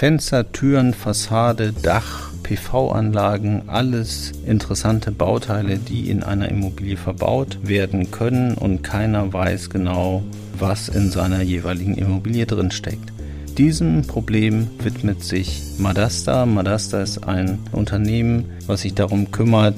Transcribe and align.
Fenster, 0.00 0.50
Türen, 0.50 0.94
Fassade, 0.94 1.74
Dach, 1.74 2.30
PV-Anlagen, 2.42 3.64
alles 3.66 4.32
interessante 4.46 5.12
Bauteile, 5.12 5.76
die 5.76 6.08
in 6.08 6.22
einer 6.22 6.48
Immobilie 6.48 6.96
verbaut 6.96 7.58
werden 7.64 8.10
können 8.10 8.54
und 8.54 8.82
keiner 8.82 9.30
weiß 9.30 9.68
genau, 9.68 10.22
was 10.58 10.88
in 10.88 11.10
seiner 11.10 11.42
jeweiligen 11.42 11.96
Immobilie 11.96 12.46
drinsteckt. 12.46 13.12
Diesem 13.58 14.06
Problem 14.06 14.68
widmet 14.78 15.22
sich 15.22 15.60
Madasta. 15.76 16.46
Madasta 16.46 17.02
ist 17.02 17.28
ein 17.28 17.58
Unternehmen, 17.72 18.46
was 18.66 18.80
sich 18.80 18.94
darum 18.94 19.30
kümmert, 19.30 19.76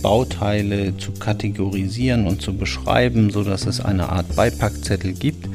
Bauteile 0.00 0.96
zu 0.96 1.12
kategorisieren 1.12 2.26
und 2.26 2.40
zu 2.40 2.56
beschreiben, 2.56 3.28
sodass 3.28 3.66
es 3.66 3.82
eine 3.82 4.08
Art 4.08 4.34
Beipackzettel 4.34 5.12
gibt. 5.12 5.46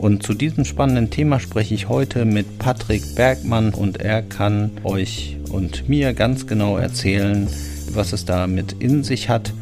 Und 0.00 0.22
zu 0.22 0.32
diesem 0.32 0.64
spannenden 0.64 1.10
Thema 1.10 1.40
spreche 1.40 1.74
ich 1.74 1.90
heute 1.90 2.24
mit 2.24 2.58
Patrick 2.58 3.14
Bergmann 3.16 3.74
und 3.74 4.00
er 4.00 4.22
kann 4.22 4.70
euch 4.82 5.36
und 5.50 5.90
mir 5.90 6.14
ganz 6.14 6.46
genau 6.46 6.78
erzählen, 6.78 7.46
was 7.92 8.14
es 8.14 8.24
damit 8.24 8.72
in 8.78 9.04
sich 9.04 9.28
hat 9.28 9.52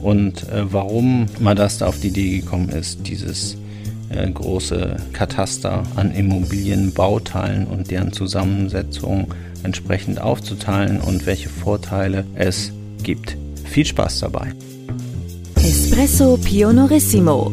und 0.00 0.48
äh, 0.48 0.72
warum 0.72 1.26
Madasta 1.40 1.86
auf 1.86 1.98
die 1.98 2.08
Idee 2.08 2.38
gekommen 2.38 2.68
ist, 2.68 3.08
dieses 3.08 3.56
äh, 4.10 4.30
große 4.30 4.98
Kataster 5.12 5.82
an 5.96 6.14
Immobilienbauteilen 6.14 7.66
und 7.66 7.90
deren 7.90 8.12
Zusammensetzung 8.12 9.34
entsprechend 9.64 10.20
aufzuteilen 10.20 11.00
und 11.00 11.26
welche 11.26 11.48
Vorteile 11.48 12.24
es 12.36 12.70
gibt. 13.02 13.36
Viel 13.64 13.86
Spaß 13.86 14.20
dabei. 14.20 14.52
Espresso 15.56 16.36
Pionorissimo. 16.36 17.52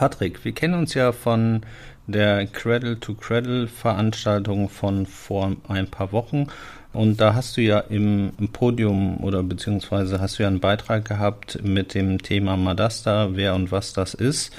Patrick, 0.00 0.46
wir 0.46 0.52
kennen 0.52 0.72
uns 0.72 0.94
ja 0.94 1.12
von 1.12 1.60
der 2.06 2.46
Cradle 2.46 2.98
to 2.98 3.12
Cradle 3.12 3.68
Veranstaltung 3.68 4.70
von 4.70 5.04
vor 5.04 5.54
ein 5.68 5.88
paar 5.88 6.10
Wochen. 6.12 6.46
Und 6.94 7.20
da 7.20 7.34
hast 7.34 7.58
du 7.58 7.60
ja 7.60 7.80
im, 7.80 8.32
im, 8.38 8.48
Podium 8.48 9.22
oder 9.22 9.42
beziehungsweise 9.42 10.18
hast 10.18 10.38
du 10.38 10.44
ja 10.44 10.48
einen 10.48 10.58
Beitrag 10.58 11.04
gehabt 11.04 11.62
mit 11.62 11.92
dem 11.92 12.22
Thema 12.22 12.56
Madasta, 12.56 13.36
wer 13.36 13.54
und 13.54 13.72
was 13.72 13.92
das 13.92 14.14
ist. 14.14 14.56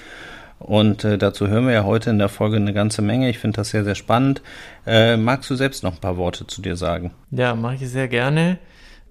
Und 0.60 1.06
äh, 1.06 1.18
dazu 1.18 1.48
hören 1.48 1.66
wir 1.66 1.74
ja 1.74 1.86
heute 1.86 2.12
in 2.12 2.20
der 2.20 2.30
Folge 2.30 2.58
eine 2.58 2.72
ganze 2.72 3.02
Menge. 3.02 3.28
Ich 3.28 3.40
finde 3.40 3.56
das 3.56 3.72
sehr, 3.72 3.84
sehr 3.84 3.96
spannend. 3.96 4.44
Äh, 4.86 5.18
magst 5.18 5.50
du 5.50 5.56
selbst 5.56 5.82
noch 5.82 5.94
ein 5.94 6.02
paar 6.02 6.18
Worte 6.18 6.46
zu 6.46 6.62
dir 6.62 6.76
sagen? 6.76 7.16
Ja, 7.32 7.56
mache 7.56 7.78
ich 7.82 7.90
sehr 7.90 8.08
gerne 8.08 8.60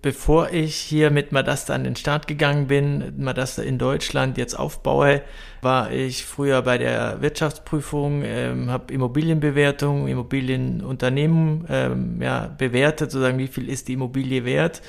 bevor 0.02 0.50
ich 0.50 0.76
hier 0.76 1.10
mit 1.10 1.32
Madasta 1.32 1.74
an 1.74 1.84
den 1.84 1.96
Start 1.96 2.26
gegangen 2.26 2.66
bin, 2.66 3.14
Madasta 3.18 3.62
in 3.62 3.78
Deutschland 3.78 4.38
jetzt 4.38 4.58
aufbaue, 4.58 5.22
war 5.62 5.92
ich 5.92 6.24
früher 6.24 6.62
bei 6.62 6.78
der 6.78 7.20
Wirtschaftsprüfung, 7.20 8.22
ähm, 8.24 8.70
habe 8.70 8.92
Immobilienbewertung, 8.92 10.08
Immobilienunternehmen 10.08 11.66
ähm, 11.68 12.22
ja, 12.22 12.54
bewertet, 12.56 13.10
sozusagen 13.10 13.38
wie 13.38 13.48
viel 13.48 13.68
ist 13.68 13.88
die 13.88 13.94
Immobilie 13.94 14.44
wert. 14.44 14.82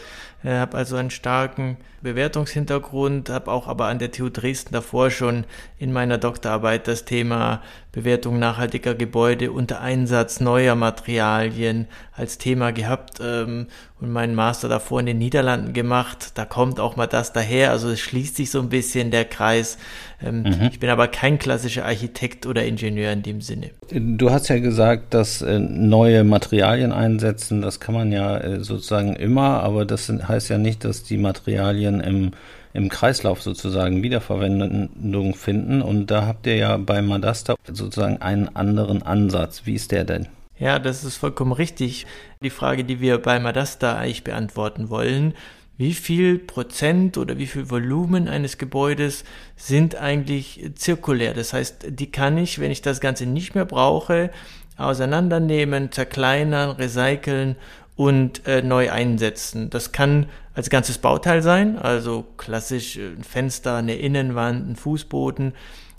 Äh, 0.43 0.55
habe 0.55 0.77
also 0.77 0.95
einen 0.95 1.11
starken 1.11 1.77
Bewertungshintergrund, 2.01 3.29
habe 3.29 3.51
auch 3.51 3.67
aber 3.67 3.85
an 3.85 3.99
der 3.99 4.11
TU 4.11 4.29
Dresden 4.29 4.73
davor 4.73 5.11
schon 5.11 5.45
in 5.77 5.91
meiner 5.93 6.17
Doktorarbeit 6.17 6.87
das 6.87 7.05
Thema 7.05 7.61
Bewertung 7.91 8.39
nachhaltiger 8.39 8.95
Gebäude 8.95 9.51
unter 9.51 9.81
Einsatz 9.81 10.39
neuer 10.39 10.75
Materialien 10.75 11.87
als 12.13 12.37
Thema 12.37 12.71
gehabt 12.71 13.19
ähm, 13.21 13.67
und 13.99 14.11
meinen 14.11 14.33
Master 14.33 14.69
davor 14.69 15.01
in 15.01 15.07
den 15.07 15.17
Niederlanden 15.17 15.73
gemacht. 15.73 16.31
Da 16.35 16.45
kommt 16.45 16.79
auch 16.79 16.95
mal 16.95 17.07
das 17.07 17.33
daher, 17.33 17.71
also 17.71 17.89
es 17.89 17.99
schließt 17.99 18.37
sich 18.37 18.49
so 18.49 18.59
ein 18.59 18.69
bisschen 18.69 19.11
der 19.11 19.25
Kreis. 19.25 19.77
Ähm, 20.23 20.43
mhm. 20.43 20.69
Ich 20.71 20.79
bin 20.79 20.89
aber 20.89 21.07
kein 21.09 21.37
klassischer 21.37 21.83
Architekt 21.83 22.45
oder 22.45 22.63
Ingenieur 22.63 23.11
in 23.11 23.23
dem 23.23 23.41
Sinne. 23.41 23.71
Du 23.91 24.31
hast 24.31 24.47
ja 24.47 24.59
gesagt, 24.59 25.13
dass 25.13 25.41
äh, 25.41 25.59
neue 25.59 26.23
Materialien 26.23 26.93
einsetzen, 26.93 27.61
das 27.61 27.81
kann 27.81 27.93
man 27.93 28.11
ja 28.13 28.37
äh, 28.37 28.59
sozusagen 28.61 29.15
immer, 29.15 29.63
aber 29.63 29.83
das 29.83 30.09
heißt 30.09 30.49
ja 30.49 30.57
nicht, 30.57 30.85
dass 30.85 31.03
die 31.03 31.17
Materialien 31.17 31.90
im 31.99 32.31
im 32.73 32.89
Kreislauf 32.89 33.41
sozusagen 33.41 34.03
Wiederverwendung 34.03 35.35
finden. 35.35 35.81
Und 35.81 36.07
da 36.07 36.25
habt 36.25 36.47
ihr 36.47 36.55
ja 36.55 36.77
bei 36.77 37.01
Madasta 37.01 37.55
sozusagen 37.67 38.21
einen 38.21 38.55
anderen 38.55 39.03
Ansatz. 39.03 39.63
Wie 39.65 39.75
ist 39.75 39.91
der 39.91 40.05
denn? 40.05 40.27
Ja, 40.57 40.79
das 40.79 41.03
ist 41.03 41.17
vollkommen 41.17 41.51
richtig. 41.51 42.05
Die 42.41 42.49
Frage, 42.49 42.83
die 42.83 43.01
wir 43.01 43.17
bei 43.17 43.39
Madasta 43.39 43.97
eigentlich 43.97 44.23
beantworten 44.23 44.89
wollen, 44.89 45.33
wie 45.77 45.93
viel 45.93 46.37
Prozent 46.37 47.17
oder 47.17 47.39
wie 47.39 47.47
viel 47.47 47.71
Volumen 47.71 48.27
eines 48.27 48.59
Gebäudes 48.59 49.23
sind 49.55 49.95
eigentlich 49.95 50.69
zirkulär. 50.75 51.33
Das 51.33 51.53
heißt, 51.53 51.87
die 51.89 52.11
kann 52.11 52.37
ich, 52.37 52.59
wenn 52.59 52.69
ich 52.69 52.83
das 52.83 53.01
Ganze 53.01 53.25
nicht 53.25 53.55
mehr 53.55 53.65
brauche, 53.65 54.29
auseinandernehmen, 54.77 55.91
zerkleinern, 55.91 56.71
recyceln 56.71 57.55
und 57.95 58.45
äh, 58.45 58.61
neu 58.61 58.91
einsetzen. 58.91 59.71
Das 59.71 59.91
kann 59.91 60.27
als 60.53 60.69
ganzes 60.69 60.97
Bauteil 60.97 61.41
sein, 61.41 61.77
also 61.77 62.25
klassisch 62.37 62.97
ein 62.97 63.23
Fenster, 63.23 63.75
eine 63.75 63.95
Innenwand, 63.95 64.69
ein 64.69 64.75
Fußboden. 64.75 65.53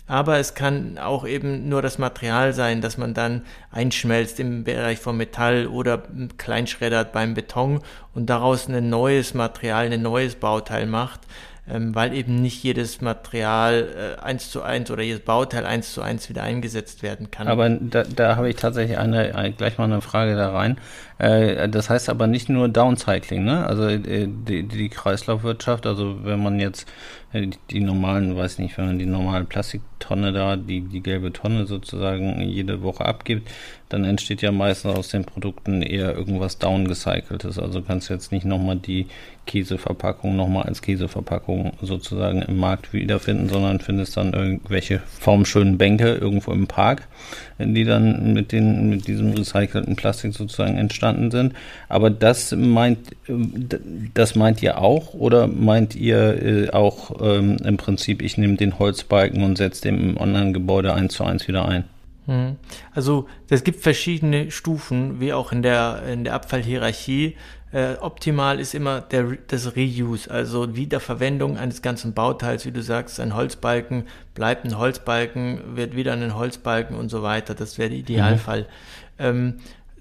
Aber 0.07 0.39
es 0.39 0.55
kann 0.55 0.99
auch 0.99 1.27
eben 1.27 1.69
nur 1.69 1.81
das 1.81 1.97
Material 1.97 2.53
sein, 2.53 2.81
das 2.81 2.99
man 2.99 3.15
dann 3.15 3.43
einschmelzt 3.71 4.41
im 4.41 4.65
Bereich 4.65 4.99
von 4.99 5.17
Metall 5.17 5.67
oder 5.69 6.03
kleinschreddert 6.37 7.13
beim 7.13 7.35
Beton 7.35 7.81
und 8.15 8.29
daraus 8.29 8.69
ein 8.69 8.91
neues 8.91 9.33
Material, 9.33 9.91
ein 9.91 10.03
neues 10.03 10.35
Bauteil 10.35 10.87
macht, 10.87 11.21
weil 11.65 12.13
eben 12.13 12.43
nicht 12.43 12.63
jedes 12.65 13.01
Material 13.01 14.17
äh, 14.19 14.21
eins 14.21 14.51
zu 14.51 14.63
eins 14.63 14.91
oder 14.91 15.03
jedes 15.03 15.21
Bauteil 15.21 15.65
eins 15.65 15.93
zu 15.93 16.03
eins 16.03 16.29
wieder 16.29 16.43
eingesetzt 16.43 17.05
werden 17.05 17.31
kann. 17.31 17.47
Aber 17.47 17.71
da, 17.71 18.03
da 18.03 18.37
habe 18.37 18.51
ich 18.51 18.57
tatsächlich 18.57 18.99
eine, 18.99 19.55
gleich 19.57 19.79
mal 19.79 19.85
eine 19.85 20.01
Frage 20.01 20.35
da 20.35 20.51
rein. 20.51 20.79
Äh, 21.19 21.69
das 21.69 21.89
heißt 21.89 22.09
aber 22.09 22.27
nicht 22.27 22.49
nur 22.49 22.69
Downcycling, 22.69 23.45
ne? 23.45 23.65
Also 23.65 23.87
äh, 23.87 24.27
die, 24.27 24.65
die 24.67 24.89
Kreislaufwirtschaft, 24.89 25.87
also 25.87 26.25
wenn 26.25 26.43
man 26.43 26.59
jetzt 26.59 26.89
die 27.33 27.81
normalen, 27.81 28.37
weiß 28.37 28.59
nicht, 28.59 28.77
wenn 28.77 28.87
man 28.87 28.99
die 28.99 29.07
normale 29.07 29.45
Plastiktonne 29.45 30.33
da, 30.33 30.57
die, 30.57 30.83
die 30.83 31.03
gelbe 31.03 31.33
Tonne 31.33 31.67
sozusagen 31.67 32.41
jede 32.43 32.83
Woche 32.83 33.07
abgibt, 33.07 33.49
dann 33.93 34.05
entsteht 34.05 34.41
ja 34.41 34.53
meistens 34.53 34.95
aus 34.95 35.09
den 35.09 35.25
Produkten 35.25 35.83
eher 35.83 36.15
irgendwas 36.17 36.59
downgecyceltes. 36.59 37.59
Also 37.59 37.83
kannst 37.83 38.09
du 38.09 38.15
jetzt 38.15 38.33
nicht 38.33 38.47
nochmal 38.47 38.77
die 38.77 39.07
Käseverpackung 39.47 40.35
nochmal 40.35 40.65
als 40.65 40.81
Käseverpackung 40.81 41.73
sozusagen 41.83 42.43
im 42.43 42.57
Markt 42.57 42.93
wiederfinden, 42.93 43.49
sondern 43.49 43.81
findest 43.81 44.17
dann 44.17 44.33
irgendwelche 44.33 45.01
formschönen 45.01 45.77
Bänke 45.77 46.15
irgendwo 46.15 46.53
im 46.53 46.69
Park, 46.69 47.09
die 47.59 47.85
dann 47.85 48.33
mit 48.33 48.53
den, 48.53 48.89
mit 48.89 49.09
diesem 49.09 49.33
recycelten 49.33 49.97
Plastik 49.97 50.33
sozusagen 50.33 50.79
entstanden 50.79 51.31
sind. 51.31 51.55
Aber 51.89 52.09
das 52.09 52.53
meint, 52.53 52.99
das 54.15 54.37
meint 54.37 54.63
ihr 54.63 54.79
auch 54.79 55.13
oder 55.13 55.49
meint 55.49 55.97
ihr 55.97 56.43
äh, 56.43 56.71
auch 56.71 57.21
ähm, 57.23 57.57
im 57.65 57.77
Prinzip, 57.77 58.23
ich 58.23 58.37
nehme 58.37 58.57
den 58.57 58.79
Holzbalken 58.79 59.43
und 59.43 59.57
setze 59.57 59.83
den 59.83 60.01
im 60.01 60.17
Online-Gebäude 60.17 60.93
eins 60.93 61.15
zu 61.15 61.25
eins 61.25 61.49
wieder 61.49 61.67
ein? 61.67 61.85
Hm. 62.27 62.57
Also 62.95 63.27
es 63.49 63.65
gibt 63.65 63.83
verschiedene 63.83 64.51
Stufen, 64.51 65.21
wie 65.21 65.33
auch 65.33 65.53
in 65.53 65.63
der, 65.63 66.03
in 66.11 66.25
der 66.25 66.35
Abfallhierarchie. 66.35 67.37
Äh, 67.73 67.95
optimal 68.01 68.61
ist 68.61 68.75
immer 68.75 69.01
der, 69.01 69.39
das 69.49 69.75
Reuse, 69.77 70.31
also 70.31 70.77
Wiederverwendung 70.77 71.57
eines 71.57 71.81
ganzen 71.81 72.13
Bauteils, 72.13 72.67
wie 72.67 72.71
du 72.71 72.83
sagst, 72.83 73.19
ein 73.19 73.35
Holzbalken 73.35 74.05
bleibt 74.35 74.67
ein 74.67 74.79
Holzbalken, 74.79 75.77
wird 75.77 75.97
wieder 75.97 76.13
ein 76.13 76.35
Holzbalken 76.35 76.97
und 76.97 77.09
so 77.09 77.23
weiter. 77.23 77.55
Das 77.55 77.79
wäre 77.79 77.89
der 77.89 77.99
Idealfall. 77.99 78.61
Mhm. 78.61 78.67
Ähm, 79.19 79.55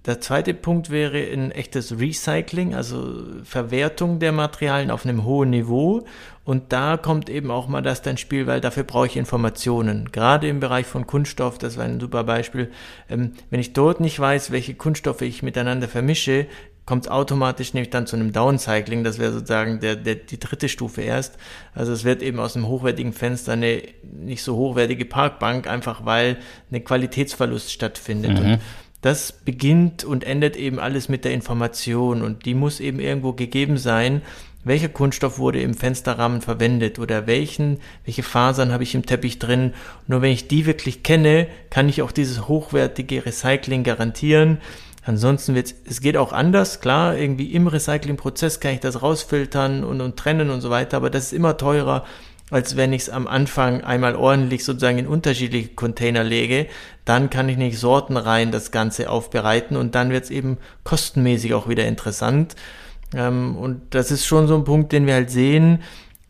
der 0.05 0.19
zweite 0.19 0.55
Punkt 0.55 0.89
wäre 0.89 1.19
ein 1.19 1.51
echtes 1.51 1.99
Recycling, 1.99 2.73
also 2.73 3.23
Verwertung 3.43 4.17
der 4.17 4.31
Materialien 4.31 4.89
auf 4.89 5.05
einem 5.05 5.23
hohen 5.25 5.51
Niveau. 5.51 6.05
Und 6.43 6.73
da 6.73 6.97
kommt 6.97 7.29
eben 7.29 7.51
auch 7.51 7.67
mal 7.67 7.81
das 7.81 8.01
dann 8.01 8.17
Spiel, 8.17 8.47
weil 8.47 8.61
dafür 8.61 8.83
brauche 8.83 9.05
ich 9.05 9.15
Informationen. 9.15 10.11
Gerade 10.11 10.47
im 10.47 10.59
Bereich 10.59 10.87
von 10.87 11.05
Kunststoff, 11.05 11.59
das 11.59 11.77
war 11.77 11.85
ein 11.85 11.99
super 11.99 12.23
Beispiel. 12.23 12.71
Ähm, 13.09 13.33
wenn 13.49 13.59
ich 13.59 13.73
dort 13.73 13.99
nicht 13.99 14.19
weiß, 14.19 14.51
welche 14.51 14.73
Kunststoffe 14.73 15.21
ich 15.21 15.43
miteinander 15.43 15.87
vermische, 15.87 16.47
kommt 16.85 17.05
es 17.05 17.11
automatisch 17.11 17.73
nämlich 17.73 17.91
dann 17.91 18.07
zu 18.07 18.15
einem 18.15 18.33
Downcycling. 18.33 19.03
Das 19.03 19.19
wäre 19.19 19.31
sozusagen 19.31 19.79
der, 19.79 19.95
der, 19.95 20.15
die 20.15 20.39
dritte 20.39 20.67
Stufe 20.67 21.01
erst. 21.01 21.37
Also 21.75 21.93
es 21.93 22.03
wird 22.03 22.23
eben 22.23 22.39
aus 22.39 22.55
einem 22.55 22.67
hochwertigen 22.67 23.13
Fenster 23.13 23.53
eine 23.53 23.83
nicht 24.03 24.43
so 24.43 24.55
hochwertige 24.55 25.05
Parkbank, 25.05 25.67
einfach 25.67 26.05
weil 26.05 26.37
eine 26.69 26.81
Qualitätsverlust 26.81 27.71
stattfindet. 27.71 28.31
Mhm. 28.31 28.53
Und 28.53 28.61
das 29.01 29.31
beginnt 29.31 30.03
und 30.03 30.23
endet 30.23 30.55
eben 30.55 30.79
alles 30.79 31.07
mit 31.07 31.23
der 31.23 31.33
Information 31.33 32.21
und 32.21 32.45
die 32.45 32.53
muss 32.53 32.79
eben 32.79 32.99
irgendwo 32.99 33.33
gegeben 33.33 33.77
sein. 33.77 34.21
Welcher 34.63 34.89
Kunststoff 34.89 35.39
wurde 35.39 35.59
im 35.59 35.73
Fensterrahmen 35.73 36.41
verwendet 36.41 36.99
oder 36.99 37.25
welchen, 37.25 37.79
welche 38.05 38.21
Fasern 38.21 38.71
habe 38.71 38.83
ich 38.83 38.93
im 38.93 39.05
Teppich 39.05 39.39
drin? 39.39 39.73
Nur 40.05 40.21
wenn 40.21 40.31
ich 40.31 40.47
die 40.47 40.67
wirklich 40.67 41.01
kenne, 41.01 41.47
kann 41.71 41.89
ich 41.89 42.03
auch 42.03 42.11
dieses 42.11 42.47
hochwertige 42.47 43.25
Recycling 43.25 43.83
garantieren. 43.83 44.59
Ansonsten 45.03 45.55
wird 45.55 45.73
es 45.85 45.99
geht 45.99 46.15
auch 46.15 46.31
anders, 46.31 46.79
klar, 46.79 47.17
irgendwie 47.17 47.53
im 47.53 47.65
Recyclingprozess 47.65 48.59
kann 48.59 48.75
ich 48.75 48.81
das 48.81 49.01
rausfiltern 49.01 49.83
und, 49.83 49.99
und 49.99 50.15
trennen 50.15 50.51
und 50.51 50.61
so 50.61 50.69
weiter, 50.69 50.97
aber 50.97 51.09
das 51.09 51.25
ist 51.25 51.33
immer 51.33 51.57
teurer, 51.57 52.05
als 52.51 52.75
wenn 52.75 52.93
ich 52.93 53.03
es 53.03 53.09
am 53.09 53.27
Anfang 53.27 53.81
einmal 53.81 54.15
ordentlich 54.15 54.63
sozusagen 54.63 54.99
in 54.99 55.07
unterschiedliche 55.07 55.69
Container 55.69 56.23
lege. 56.23 56.67
Dann 57.03 57.31
kann 57.31 57.49
ich 57.49 57.57
nicht 57.57 57.79
sortenrein 57.79 58.51
das 58.51 58.69
Ganze 58.69 59.09
aufbereiten 59.09 59.75
und 59.75 59.95
dann 59.95 60.11
wird 60.11 60.25
es 60.25 60.29
eben 60.29 60.59
kostenmäßig 60.83 61.55
auch 61.55 61.67
wieder 61.67 61.85
interessant. 61.85 62.55
Ähm, 63.15 63.55
und 63.55 63.81
das 63.91 64.11
ist 64.11 64.25
schon 64.25 64.47
so 64.47 64.55
ein 64.55 64.63
Punkt, 64.63 64.91
den 64.91 65.05
wir 65.05 65.13
halt 65.13 65.29
sehen. 65.29 65.79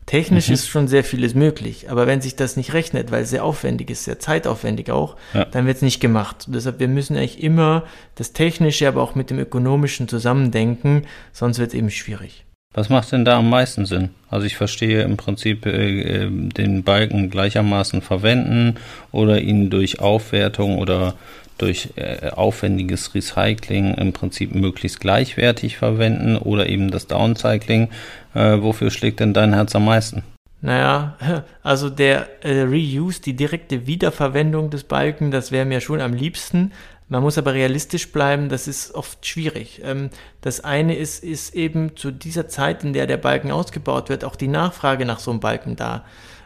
Technisch 0.06 0.48
mhm. 0.48 0.54
ist 0.54 0.68
schon 0.68 0.88
sehr 0.88 1.04
vieles 1.04 1.34
möglich, 1.34 1.88
aber 1.88 2.08
wenn 2.08 2.20
sich 2.20 2.34
das 2.34 2.56
nicht 2.56 2.74
rechnet, 2.74 3.12
weil 3.12 3.22
es 3.22 3.30
sehr 3.30 3.44
aufwendig 3.44 3.88
ist, 3.88 4.04
sehr 4.04 4.18
zeitaufwendig 4.18 4.90
auch, 4.90 5.16
ja. 5.32 5.44
dann 5.44 5.64
wird 5.66 5.76
es 5.76 5.82
nicht 5.82 6.00
gemacht. 6.00 6.44
Und 6.46 6.56
deshalb, 6.56 6.80
wir 6.80 6.88
müssen 6.88 7.16
eigentlich 7.16 7.42
immer 7.42 7.84
das 8.16 8.32
Technische, 8.32 8.88
aber 8.88 9.00
auch 9.00 9.14
mit 9.14 9.30
dem 9.30 9.38
Ökonomischen 9.38 10.08
zusammendenken, 10.08 11.06
sonst 11.32 11.60
wird 11.60 11.68
es 11.68 11.74
eben 11.74 11.90
schwierig. 11.90 12.44
Was 12.74 12.88
macht 12.88 13.12
denn 13.12 13.24
da 13.24 13.38
am 13.38 13.50
meisten 13.50 13.84
Sinn? 13.84 14.10
Also 14.30 14.46
ich 14.46 14.56
verstehe 14.56 15.02
im 15.02 15.18
Prinzip 15.18 15.66
äh, 15.66 16.24
äh, 16.24 16.30
den 16.30 16.82
Balken 16.82 17.28
gleichermaßen 17.28 18.00
verwenden 18.00 18.76
oder 19.12 19.40
ihn 19.40 19.68
durch 19.68 20.00
Aufwertung 20.00 20.78
oder 20.78 21.14
durch 21.58 21.90
äh, 21.96 22.30
aufwendiges 22.30 23.14
Recycling 23.14 23.94
im 23.94 24.12
Prinzip 24.12 24.54
möglichst 24.54 25.00
gleichwertig 25.00 25.76
verwenden 25.76 26.36
oder 26.36 26.68
eben 26.68 26.90
das 26.90 27.06
Downcycling. 27.06 27.88
Äh, 28.34 28.60
wofür 28.60 28.90
schlägt 28.90 29.20
denn 29.20 29.34
dein 29.34 29.54
Herz 29.54 29.74
am 29.76 29.84
meisten? 29.84 30.22
Naja, 30.60 31.16
also 31.62 31.90
der 31.90 32.44
äh, 32.44 32.62
Reuse, 32.62 33.20
die 33.20 33.34
direkte 33.34 33.86
Wiederverwendung 33.86 34.70
des 34.70 34.84
Balken, 34.84 35.30
das 35.30 35.52
wäre 35.52 35.66
mir 35.66 35.80
schon 35.80 36.00
am 36.00 36.14
liebsten. 36.14 36.72
Man 37.08 37.22
muss 37.22 37.36
aber 37.36 37.52
realistisch 37.52 38.10
bleiben, 38.10 38.48
das 38.48 38.66
ist 38.68 38.94
oft 38.94 39.26
schwierig. 39.26 39.82
Ähm, 39.84 40.08
das 40.40 40.60
eine 40.60 40.96
ist, 40.96 41.22
ist 41.22 41.54
eben 41.54 41.94
zu 41.96 42.10
dieser 42.10 42.48
Zeit, 42.48 42.84
in 42.84 42.94
der 42.94 43.06
der 43.06 43.18
Balken 43.18 43.50
ausgebaut 43.50 44.08
wird, 44.08 44.24
auch 44.24 44.36
die 44.36 44.48
Nachfrage 44.48 45.04
nach 45.04 45.18
so 45.18 45.30
einem 45.30 45.40
Balken 45.40 45.76
da. 45.76 46.04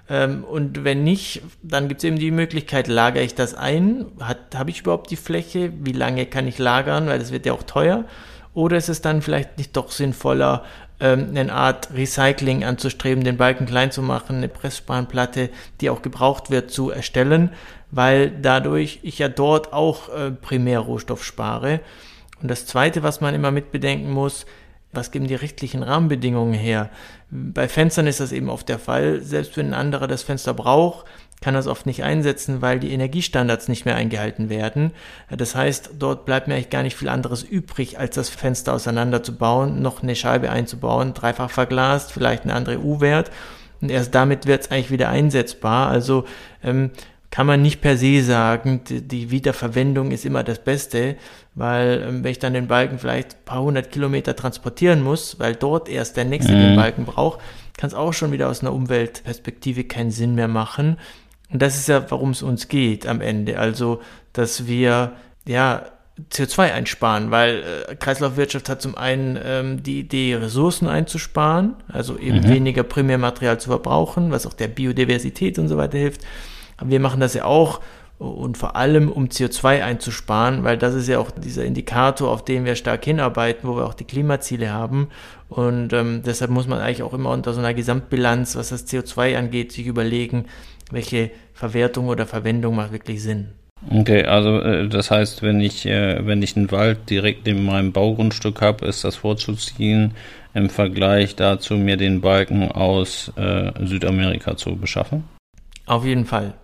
Ähm, 0.08 0.44
und 0.44 0.84
wenn 0.84 1.04
nicht, 1.04 1.42
dann 1.62 1.88
gibt 1.88 2.00
es 2.00 2.04
eben 2.04 2.18
die 2.18 2.30
Möglichkeit, 2.30 2.88
lagere 2.88 3.24
ich 3.24 3.34
das 3.34 3.54
ein? 3.54 4.06
Habe 4.20 4.70
ich 4.70 4.80
überhaupt 4.80 5.10
die 5.10 5.16
Fläche? 5.16 5.72
Wie 5.80 5.92
lange 5.92 6.26
kann 6.26 6.46
ich 6.46 6.58
lagern? 6.58 7.06
Weil 7.06 7.18
das 7.18 7.32
wird 7.32 7.46
ja 7.46 7.52
auch 7.52 7.64
teuer. 7.64 8.04
Oder 8.54 8.76
ist 8.76 8.88
es 8.88 9.02
dann 9.02 9.20
vielleicht 9.20 9.58
nicht 9.58 9.76
doch 9.76 9.90
sinnvoller, 9.90 10.64
ähm, 10.98 11.34
eine 11.36 11.52
Art 11.52 11.90
Recycling 11.94 12.64
anzustreben, 12.64 13.22
den 13.22 13.36
Balken 13.36 13.66
klein 13.66 13.90
zu 13.90 14.00
machen, 14.00 14.36
eine 14.36 14.48
Pressspanplatte, 14.48 15.50
die 15.80 15.90
auch 15.90 16.00
gebraucht 16.00 16.50
wird, 16.50 16.70
zu 16.70 16.90
erstellen, 16.90 17.50
weil 17.90 18.30
dadurch 18.30 19.00
ich 19.02 19.18
ja 19.18 19.28
dort 19.28 19.74
auch 19.74 20.08
äh, 20.08 20.30
Primärrohstoff 20.30 21.22
spare. 21.22 21.80
Und 22.40 22.50
das 22.50 22.66
Zweite, 22.66 23.02
was 23.02 23.20
man 23.20 23.34
immer 23.34 23.50
mitbedenken 23.50 24.10
muss, 24.10 24.46
was 24.92 25.10
geben 25.10 25.26
die 25.26 25.34
rechtlichen 25.34 25.82
Rahmenbedingungen 25.82 26.54
her? 26.54 26.90
Bei 27.30 27.68
Fenstern 27.68 28.06
ist 28.06 28.20
das 28.20 28.32
eben 28.32 28.48
oft 28.48 28.68
der 28.68 28.78
Fall. 28.78 29.20
Selbst 29.20 29.56
wenn 29.56 29.68
ein 29.68 29.74
anderer 29.74 30.06
das 30.06 30.22
Fenster 30.22 30.54
braucht, 30.54 31.06
kann 31.40 31.54
das 31.54 31.66
oft 31.66 31.86
nicht 31.86 32.02
einsetzen, 32.02 32.62
weil 32.62 32.80
die 32.80 32.92
Energiestandards 32.92 33.68
nicht 33.68 33.84
mehr 33.84 33.96
eingehalten 33.96 34.48
werden. 34.48 34.92
Das 35.30 35.54
heißt, 35.54 35.90
dort 35.98 36.24
bleibt 36.24 36.48
mir 36.48 36.54
eigentlich 36.54 36.70
gar 36.70 36.82
nicht 36.82 36.96
viel 36.96 37.08
anderes 37.08 37.42
übrig, 37.42 37.98
als 37.98 38.14
das 38.14 38.28
Fenster 38.28 38.72
auseinanderzubauen, 38.72 39.82
noch 39.82 40.02
eine 40.02 40.16
Scheibe 40.16 40.50
einzubauen, 40.50 41.14
dreifach 41.14 41.50
verglast, 41.50 42.12
vielleicht 42.12 42.44
ein 42.44 42.50
anderer 42.50 42.82
U-Wert. 42.82 43.30
Und 43.82 43.90
erst 43.90 44.14
damit 44.14 44.46
wird 44.46 44.62
es 44.62 44.70
eigentlich 44.70 44.90
wieder 44.90 45.10
einsetzbar. 45.10 45.90
Also 45.90 46.24
ähm, 46.64 46.90
kann 47.36 47.46
man 47.46 47.60
nicht 47.60 47.82
per 47.82 47.98
se 47.98 48.22
sagen, 48.22 48.80
die, 48.88 49.30
Wiederverwendung 49.30 50.10
ist 50.10 50.24
immer 50.24 50.42
das 50.42 50.58
Beste, 50.58 51.16
weil 51.54 52.02
ähm, 52.08 52.24
wenn 52.24 52.30
ich 52.30 52.38
dann 52.38 52.54
den 52.54 52.66
Balken 52.66 52.98
vielleicht 52.98 53.34
ein 53.34 53.44
paar 53.44 53.60
hundert 53.60 53.92
Kilometer 53.92 54.34
transportieren 54.34 55.02
muss, 55.02 55.38
weil 55.38 55.54
dort 55.54 55.90
erst 55.90 56.16
der 56.16 56.24
nächste 56.24 56.52
mhm. 56.52 56.60
den 56.60 56.76
Balken 56.76 57.04
braucht, 57.04 57.40
kann 57.76 57.88
es 57.88 57.94
auch 57.94 58.14
schon 58.14 58.32
wieder 58.32 58.48
aus 58.48 58.62
einer 58.62 58.72
Umweltperspektive 58.72 59.84
keinen 59.84 60.12
Sinn 60.12 60.34
mehr 60.34 60.48
machen. 60.48 60.96
Und 61.52 61.60
das 61.60 61.76
ist 61.76 61.88
ja, 61.88 62.10
worum 62.10 62.30
es 62.30 62.42
uns 62.42 62.68
geht 62.68 63.06
am 63.06 63.20
Ende. 63.20 63.58
Also, 63.58 64.00
dass 64.32 64.66
wir 64.66 65.12
ja 65.46 65.84
CO2 66.32 66.72
einsparen, 66.72 67.30
weil 67.30 67.62
äh, 67.86 67.96
Kreislaufwirtschaft 67.96 68.70
hat 68.70 68.80
zum 68.80 68.96
einen 68.96 69.38
ähm, 69.44 69.82
die 69.82 70.00
Idee, 70.00 70.36
Ressourcen 70.36 70.88
einzusparen, 70.88 71.74
also 71.92 72.16
eben 72.16 72.38
mhm. 72.38 72.48
weniger 72.48 72.82
Primärmaterial 72.82 73.60
zu 73.60 73.68
verbrauchen, 73.68 74.30
was 74.30 74.46
auch 74.46 74.54
der 74.54 74.68
Biodiversität 74.68 75.58
und 75.58 75.68
so 75.68 75.76
weiter 75.76 75.98
hilft. 75.98 76.22
Aber 76.76 76.90
wir 76.90 77.00
machen 77.00 77.20
das 77.20 77.34
ja 77.34 77.44
auch 77.44 77.80
und 78.18 78.56
vor 78.56 78.76
allem 78.76 79.10
um 79.10 79.26
CO2 79.26 79.82
einzusparen, 79.82 80.64
weil 80.64 80.78
das 80.78 80.94
ist 80.94 81.08
ja 81.08 81.18
auch 81.18 81.30
dieser 81.30 81.64
Indikator, 81.64 82.30
auf 82.30 82.44
den 82.44 82.64
wir 82.64 82.74
stark 82.74 83.04
hinarbeiten, 83.04 83.68
wo 83.68 83.76
wir 83.76 83.84
auch 83.84 83.94
die 83.94 84.04
Klimaziele 84.04 84.72
haben. 84.72 85.08
Und 85.48 85.92
ähm, 85.92 86.22
deshalb 86.24 86.50
muss 86.50 86.66
man 86.66 86.80
eigentlich 86.80 87.02
auch 87.02 87.12
immer 87.12 87.30
unter 87.30 87.52
so 87.52 87.60
einer 87.60 87.74
Gesamtbilanz, 87.74 88.56
was 88.56 88.70
das 88.70 88.86
CO2 88.86 89.36
angeht, 89.36 89.72
sich 89.72 89.86
überlegen, 89.86 90.46
welche 90.90 91.30
Verwertung 91.52 92.08
oder 92.08 92.26
Verwendung 92.26 92.76
macht 92.76 92.92
wirklich 92.92 93.22
Sinn. 93.22 93.48
Okay, 93.90 94.24
also 94.24 94.60
äh, 94.60 94.88
das 94.88 95.10
heißt, 95.10 95.42
wenn 95.42 95.60
ich, 95.60 95.84
äh, 95.84 96.26
wenn 96.26 96.42
ich 96.42 96.56
einen 96.56 96.72
Wald 96.72 97.10
direkt 97.10 97.44
neben 97.46 97.66
meinem 97.66 97.92
Baugrundstück 97.92 98.62
habe, 98.62 98.86
ist 98.86 99.04
das 99.04 99.16
vorzuziehen, 99.16 100.14
im 100.54 100.70
Vergleich 100.70 101.36
dazu 101.36 101.74
mir 101.74 101.98
den 101.98 102.22
Balken 102.22 102.72
aus 102.72 103.30
äh, 103.36 103.72
Südamerika 103.84 104.56
zu 104.56 104.76
beschaffen? 104.76 105.24
Auf 105.84 106.06
jeden 106.06 106.24
Fall. 106.24 106.54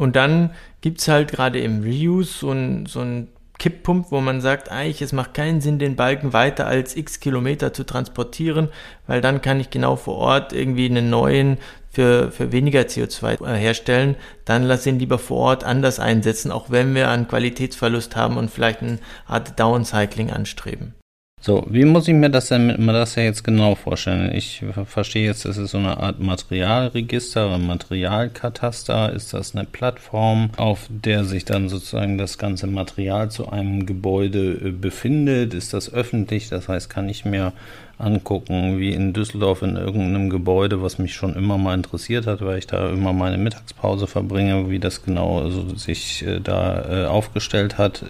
Und 0.00 0.16
dann 0.16 0.52
gibt 0.80 1.02
es 1.02 1.08
halt 1.08 1.30
gerade 1.30 1.60
im 1.60 1.82
Reuse 1.82 2.32
so 2.32 2.50
ein, 2.52 2.86
so 2.86 3.00
ein 3.00 3.28
Kipppunkt, 3.58 4.10
wo 4.10 4.22
man 4.22 4.40
sagt, 4.40 4.70
eigentlich, 4.70 5.02
es 5.02 5.12
macht 5.12 5.34
keinen 5.34 5.60
Sinn, 5.60 5.78
den 5.78 5.94
Balken 5.94 6.32
weiter 6.32 6.66
als 6.66 6.96
x 6.96 7.20
Kilometer 7.20 7.74
zu 7.74 7.84
transportieren, 7.84 8.70
weil 9.06 9.20
dann 9.20 9.42
kann 9.42 9.60
ich 9.60 9.68
genau 9.68 9.96
vor 9.96 10.16
Ort 10.16 10.54
irgendwie 10.54 10.86
einen 10.86 11.10
neuen 11.10 11.58
für, 11.90 12.32
für 12.32 12.50
weniger 12.50 12.80
CO2 12.80 13.46
äh, 13.46 13.58
herstellen. 13.58 14.16
Dann 14.46 14.62
lass 14.62 14.86
ihn 14.86 14.98
lieber 14.98 15.18
vor 15.18 15.36
Ort 15.36 15.64
anders 15.64 16.00
einsetzen, 16.00 16.50
auch 16.50 16.70
wenn 16.70 16.94
wir 16.94 17.10
einen 17.10 17.28
Qualitätsverlust 17.28 18.16
haben 18.16 18.38
und 18.38 18.50
vielleicht 18.50 18.80
eine 18.80 19.00
Art 19.26 19.60
Downcycling 19.60 20.30
anstreben. 20.30 20.94
So, 21.42 21.66
wie 21.70 21.86
muss 21.86 22.06
ich 22.06 22.12
mir 22.12 22.28
das 22.28 22.48
denn 22.48 22.84
mir 22.84 22.92
das 22.92 23.14
ja 23.14 23.22
jetzt 23.22 23.44
genau 23.44 23.74
vorstellen? 23.74 24.30
Ich 24.34 24.62
verstehe 24.84 25.24
jetzt, 25.24 25.46
das 25.46 25.56
ist 25.56 25.70
so 25.70 25.78
eine 25.78 25.96
Art 25.96 26.20
Materialregister, 26.20 27.54
ein 27.54 27.66
Materialkataster. 27.66 29.10
Ist 29.14 29.32
das 29.32 29.56
eine 29.56 29.64
Plattform, 29.64 30.50
auf 30.58 30.86
der 30.90 31.24
sich 31.24 31.46
dann 31.46 31.70
sozusagen 31.70 32.18
das 32.18 32.36
ganze 32.36 32.66
Material 32.66 33.30
zu 33.30 33.48
einem 33.48 33.86
Gebäude 33.86 34.52
äh, 34.52 34.70
befindet? 34.70 35.54
Ist 35.54 35.72
das 35.72 35.90
öffentlich? 35.90 36.50
Das 36.50 36.68
heißt, 36.68 36.90
kann 36.90 37.08
ich 37.08 37.24
mir 37.24 37.54
angucken, 37.96 38.78
wie 38.78 38.92
in 38.92 39.14
Düsseldorf 39.14 39.62
in 39.62 39.76
irgendeinem 39.76 40.28
Gebäude, 40.28 40.82
was 40.82 40.98
mich 40.98 41.14
schon 41.14 41.36
immer 41.36 41.56
mal 41.56 41.72
interessiert 41.72 42.26
hat, 42.26 42.42
weil 42.42 42.58
ich 42.58 42.66
da 42.66 42.90
immer 42.90 43.14
meine 43.14 43.38
Mittagspause 43.38 44.06
verbringe, 44.06 44.68
wie 44.68 44.78
das 44.78 45.02
genau 45.02 45.48
so 45.48 45.74
sich 45.74 46.22
äh, 46.22 46.38
da 46.38 47.04
äh, 47.04 47.06
aufgestellt 47.06 47.78
hat. 47.78 48.04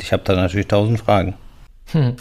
Ich 0.00 0.12
habe 0.12 0.22
da 0.24 0.36
natürlich 0.36 0.68
tausend 0.68 1.00
Fragen. 1.00 1.34
Hm. 1.92 2.16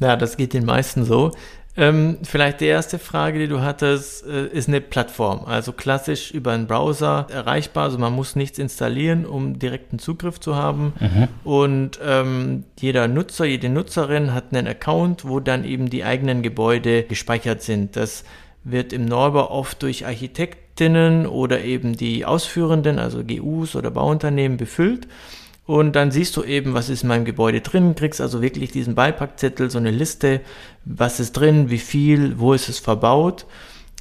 Ja, 0.00 0.16
das 0.16 0.36
geht 0.36 0.52
den 0.52 0.64
meisten 0.64 1.04
so. 1.04 1.32
Ähm, 1.74 2.18
vielleicht 2.22 2.60
die 2.60 2.66
erste 2.66 2.98
Frage, 2.98 3.38
die 3.38 3.48
du 3.48 3.62
hattest, 3.62 4.26
äh, 4.26 4.46
ist 4.48 4.68
eine 4.68 4.82
Plattform. 4.82 5.46
Also 5.46 5.72
klassisch 5.72 6.30
über 6.30 6.52
einen 6.52 6.66
Browser 6.66 7.26
erreichbar. 7.30 7.84
Also 7.84 7.98
man 7.98 8.12
muss 8.12 8.36
nichts 8.36 8.58
installieren, 8.58 9.24
um 9.24 9.58
direkten 9.58 9.98
Zugriff 9.98 10.38
zu 10.38 10.54
haben. 10.54 10.92
Mhm. 11.00 11.28
Und 11.44 11.98
ähm, 12.04 12.64
jeder 12.78 13.08
Nutzer, 13.08 13.46
jede 13.46 13.70
Nutzerin 13.70 14.34
hat 14.34 14.52
einen 14.52 14.66
Account, 14.66 15.26
wo 15.26 15.40
dann 15.40 15.64
eben 15.64 15.88
die 15.88 16.04
eigenen 16.04 16.42
Gebäude 16.42 17.04
gespeichert 17.04 17.62
sind. 17.62 17.96
Das 17.96 18.24
wird 18.64 18.92
im 18.92 19.06
Neubau 19.06 19.50
oft 19.50 19.82
durch 19.82 20.04
Architektinnen 20.04 21.26
oder 21.26 21.62
eben 21.62 21.96
die 21.96 22.26
Ausführenden, 22.26 22.98
also 22.98 23.24
GUs 23.24 23.76
oder 23.76 23.90
Bauunternehmen 23.90 24.58
befüllt. 24.58 25.08
Und 25.64 25.94
dann 25.94 26.10
siehst 26.10 26.36
du 26.36 26.42
eben, 26.42 26.74
was 26.74 26.88
ist 26.88 27.02
in 27.02 27.08
meinem 27.08 27.24
Gebäude 27.24 27.60
drin, 27.60 27.94
kriegst 27.94 28.20
also 28.20 28.42
wirklich 28.42 28.72
diesen 28.72 28.94
Beipackzettel, 28.94 29.70
so 29.70 29.78
eine 29.78 29.92
Liste, 29.92 30.40
was 30.84 31.20
ist 31.20 31.32
drin, 31.32 31.70
wie 31.70 31.78
viel, 31.78 32.38
wo 32.38 32.52
ist 32.52 32.68
es 32.68 32.80
verbaut. 32.80 33.46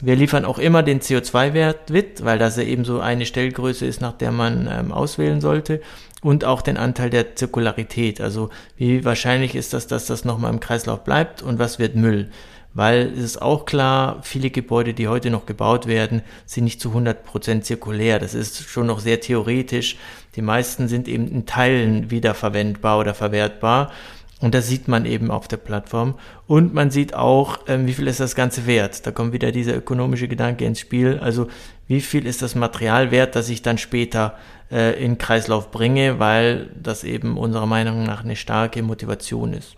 Wir 0.02 0.16
liefern 0.16 0.46
auch 0.46 0.58
immer 0.58 0.82
den 0.82 1.00
CO2-Wert 1.00 1.92
mit, 1.92 2.26
weil 2.26 2.40
das 2.40 2.58
ja 2.58 2.64
eben 2.64 2.84
so 2.84 3.00
eine 3.00 3.28
Stellgröße 3.28 3.86
ist, 3.86 4.02
nach 4.02 4.14
der 4.14 4.32
man 4.32 4.68
ähm, 4.72 4.92
auswählen 4.92 5.42
sollte. 5.42 5.82
Und 6.24 6.46
auch 6.46 6.64
den 6.64 6.78
Anteil 6.78 7.12
der 7.12 7.36
Zirkularität. 7.36 8.22
Also 8.22 8.50
wie 8.78 9.06
wahrscheinlich 9.06 9.54
ist 9.56 9.74
das, 9.74 9.86
dass 9.86 10.08
das 10.08 10.26
nochmal 10.26 10.52
im 10.52 10.60
Kreislauf 10.60 11.04
bleibt 11.04 11.44
und 11.44 11.60
was 11.60 11.78
wird 11.78 11.96
Müll 11.96 12.30
weil 12.74 13.12
es 13.14 13.20
ist 13.20 13.42
auch 13.42 13.66
klar, 13.66 14.20
viele 14.24 14.50
Gebäude, 14.50 14.94
die 14.94 15.08
heute 15.08 15.30
noch 15.30 15.46
gebaut 15.46 15.88
werden, 15.88 16.22
sind 16.46 16.64
nicht 16.64 16.80
zu 16.80 16.92
100% 16.92 17.62
zirkulär. 17.62 18.20
Das 18.20 18.34
ist 18.34 18.70
schon 18.70 18.88
noch 18.88 19.00
sehr 19.00 19.20
theoretisch. 19.20 19.98
Die 20.36 20.42
meisten 20.42 20.88
sind 20.88 21.08
eben 21.08 21.28
in 21.28 21.46
Teilen 21.46 22.10
wiederverwendbar 22.12 23.00
oder 23.00 23.14
verwertbar. 23.14 23.92
Und 24.40 24.56
das 24.56 24.68
sieht 24.68 24.88
man 24.88 25.06
eben 25.06 25.30
auf 25.30 25.48
der 25.48 25.58
Plattform. 25.58 26.16
Und 26.48 26.74
man 26.74 26.90
sieht 26.90 27.14
auch, 27.14 27.60
ähm, 27.68 27.86
wie 27.86 27.94
viel 27.94 28.08
ist 28.08 28.20
das 28.20 28.34
Ganze 28.34 28.66
wert. 28.66 29.06
Da 29.06 29.12
kommt 29.12 29.34
wieder 29.34 29.52
dieser 29.52 29.76
ökonomische 29.76 30.28
Gedanke 30.28 30.66
ins 30.66 30.80
Spiel. 30.80 31.20
Also 31.22 31.48
wie 31.88 32.02
viel 32.02 32.26
ist 32.26 32.42
das 32.42 32.56
Material 32.56 33.12
wert, 33.12 33.36
das 33.36 33.50
ich 33.50 33.62
dann 33.62 33.78
später 33.78 34.36
äh, 34.72 35.04
in 35.04 35.20
Kreislauf 35.20 35.70
bringe, 35.70 36.18
weil 36.18 36.70
das 36.82 37.04
eben 37.04 37.38
unserer 37.38 37.68
Meinung 37.68 38.04
nach 38.04 38.24
eine 38.24 38.36
starke 38.36 38.82
Motivation 38.82 39.54
ist. 39.54 39.76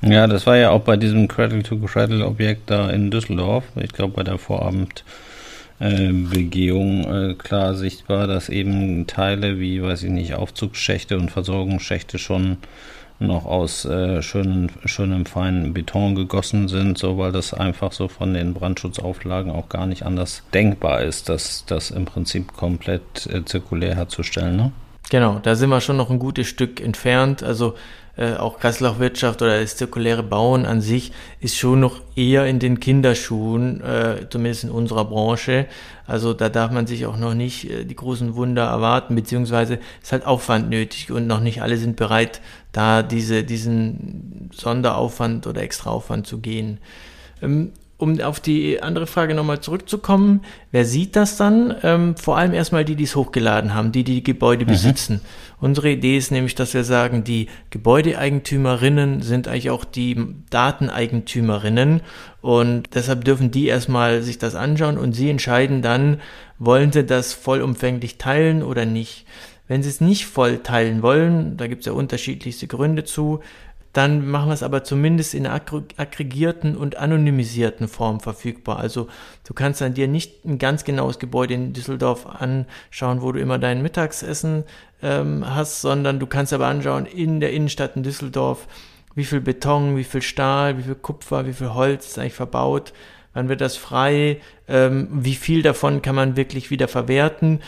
Ja, 0.00 0.26
das 0.26 0.46
war 0.46 0.56
ja 0.56 0.70
auch 0.70 0.82
bei 0.82 0.96
diesem 0.96 1.28
Cradle-to-Cradle-Objekt 1.28 2.70
da 2.70 2.88
in 2.88 3.10
Düsseldorf. 3.10 3.64
Ich 3.76 3.92
glaube, 3.92 4.14
bei 4.14 4.22
der 4.22 4.38
Vorabendbegehung 4.38 5.04
äh, 5.80 6.08
äh, 6.08 7.34
klar 7.34 7.74
sichtbar, 7.74 8.26
dass 8.26 8.48
eben 8.48 9.06
Teile 9.06 9.60
wie, 9.60 9.82
weiß 9.82 10.02
ich 10.04 10.10
nicht, 10.10 10.34
Aufzugsschächte 10.34 11.16
und 11.16 11.30
Versorgungsschächte 11.30 12.18
schon 12.18 12.58
noch 13.20 13.46
aus 13.46 13.84
äh, 13.84 14.22
schönen, 14.22 14.70
schönem 14.84 15.26
feinen 15.26 15.74
Beton 15.74 16.14
gegossen 16.14 16.68
sind, 16.68 16.98
so 16.98 17.18
weil 17.18 17.32
das 17.32 17.52
einfach 17.52 17.92
so 17.92 18.08
von 18.08 18.32
den 18.34 18.54
Brandschutzauflagen 18.54 19.50
auch 19.50 19.68
gar 19.68 19.86
nicht 19.86 20.04
anders 20.04 20.44
denkbar 20.54 21.02
ist, 21.02 21.28
dass 21.28 21.64
das 21.66 21.90
im 21.90 22.04
Prinzip 22.04 22.52
komplett 22.52 23.26
äh, 23.26 23.44
zirkulär 23.44 23.96
herzustellen. 23.96 24.56
Ne? 24.56 24.72
Genau, 25.10 25.40
da 25.42 25.56
sind 25.56 25.70
wir 25.70 25.80
schon 25.80 25.96
noch 25.96 26.10
ein 26.10 26.18
gutes 26.18 26.46
Stück 26.46 26.80
entfernt. 26.80 27.42
Also 27.42 27.74
äh, 28.18 28.34
auch 28.34 28.58
Kreislaufwirtschaft 28.58 29.40
oder 29.42 29.60
das 29.60 29.76
zirkuläre 29.76 30.24
Bauen 30.24 30.66
an 30.66 30.80
sich 30.80 31.12
ist 31.40 31.56
schon 31.56 31.78
noch 31.78 32.00
eher 32.16 32.46
in 32.46 32.58
den 32.58 32.80
Kinderschuhen, 32.80 33.80
äh, 33.80 34.26
zumindest 34.28 34.64
in 34.64 34.70
unserer 34.70 35.04
Branche. 35.04 35.66
Also 36.06 36.34
da 36.34 36.48
darf 36.48 36.72
man 36.72 36.88
sich 36.88 37.06
auch 37.06 37.16
noch 37.16 37.34
nicht 37.34 37.70
äh, 37.70 37.84
die 37.84 37.94
großen 37.94 38.34
Wunder 38.34 38.64
erwarten, 38.64 39.14
beziehungsweise 39.14 39.78
ist 40.02 40.10
halt 40.10 40.26
Aufwand 40.26 40.68
nötig 40.68 41.12
und 41.12 41.28
noch 41.28 41.40
nicht 41.40 41.62
alle 41.62 41.76
sind 41.76 41.94
bereit, 41.96 42.40
da 42.72 43.04
diese, 43.04 43.44
diesen 43.44 44.50
Sonderaufwand 44.52 45.46
oder 45.46 45.62
Extraaufwand 45.62 46.26
zu 46.26 46.38
gehen. 46.38 46.78
Ähm, 47.40 47.72
um 47.98 48.20
auf 48.20 48.38
die 48.38 48.80
andere 48.80 49.08
Frage 49.08 49.34
nochmal 49.34 49.60
zurückzukommen, 49.60 50.42
wer 50.70 50.84
sieht 50.84 51.16
das 51.16 51.36
dann? 51.36 51.74
Ähm, 51.82 52.16
vor 52.16 52.38
allem 52.38 52.54
erstmal 52.54 52.84
die, 52.84 52.94
die 52.94 53.04
es 53.04 53.16
hochgeladen 53.16 53.74
haben, 53.74 53.90
die, 53.90 54.04
die 54.04 54.14
die 54.14 54.22
Gebäude 54.22 54.64
mhm. 54.64 54.68
besitzen. 54.68 55.20
Unsere 55.60 55.90
Idee 55.90 56.16
ist 56.16 56.30
nämlich, 56.30 56.54
dass 56.54 56.74
wir 56.74 56.84
sagen, 56.84 57.24
die 57.24 57.48
Gebäudeeigentümerinnen 57.70 59.20
sind 59.20 59.48
eigentlich 59.48 59.70
auch 59.70 59.84
die 59.84 60.16
Dateneigentümerinnen 60.50 62.00
und 62.40 62.94
deshalb 62.94 63.24
dürfen 63.24 63.50
die 63.50 63.66
erstmal 63.66 64.22
sich 64.22 64.38
das 64.38 64.54
anschauen 64.54 64.96
und 64.96 65.14
sie 65.14 65.28
entscheiden 65.28 65.82
dann, 65.82 66.20
wollen 66.60 66.92
sie 66.92 67.04
das 67.04 67.32
vollumfänglich 67.32 68.16
teilen 68.16 68.62
oder 68.62 68.86
nicht. 68.86 69.26
Wenn 69.66 69.82
sie 69.82 69.90
es 69.90 70.00
nicht 70.00 70.26
voll 70.26 70.58
teilen 70.58 71.02
wollen, 71.02 71.56
da 71.56 71.66
gibt 71.66 71.80
es 71.80 71.86
ja 71.86 71.92
unterschiedlichste 71.92 72.68
Gründe 72.68 73.04
zu, 73.04 73.40
dann 73.92 74.28
machen 74.28 74.48
wir 74.48 74.54
es 74.54 74.62
aber 74.62 74.84
zumindest 74.84 75.34
in 75.34 75.46
aggregierten 75.46 76.76
und 76.76 76.96
anonymisierten 76.96 77.88
Form 77.88 78.20
verfügbar. 78.20 78.78
Also 78.78 79.08
du 79.44 79.54
kannst 79.54 79.80
dann 79.80 79.94
dir 79.94 80.08
nicht 80.08 80.44
ein 80.44 80.58
ganz 80.58 80.84
genaues 80.84 81.18
Gebäude 81.18 81.54
in 81.54 81.72
Düsseldorf 81.72 82.26
anschauen, 82.26 83.22
wo 83.22 83.32
du 83.32 83.40
immer 83.40 83.58
dein 83.58 83.82
Mittagsessen 83.82 84.64
ähm, 85.02 85.44
hast, 85.48 85.80
sondern 85.80 86.20
du 86.20 86.26
kannst 86.26 86.52
aber 86.52 86.66
anschauen 86.66 87.06
in 87.06 87.40
der 87.40 87.52
Innenstadt 87.52 87.96
in 87.96 88.02
Düsseldorf, 88.02 88.66
wie 89.14 89.24
viel 89.24 89.40
Beton, 89.40 89.96
wie 89.96 90.04
viel 90.04 90.22
Stahl, 90.22 90.78
wie 90.78 90.82
viel 90.82 90.94
Kupfer, 90.94 91.46
wie 91.46 91.54
viel 91.54 91.72
Holz 91.74 92.08
ist 92.08 92.18
eigentlich 92.18 92.34
verbaut, 92.34 92.92
wann 93.32 93.48
wird 93.48 93.60
das 93.60 93.76
frei, 93.76 94.40
ähm, 94.68 95.08
wie 95.10 95.34
viel 95.34 95.62
davon 95.62 96.02
kann 96.02 96.14
man 96.14 96.36
wirklich 96.36 96.70
wieder 96.70 96.88
verwerten. 96.88 97.60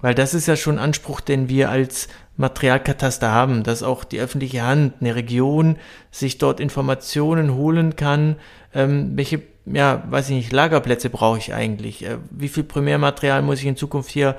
Weil 0.00 0.14
das 0.14 0.34
ist 0.34 0.46
ja 0.46 0.56
schon 0.56 0.78
ein 0.78 0.84
Anspruch, 0.84 1.20
den 1.20 1.48
wir 1.48 1.70
als 1.70 2.08
Materialkataster 2.36 3.30
haben, 3.30 3.62
dass 3.62 3.82
auch 3.82 4.04
die 4.04 4.20
öffentliche 4.20 4.62
Hand, 4.62 4.94
eine 5.00 5.14
Region, 5.14 5.76
sich 6.10 6.38
dort 6.38 6.60
Informationen 6.60 7.54
holen 7.54 7.96
kann, 7.96 8.36
ähm, 8.74 9.12
welche, 9.14 9.42
ja, 9.64 10.02
weiß 10.08 10.30
ich 10.30 10.36
nicht, 10.36 10.52
Lagerplätze 10.52 11.10
brauche 11.10 11.38
ich 11.38 11.54
eigentlich, 11.54 12.04
äh, 12.04 12.18
wie 12.30 12.48
viel 12.48 12.64
Primärmaterial 12.64 13.42
muss 13.42 13.60
ich 13.60 13.66
in 13.66 13.76
Zukunft 13.76 14.10
hier 14.10 14.36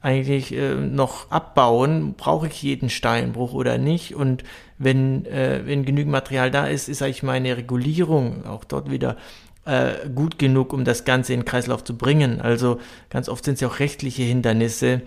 eigentlich 0.00 0.54
äh, 0.54 0.74
noch 0.74 1.30
abbauen, 1.30 2.14
brauche 2.16 2.46
ich 2.46 2.62
jeden 2.62 2.88
Steinbruch 2.88 3.52
oder 3.52 3.78
nicht? 3.78 4.14
Und 4.14 4.44
wenn, 4.78 5.26
äh, 5.26 5.62
wenn 5.66 5.84
genügend 5.84 6.12
Material 6.12 6.50
da 6.50 6.66
ist, 6.66 6.88
ist 6.88 7.02
eigentlich 7.02 7.22
meine 7.22 7.56
Regulierung 7.56 8.46
auch 8.46 8.64
dort 8.64 8.90
wieder 8.90 9.16
äh, 9.66 10.08
gut 10.14 10.38
genug, 10.38 10.72
um 10.72 10.84
das 10.84 11.04
Ganze 11.04 11.34
in 11.34 11.40
den 11.40 11.44
Kreislauf 11.44 11.84
zu 11.84 11.96
bringen. 11.96 12.40
Also 12.40 12.80
ganz 13.10 13.28
oft 13.28 13.44
sind 13.44 13.54
es 13.54 13.60
ja 13.60 13.68
auch 13.68 13.78
rechtliche 13.78 14.22
Hindernisse, 14.22 15.02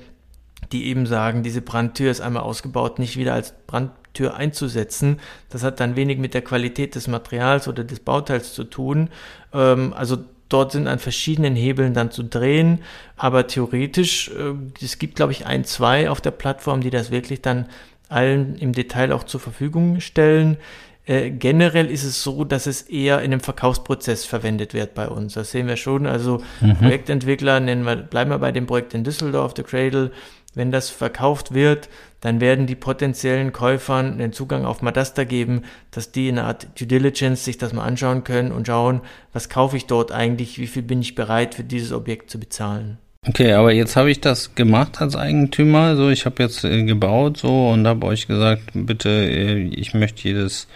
die 0.73 0.85
eben 0.87 1.05
sagen, 1.05 1.43
diese 1.43 1.61
Brandtür 1.61 2.11
ist 2.11 2.21
einmal 2.21 2.43
ausgebaut, 2.43 2.99
nicht 2.99 3.17
wieder 3.17 3.33
als 3.33 3.53
Brandtür 3.67 4.35
einzusetzen. 4.35 5.19
Das 5.49 5.63
hat 5.63 5.79
dann 5.79 5.95
wenig 5.95 6.17
mit 6.17 6.33
der 6.33 6.41
Qualität 6.41 6.95
des 6.95 7.07
Materials 7.07 7.67
oder 7.67 7.83
des 7.83 7.99
Bauteils 7.99 8.53
zu 8.53 8.63
tun. 8.63 9.09
Ähm, 9.53 9.93
also 9.93 10.17
dort 10.49 10.71
sind 10.71 10.87
an 10.87 10.99
verschiedenen 10.99 11.55
Hebeln 11.55 11.93
dann 11.93 12.11
zu 12.11 12.23
drehen, 12.23 12.79
aber 13.15 13.47
theoretisch, 13.47 14.29
äh, 14.29 14.53
es 14.83 14.99
gibt 14.99 15.15
glaube 15.15 15.31
ich 15.31 15.45
ein, 15.45 15.63
zwei 15.63 16.09
auf 16.09 16.21
der 16.21 16.31
Plattform, 16.31 16.81
die 16.81 16.89
das 16.89 17.11
wirklich 17.11 17.41
dann 17.41 17.67
allen 18.09 18.55
im 18.55 18.73
Detail 18.73 19.11
auch 19.11 19.23
zur 19.23 19.39
Verfügung 19.39 19.99
stellen. 19.99 20.57
Äh, 21.05 21.31
generell 21.31 21.91
ist 21.91 22.03
es 22.03 22.23
so, 22.23 22.45
dass 22.45 22.65
es 22.65 22.83
eher 22.83 23.19
in 23.19 23.33
einem 23.33 23.41
Verkaufsprozess 23.41 24.25
verwendet 24.25 24.73
wird 24.73 24.93
bei 24.93 25.07
uns. 25.07 25.33
Das 25.33 25.51
sehen 25.51 25.67
wir 25.67 25.75
schon. 25.75 26.07
Also 26.07 26.41
mhm. 26.61 26.75
Projektentwickler, 26.75 27.59
nennen 27.59 27.83
wir, 27.83 27.97
bleiben 27.97 28.31
wir 28.31 28.39
bei 28.39 28.51
dem 28.51 28.67
Projekt 28.67 28.93
in 28.93 29.03
Düsseldorf, 29.03 29.53
The 29.55 29.63
Cradle, 29.63 30.11
wenn 30.55 30.71
das 30.71 30.89
verkauft 30.89 31.53
wird, 31.53 31.89
dann 32.21 32.39
werden 32.39 32.67
die 32.67 32.75
potenziellen 32.75 33.51
Käufern 33.51 34.17
den 34.17 34.33
Zugang 34.33 34.65
auf 34.65 34.81
Madasta 34.81 35.23
geben, 35.23 35.63
dass 35.91 36.11
die 36.11 36.29
in 36.29 36.37
einer 36.37 36.47
Art 36.47 36.79
Due 36.79 36.87
Diligence 36.87 37.43
sich 37.43 37.57
das 37.57 37.73
mal 37.73 37.83
anschauen 37.83 38.23
können 38.23 38.51
und 38.51 38.67
schauen, 38.67 39.01
was 39.33 39.49
kaufe 39.49 39.77
ich 39.77 39.87
dort 39.87 40.11
eigentlich, 40.11 40.59
wie 40.59 40.67
viel 40.67 40.83
bin 40.83 41.01
ich 41.01 41.15
bereit 41.15 41.55
für 41.55 41.63
dieses 41.63 41.91
Objekt 41.91 42.29
zu 42.29 42.39
bezahlen. 42.39 42.99
Okay, 43.25 43.53
aber 43.53 43.71
jetzt 43.71 43.95
habe 43.95 44.11
ich 44.11 44.19
das 44.19 44.53
gemacht 44.53 44.99
als 44.99 45.15
Eigentümer, 45.15 45.95
so 45.95 46.09
ich 46.09 46.25
habe 46.25 46.43
jetzt 46.43 46.65
äh, 46.65 46.83
gebaut 46.83 47.37
so 47.37 47.69
und 47.69 47.87
habe 47.87 48.05
euch 48.05 48.27
gesagt, 48.27 48.63
bitte, 48.73 49.09
äh, 49.09 49.59
ich 49.67 49.93
möchte 49.93 50.27
jedes 50.27 50.67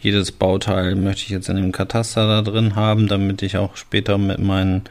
jedes 0.00 0.30
Bauteil 0.30 0.94
möchte 0.94 1.22
ich 1.22 1.30
jetzt 1.30 1.48
in 1.48 1.56
dem 1.56 1.72
Kataster 1.72 2.28
da 2.28 2.42
drin 2.42 2.76
haben, 2.76 3.08
damit 3.08 3.42
ich 3.42 3.56
auch 3.56 3.76
später 3.76 4.16
mit 4.16 4.38
meinen 4.38 4.82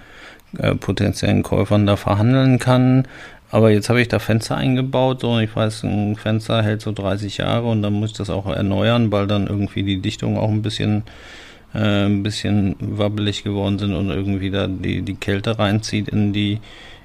äh, 0.57 0.75
potenziellen 0.75 1.43
Käufern 1.43 1.85
da 1.85 1.95
verhandeln 1.95 2.59
kann. 2.59 3.07
Aber 3.51 3.71
jetzt 3.71 3.87
habe 3.87 4.01
ich 4.01 4.09
da 4.09 4.19
Fenster 4.19 4.57
eingebaut, 4.57 5.21
so 5.21 5.39
ich 5.39 5.55
weiß, 5.55 5.83
ein 5.83 6.17
Fenster 6.17 6.61
hält 6.61 6.81
so 6.81 6.91
30 6.91 7.37
Jahre 7.37 7.67
und 7.67 7.81
dann 7.83 7.93
muss 7.93 8.11
ich 8.11 8.17
das 8.17 8.29
auch 8.29 8.47
erneuern, 8.47 9.11
weil 9.13 9.27
dann 9.27 9.47
irgendwie 9.47 9.83
die 9.83 10.01
Dichtung 10.01 10.37
auch 10.37 10.49
ein 10.49 10.61
bisschen 10.61 11.03
äh, 11.73 12.05
ein 12.05 12.23
bisschen 12.23 12.75
wabbelig 12.79 13.43
geworden 13.45 13.79
sind 13.79 13.95
und 13.95 14.09
irgendwie 14.09 14.51
da 14.51 14.67
die, 14.67 15.03
die 15.03 15.15
Kälte 15.15 15.57
reinzieht 15.57 16.09
in 16.09 16.33
die 16.33 16.59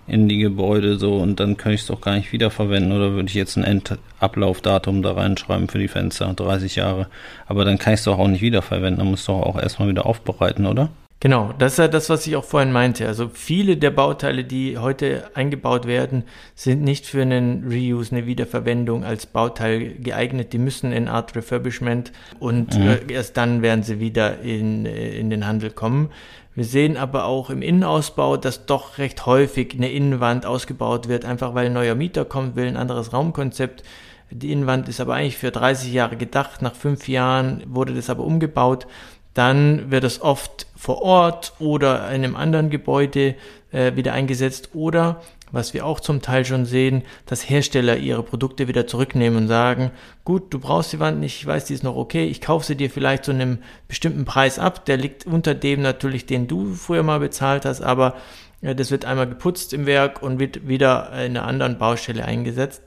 in 0.06 0.28
die 0.28 0.38
Gebäude 0.38 0.99
so 0.99 1.16
und 1.16 1.38
dann 1.40 1.56
kann 1.56 1.73
ich 1.73 1.82
es 1.82 1.87
doch 1.87 2.00
gar 2.00 2.16
nicht 2.16 2.32
wiederverwenden 2.32 2.92
oder 2.92 3.12
würde 3.12 3.28
ich 3.28 3.35
jetzt 3.35 3.56
ein 3.56 3.64
Endablaufdatum 3.64 5.02
da 5.02 5.12
reinschreiben 5.12 5.68
für 5.68 5.78
die 5.78 5.88
Fenster, 5.88 6.32
30 6.32 6.76
Jahre. 6.76 7.06
Aber 7.47 7.64
dann 7.64 7.78
kann 7.78 7.94
ich 7.94 8.00
es 8.00 8.04
doch 8.04 8.18
auch 8.18 8.28
nicht 8.28 8.42
wiederverwenden, 8.42 8.99
dann 8.99 9.11
muss 9.11 9.21
ich 9.21 9.26
doch 9.26 9.42
auch 9.42 9.61
erstmal 9.61 9.88
wieder 9.88 10.06
aufbereiten, 10.06 10.66
oder? 10.66 10.90
Genau, 11.23 11.54
das 11.56 11.75
ist 11.75 11.78
ja 11.78 11.87
das, 11.87 12.11
was 12.11 12.26
ich 12.26 12.35
auch 12.35 12.42
vorhin 12.42 12.73
meinte. 12.73 13.06
Also 13.06 13.30
viele 13.32 13.76
der 13.76 13.92
Bauteile, 13.92 14.42
die 14.42 14.76
heute 14.76 15.30
eingebaut 15.35 15.87
werden, 15.87 16.25
sind 16.56 16.82
nicht 16.82 17.06
für 17.06 17.23
einen 17.23 17.62
Reuse, 17.71 18.16
eine 18.16 18.26
Wiederverwendung 18.26 19.04
als 19.04 19.26
Bauteil 19.26 19.94
geeignet. 20.00 20.52
Die 20.52 20.59
müssen 20.59 20.90
in 20.90 21.06
Art 21.06 21.37
Refurbishment 21.37 22.11
und 22.40 22.76
mhm. 22.76 22.88
äh, 22.88 23.12
erst 23.12 23.37
dann 23.37 23.62
werden 23.62 23.85
sie 23.85 24.00
wieder 24.00 24.40
in, 24.40 24.85
äh, 24.85 25.16
in 25.16 25.30
den 25.30 25.47
Handel 25.47 25.71
kommen. 25.71 26.11
Wir 26.54 26.64
sehen 26.64 26.97
aber 26.97 27.25
auch 27.25 27.50
im 27.50 27.62
Innenausbau, 27.62 28.37
dass 28.37 28.66
doch 28.66 28.99
recht 28.99 29.25
häufig 29.26 29.75
eine 29.75 29.90
Innenwand 29.90 30.44
ausgebaut 30.44 31.09
wird, 31.09 31.25
einfach 31.25 31.54
weil 31.54 31.66
ein 31.66 31.73
neuer 31.73 31.94
Mieter 31.94 32.25
kommt, 32.25 32.56
will 32.56 32.66
ein 32.66 32.76
anderes 32.76 33.12
Raumkonzept. 33.12 33.82
Die 34.30 34.52
Innenwand 34.52 34.88
ist 34.88 35.00
aber 35.00 35.14
eigentlich 35.14 35.38
für 35.38 35.50
30 35.50 35.92
Jahre 35.92 36.16
gedacht. 36.16 36.62
Nach 36.62 36.75
fünf 36.75 37.09
Jahren 37.09 37.62
wurde 37.66 37.94
das 37.94 38.11
aber 38.11 38.25
umgebaut 38.25 38.87
dann 39.35 39.90
wird 39.90 40.04
es 40.04 40.21
oft 40.21 40.66
vor 40.76 41.02
Ort 41.02 41.54
oder 41.59 42.09
in 42.09 42.25
einem 42.25 42.37
anderen 42.37 42.71
Gebäude 42.71 43.35
äh, 43.71 43.97
wieder 43.97 44.12
eingesetzt 44.12 44.71
oder 44.75 45.23
was 45.52 45.75
wir 45.75 45.87
auch 45.87 46.00
zum 46.00 46.23
Teil 46.23 46.44
schon 46.44 46.64
sehen, 46.64 47.02
dass 47.26 47.49
Hersteller 47.49 47.97
ihre 47.99 48.23
Produkte 48.23 48.66
wieder 48.68 48.87
zurücknehmen 48.87 49.42
und 49.42 49.49
sagen, 49.49 49.92
gut, 50.25 50.52
du 50.52 50.59
brauchst 50.59 50.92
die 50.92 51.00
Wand 51.00 51.21
nicht, 51.21 51.37
ich 51.37 51.47
weiß, 51.47 51.66
die 51.66 51.75
ist 51.75 51.85
noch 51.85 51.97
okay, 51.97 52.25
ich 52.25 52.40
kaufe 52.40 52.66
sie 52.66 52.76
dir 52.76 52.90
vielleicht 52.90 53.25
zu 53.25 53.30
einem 53.30 53.59
bestimmten 53.87 54.25
Preis 54.25 54.59
ab, 54.59 54.85
der 54.87 54.97
liegt 54.97 55.26
unter 55.26 55.54
dem 55.54 55.82
natürlich, 55.82 56.26
den 56.26 56.49
du 56.49 56.75
früher 56.75 57.02
mal 57.02 57.21
bezahlt 57.21 57.64
hast, 57.64 57.82
aber 57.82 58.16
äh, 58.62 58.75
das 58.75 58.90
wird 58.90 59.04
einmal 59.04 59.28
geputzt 59.28 59.73
im 59.75 59.87
Werk 59.87 60.23
und 60.23 60.38
wird 60.38 60.66
wieder 60.66 61.12
in 61.12 61.37
einer 61.37 61.47
anderen 61.47 61.78
Baustelle 61.78 62.25
eingesetzt. 62.25 62.82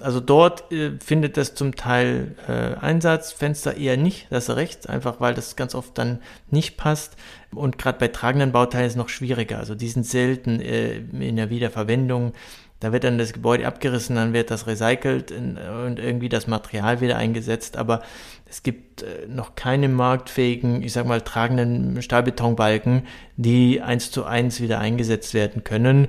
Also 0.00 0.20
dort 0.20 0.70
äh, 0.70 0.92
findet 1.04 1.36
das 1.36 1.54
zum 1.54 1.74
Teil 1.74 2.36
äh, 2.46 2.76
Einsatz, 2.80 3.32
Fenster 3.32 3.76
eher 3.76 3.96
nicht, 3.96 4.28
das 4.30 4.48
ist 4.48 4.56
recht, 4.56 4.88
einfach 4.88 5.20
weil 5.20 5.34
das 5.34 5.56
ganz 5.56 5.74
oft 5.74 5.98
dann 5.98 6.20
nicht 6.50 6.76
passt. 6.76 7.16
Und 7.52 7.78
gerade 7.78 7.98
bei 7.98 8.08
tragenden 8.08 8.52
Bauteilen 8.52 8.86
ist 8.86 8.92
es 8.92 8.96
noch 8.96 9.08
schwieriger. 9.08 9.58
Also 9.58 9.74
die 9.74 9.88
sind 9.88 10.06
selten 10.06 10.60
äh, 10.60 10.98
in 10.98 11.34
der 11.34 11.50
Wiederverwendung. 11.50 12.32
Da 12.80 12.92
wird 12.92 13.02
dann 13.02 13.18
das 13.18 13.32
Gebäude 13.32 13.66
abgerissen, 13.66 14.14
dann 14.14 14.32
wird 14.32 14.52
das 14.52 14.68
recycelt 14.68 15.32
und 15.32 15.98
irgendwie 15.98 16.28
das 16.28 16.46
Material 16.46 17.00
wieder 17.00 17.16
eingesetzt. 17.16 17.76
Aber 17.76 18.02
es 18.48 18.62
gibt 18.62 19.02
äh, 19.02 19.26
noch 19.26 19.56
keine 19.56 19.88
marktfähigen, 19.88 20.82
ich 20.82 20.92
sag 20.92 21.06
mal, 21.06 21.22
tragenden 21.22 22.00
Stahlbetonbalken, 22.02 23.02
die 23.36 23.80
eins 23.82 24.12
zu 24.12 24.24
eins 24.24 24.60
wieder 24.60 24.78
eingesetzt 24.78 25.34
werden 25.34 25.64
können. 25.64 26.06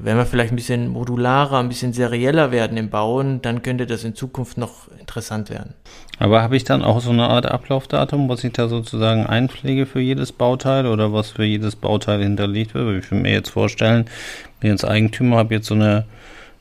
Wenn 0.00 0.16
wir 0.16 0.26
vielleicht 0.26 0.52
ein 0.52 0.56
bisschen 0.56 0.88
modularer, 0.88 1.58
ein 1.58 1.68
bisschen 1.68 1.92
serieller 1.92 2.50
werden 2.50 2.76
im 2.76 2.90
Bauen, 2.90 3.42
dann 3.42 3.62
könnte 3.62 3.86
das 3.86 4.04
in 4.04 4.14
Zukunft 4.14 4.58
noch 4.58 4.88
interessant 4.98 5.50
werden. 5.50 5.74
Aber 6.18 6.42
habe 6.42 6.56
ich 6.56 6.64
dann 6.64 6.82
auch 6.82 7.00
so 7.00 7.10
eine 7.10 7.28
Art 7.28 7.46
Ablaufdatum, 7.46 8.28
was 8.28 8.44
ich 8.44 8.52
da 8.52 8.68
sozusagen 8.68 9.26
einpflege 9.26 9.86
für 9.86 10.00
jedes 10.00 10.32
Bauteil 10.32 10.86
oder 10.86 11.12
was 11.12 11.30
für 11.30 11.44
jedes 11.44 11.76
Bauteil 11.76 12.22
hinterlegt 12.22 12.74
wird? 12.74 13.04
Ich 13.04 13.10
will 13.10 13.20
mir 13.20 13.32
jetzt 13.32 13.50
vorstellen, 13.50 14.06
ich 14.60 14.68
jetzt 14.68 14.84
Eigentümer, 14.84 15.38
habe 15.38 15.54
jetzt 15.54 15.66
so 15.66 15.74
eine, 15.74 16.04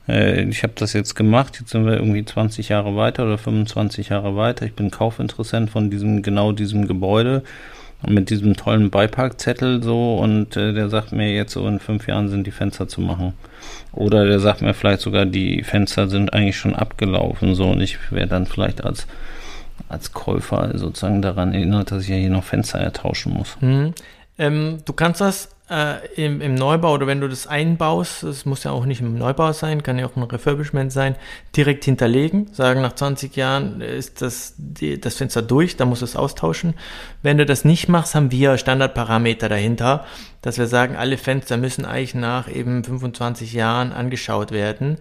äh, 0.08 0.44
ich 0.44 0.64
habe 0.64 0.74
das 0.76 0.94
jetzt 0.94 1.16
gemacht, 1.16 1.58
jetzt 1.60 1.72
sind 1.72 1.86
wir 1.86 1.94
irgendwie 1.94 2.26
20 2.26 2.70
Jahre 2.70 2.96
weiter 2.96 3.24
oder 3.24 3.38
25 3.38 4.10
Jahre 4.10 4.36
weiter. 4.36 4.66
Ich 4.66 4.74
bin 4.74 4.90
Kaufinteressent 4.90 5.70
von 5.70 5.90
diesem, 5.90 6.24
genau 6.24 6.52
diesem 6.52 6.88
Gebäude 6.88 7.44
mit 8.08 8.30
diesem 8.30 8.56
tollen 8.56 8.90
Beipackzettel 8.90 9.84
so 9.84 10.18
und 10.18 10.58
äh, 10.58 10.74
der 10.74 10.90
sagt 10.90 11.12
mir 11.12 11.34
jetzt 11.34 11.54
so 11.54 11.68
in 11.68 11.80
fünf 11.80 12.08
Jahren 12.08 12.30
sind 12.30 12.48
die 12.48 12.52
Fenster 12.52 12.88
zu 12.88 13.02
machen. 13.02 13.34
Oder 13.92 14.26
der 14.26 14.40
sagt 14.40 14.62
mir 14.62 14.74
vielleicht 14.74 15.02
sogar, 15.02 15.26
die 15.26 15.64
Fenster 15.64 16.08
sind 16.08 16.34
eigentlich 16.34 16.58
schon 16.58 16.76
abgelaufen 16.76 17.56
so 17.56 17.70
und 17.70 17.82
ich 17.82 18.12
werde 18.12 18.30
dann 18.30 18.46
vielleicht 18.46 18.84
als 18.84 19.08
als 19.90 20.14
Käufer 20.14 20.78
sozusagen 20.78 21.22
daran 21.22 21.54
erinnert, 21.54 21.92
dass 21.92 22.04
ich 22.04 22.10
ja 22.10 22.16
hier 22.16 22.30
noch 22.30 22.44
Fenster 22.44 22.80
ertauschen 22.80 23.34
muss. 23.34 23.58
Hm. 23.60 23.94
Ähm, 24.38 24.78
du 24.86 24.94
kannst 24.94 25.22
das 25.22 25.50
äh, 25.72 26.06
im, 26.16 26.42
im, 26.42 26.56
Neubau 26.56 26.94
oder 26.94 27.08
wenn 27.08 27.22
du 27.22 27.30
das 27.30 27.48
einbaust, 27.48 28.24
das 28.24 28.46
muss 28.46 28.66
ja 28.66 28.72
auch 28.72 28.86
nicht 28.86 29.00
im 29.00 29.18
Neubau 29.18 29.54
sein, 29.54 29.84
kann 29.84 29.98
ja 29.98 30.06
auch 30.06 30.18
ein 30.18 30.24
Refurbishment 30.24 30.92
sein, 30.92 31.16
direkt 31.56 31.86
hinterlegen, 31.86 32.50
sagen 32.52 32.82
nach 32.82 32.94
20 32.94 33.36
Jahren 33.38 33.80
ist 33.80 34.22
das, 34.22 34.54
die, 34.58 35.00
das 35.00 35.16
Fenster 35.16 35.42
durch, 35.42 35.78
da 35.78 35.86
musst 35.86 36.02
du 36.02 36.06
es 36.06 36.18
austauschen. 36.18 36.74
Wenn 37.24 37.38
du 37.38 37.46
das 37.46 37.64
nicht 37.64 37.88
machst, 37.88 38.16
haben 38.16 38.32
wir 38.32 38.58
Standardparameter 38.58 39.48
dahinter, 39.48 40.06
dass 40.42 40.58
wir 40.58 40.68
sagen, 40.68 40.98
alle 40.98 41.18
Fenster 41.18 41.56
müssen 41.56 41.86
eigentlich 41.86 42.16
nach 42.16 42.54
eben 42.54 42.84
25 42.84 43.54
Jahren 43.54 43.94
angeschaut 43.94 44.52
werden. 44.52 44.98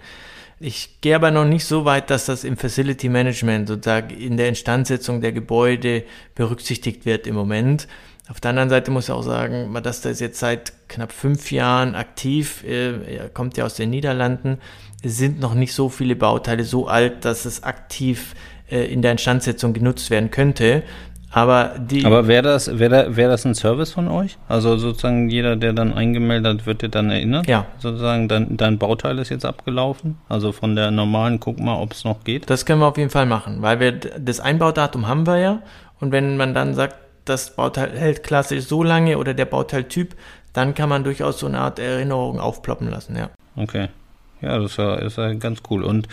Ich 0.62 1.00
gehe 1.00 1.16
aber 1.16 1.30
noch 1.30 1.46
nicht 1.46 1.64
so 1.64 1.86
weit, 1.86 2.10
dass 2.10 2.26
das 2.26 2.44
im 2.44 2.58
Facility 2.58 3.08
Management 3.08 3.66
sozusagen 3.66 4.10
in 4.10 4.36
der 4.36 4.48
Instandsetzung 4.48 5.22
der 5.22 5.32
Gebäude 5.32 6.04
berücksichtigt 6.34 7.06
wird 7.06 7.26
im 7.26 7.34
Moment. 7.34 7.88
Auf 8.30 8.40
der 8.40 8.50
anderen 8.50 8.70
Seite 8.70 8.92
muss 8.92 9.04
ich 9.04 9.10
auch 9.10 9.22
sagen, 9.22 9.72
Madasta 9.72 10.08
ist 10.08 10.20
jetzt 10.20 10.38
seit 10.38 10.72
knapp 10.88 11.10
fünf 11.10 11.50
Jahren 11.50 11.96
aktiv, 11.96 12.62
äh, 12.64 13.16
er 13.16 13.28
kommt 13.28 13.56
ja 13.56 13.64
aus 13.64 13.74
den 13.74 13.90
Niederlanden. 13.90 14.58
Es 15.02 15.16
sind 15.16 15.40
noch 15.40 15.54
nicht 15.54 15.74
so 15.74 15.88
viele 15.88 16.14
Bauteile 16.14 16.62
so 16.62 16.86
alt, 16.86 17.24
dass 17.24 17.44
es 17.44 17.64
aktiv 17.64 18.34
äh, 18.70 18.84
in 18.84 19.02
der 19.02 19.12
Instandsetzung 19.12 19.72
genutzt 19.72 20.10
werden 20.10 20.30
könnte. 20.30 20.84
Aber, 21.32 21.74
Aber 22.04 22.26
wäre 22.26 22.42
das, 22.42 22.78
wäre 22.78 23.16
wär 23.16 23.28
das 23.28 23.44
ein 23.44 23.54
Service 23.54 23.92
von 23.92 24.08
euch? 24.08 24.36
Also 24.48 24.76
sozusagen 24.76 25.28
jeder, 25.28 25.54
der 25.54 25.72
dann 25.72 25.92
eingemeldet 25.92 26.66
wird, 26.66 26.82
dir 26.82 26.88
dann 26.88 27.10
erinnert? 27.10 27.48
Ja. 27.48 27.66
Sozusagen 27.78 28.28
dein, 28.28 28.56
dein 28.56 28.78
Bauteil 28.78 29.18
ist 29.18 29.28
jetzt 29.28 29.44
abgelaufen? 29.44 30.18
Also 30.28 30.50
von 30.50 30.74
der 30.74 30.90
normalen, 30.90 31.38
guck 31.38 31.60
mal, 31.60 31.80
ob 31.80 31.92
es 31.92 32.04
noch 32.04 32.24
geht? 32.24 32.50
Das 32.50 32.66
können 32.66 32.80
wir 32.80 32.86
auf 32.86 32.96
jeden 32.96 33.10
Fall 33.10 33.26
machen, 33.26 33.62
weil 33.62 33.78
wir 33.78 33.92
das 33.92 34.40
Einbaudatum 34.40 35.06
haben 35.06 35.26
wir 35.26 35.38
ja. 35.38 35.62
Und 36.00 36.10
wenn 36.10 36.36
man 36.36 36.52
dann 36.52 36.74
sagt, 36.74 36.96
das 37.24 37.56
Bauteil 37.56 37.96
hält 37.98 38.22
klassisch 38.22 38.64
so 38.64 38.82
lange 38.82 39.18
oder 39.18 39.34
der 39.34 39.44
Bauteiltyp, 39.44 40.14
dann 40.52 40.74
kann 40.74 40.88
man 40.88 41.04
durchaus 41.04 41.38
so 41.38 41.46
eine 41.46 41.60
Art 41.60 41.78
Erinnerung 41.78 42.40
aufploppen 42.40 42.90
lassen, 42.90 43.16
ja. 43.16 43.30
Okay. 43.56 43.88
Ja, 44.42 44.58
das 44.58 44.78
ist 44.78 45.18
ja 45.18 45.34
ganz 45.34 45.60
cool. 45.70 45.84
Und 45.84 46.08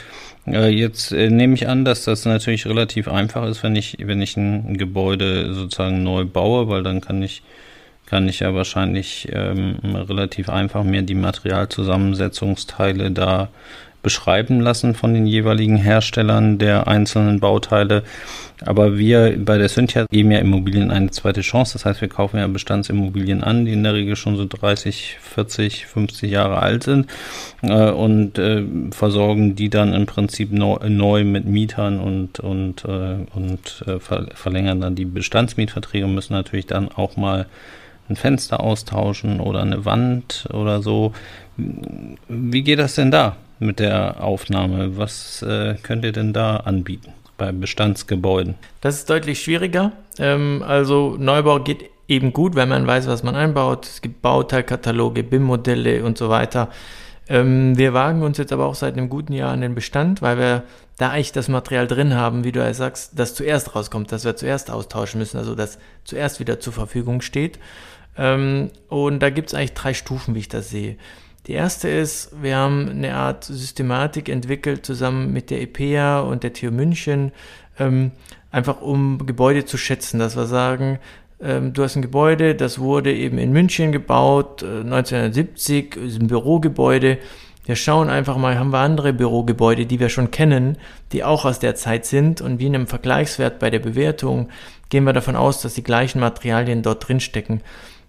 äh, 0.46 0.68
jetzt 0.68 1.14
äh, 1.14 1.30
nehme 1.30 1.54
ich 1.54 1.70
an, 1.70 1.86
dass 1.86 2.04
das 2.04 2.26
natürlich 2.26 2.66
relativ 2.66 3.08
einfach 3.08 3.48
ist, 3.48 3.64
wenn 3.64 3.78
ich, 3.78 3.98
wenn 4.02 4.22
ich 4.22 4.36
ein, 4.36 4.78
Gebäude 4.78 5.54
sozusagen 5.54 6.04
neu 6.04 6.26
baue, 6.26 6.68
weil 6.68 6.84
dann 6.84 7.00
kann 7.00 7.24
ich, 7.24 7.42
kann 8.06 8.28
ich 8.28 8.42
ja 8.42 8.54
wahrscheinlich 8.54 9.30
ähm, 9.32 9.78
relativ 9.84 10.50
einfach 10.50 10.84
mir 10.84 11.04
die 11.04 11.16
Materialzusammensetzungsteile 11.16 13.12
da 13.12 13.48
beschreiben 14.04 14.62
lassen 14.62 14.94
von 14.94 15.14
den 15.14 15.26
jeweiligen 15.26 15.78
Herstellern 15.78 16.58
der 16.58 16.88
einzelnen 16.88 17.40
Bauteile. 17.40 18.04
Aber 18.66 18.98
wir 18.98 19.38
bei 19.38 19.58
der 19.58 19.70
Cynthia 19.70 20.06
geben 20.10 20.32
ja 20.32 20.40
Immobilien 20.40 20.90
eine 20.90 21.12
zweite 21.12 21.42
Chance. 21.42 21.74
Das 21.74 21.86
heißt, 21.86 22.02
wir 22.02 22.08
kaufen 22.08 22.38
ja 22.38 22.48
Bestandsimmobilien 22.48 23.44
an, 23.44 23.66
die 23.66 23.74
in 23.74 23.84
der 23.84 23.94
Regel 23.94 24.16
schon 24.16 24.36
so 24.36 24.46
30, 24.46 25.18
40, 25.22 25.86
50 25.86 26.32
Jahre 26.32 26.62
alt 26.62 26.84
sind 26.84 27.08
äh, 27.62 27.92
und 27.92 28.40
äh, 28.40 28.64
versorgen 28.92 29.56
die 29.56 29.70
dann 29.70 29.94
im 29.94 30.06
Prinzip 30.06 30.52
neu, 30.52 30.78
neu 30.90 31.24
mit 31.24 31.46
Mietern 31.46 32.00
und, 32.00 32.40
und, 32.40 32.86
äh, 32.86 33.18
und 33.36 33.84
äh, 33.86 34.00
ver 34.00 34.28
verlängern 34.34 34.82
dann 34.82 34.96
die 34.96 35.06
Bestandsmietverträge, 35.06 36.08
müssen 36.08 36.34
natürlich 36.34 36.66
dann 36.66 36.90
auch 36.90 37.16
mal 37.18 37.46
ein 38.10 38.16
Fenster 38.16 38.62
austauschen 38.62 39.40
oder 39.40 39.62
eine 39.62 39.86
Wand 39.86 40.48
oder 40.54 40.82
so. 40.82 41.14
Wie 41.58 42.64
geht 42.64 42.80
das 42.80 42.96
denn 42.96 43.12
da 43.12 43.36
mit 43.60 43.80
der 43.80 44.24
Aufnahme? 44.24 44.98
Was 44.98 45.42
äh, 45.42 45.76
könnt 45.82 46.06
ihr 46.06 46.12
denn 46.12 46.34
da 46.34 46.58
anbieten? 46.58 47.14
bei 47.38 47.52
Bestandsgebäuden? 47.52 48.56
Das 48.82 48.96
ist 48.96 49.10
deutlich 49.10 49.42
schwieriger. 49.42 49.94
Ähm, 50.18 50.64
also 50.66 51.16
Neubau 51.18 51.60
geht 51.60 51.86
eben 52.08 52.34
gut, 52.34 52.56
wenn 52.56 52.70
man 52.70 52.88
weiß, 52.88 53.08
was 53.08 53.24
man 53.24 53.36
einbaut. 53.36 53.86
Es 53.86 54.02
gibt 54.02 54.22
Bauteilkataloge, 54.22 55.24
BIM-Modelle 55.24 56.04
und 56.04 56.18
so 56.18 56.30
weiter. 56.30 56.70
Ähm, 57.30 57.78
wir 57.78 57.94
wagen 57.94 58.24
uns 58.24 58.38
jetzt 58.38 58.54
aber 58.54 58.66
auch 58.66 58.76
seit 58.76 58.94
einem 58.94 59.10
guten 59.10 59.34
Jahr 59.34 59.52
an 59.52 59.62
den 59.62 59.76
Bestand, 59.76 60.22
weil 60.22 60.38
wir 60.38 60.64
da 60.98 61.10
eigentlich 61.12 61.34
das 61.34 61.50
Material 61.50 61.88
drin 61.88 62.16
haben, 62.16 62.44
wie 62.44 62.52
du 62.52 62.60
ja 62.60 62.74
sagst, 62.74 63.20
das 63.20 63.36
zuerst 63.36 63.76
rauskommt, 63.76 64.12
dass 64.12 64.26
wir 64.26 64.36
zuerst 64.36 64.72
austauschen 64.72 65.20
müssen, 65.20 65.38
also 65.38 65.54
das 65.54 65.78
zuerst 66.06 66.40
wieder 66.40 66.60
zur 66.60 66.74
Verfügung 66.74 67.22
steht. 67.22 67.60
Ähm, 68.18 68.72
und 68.88 69.20
da 69.20 69.30
gibt 69.30 69.50
es 69.50 69.54
eigentlich 69.54 69.74
drei 69.74 69.94
Stufen, 69.94 70.34
wie 70.34 70.40
ich 70.40 70.50
das 70.50 70.70
sehe. 70.70 70.98
Die 71.48 71.54
erste 71.54 71.88
ist, 71.88 72.32
wir 72.42 72.58
haben 72.58 72.90
eine 72.90 73.16
Art 73.16 73.46
Systematik 73.46 74.28
entwickelt 74.28 74.86
zusammen 74.86 75.32
mit 75.32 75.50
der 75.50 75.62
EPA 75.62 76.20
und 76.20 76.44
der 76.44 76.52
TU 76.52 76.72
München, 76.72 77.32
ähm, 77.80 78.12
einfach 78.52 78.82
um 78.82 79.26
Gebäude 79.26 79.64
zu 79.64 79.78
schätzen, 79.78 80.20
dass 80.20 80.36
wir 80.36 80.46
sagen, 80.46 81.00
ähm, 81.42 81.72
du 81.72 81.84
hast 81.84 81.96
ein 81.96 82.02
Gebäude, 82.02 82.54
das 82.54 82.80
wurde 82.80 83.14
eben 83.14 83.38
in 83.38 83.54
München 83.54 83.94
gebaut, 83.94 84.62
äh, 84.62 84.84
1970, 84.84 85.96
ist 85.96 86.20
ein 86.20 86.28
Bürogebäude. 86.28 87.18
Wir 87.66 87.76
schauen 87.78 88.10
einfach 88.10 88.38
mal, 88.38 88.60
haben 88.60 88.72
wir 88.72 88.80
andere 88.80 89.14
Bürogebäude, 89.14 89.86
die 89.86 90.02
wir 90.02 90.10
schon 90.10 90.32
kennen, 90.32 90.78
die 91.14 91.24
auch 91.24 91.46
aus 91.46 91.60
der 91.60 91.76
Zeit 91.76 92.06
sind 92.06 92.42
und 92.42 92.60
wie 92.60 92.66
in 92.66 92.76
einem 92.76 92.88
Vergleichswert 92.88 93.60
bei 93.60 93.70
der 93.70 93.80
Bewertung 93.80 94.50
gehen 94.90 95.06
wir 95.06 95.14
davon 95.14 95.38
aus, 95.38 95.62
dass 95.62 95.76
die 95.76 95.84
gleichen 95.84 96.20
Materialien 96.20 96.82
dort 96.82 97.08
drin 97.08 97.20
stecken. 97.20 97.62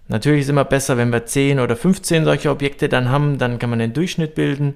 Natürlich 0.09 0.41
ist 0.41 0.49
immer 0.49 0.65
besser, 0.65 0.97
wenn 0.97 1.11
wir 1.11 1.25
10 1.25 1.59
oder 1.59 1.75
15 1.75 2.25
solche 2.25 2.49
Objekte 2.49 2.89
dann 2.89 3.09
haben, 3.09 3.37
dann 3.37 3.59
kann 3.59 3.69
man 3.69 3.79
den 3.79 3.93
Durchschnitt 3.93 4.35
bilden. 4.35 4.75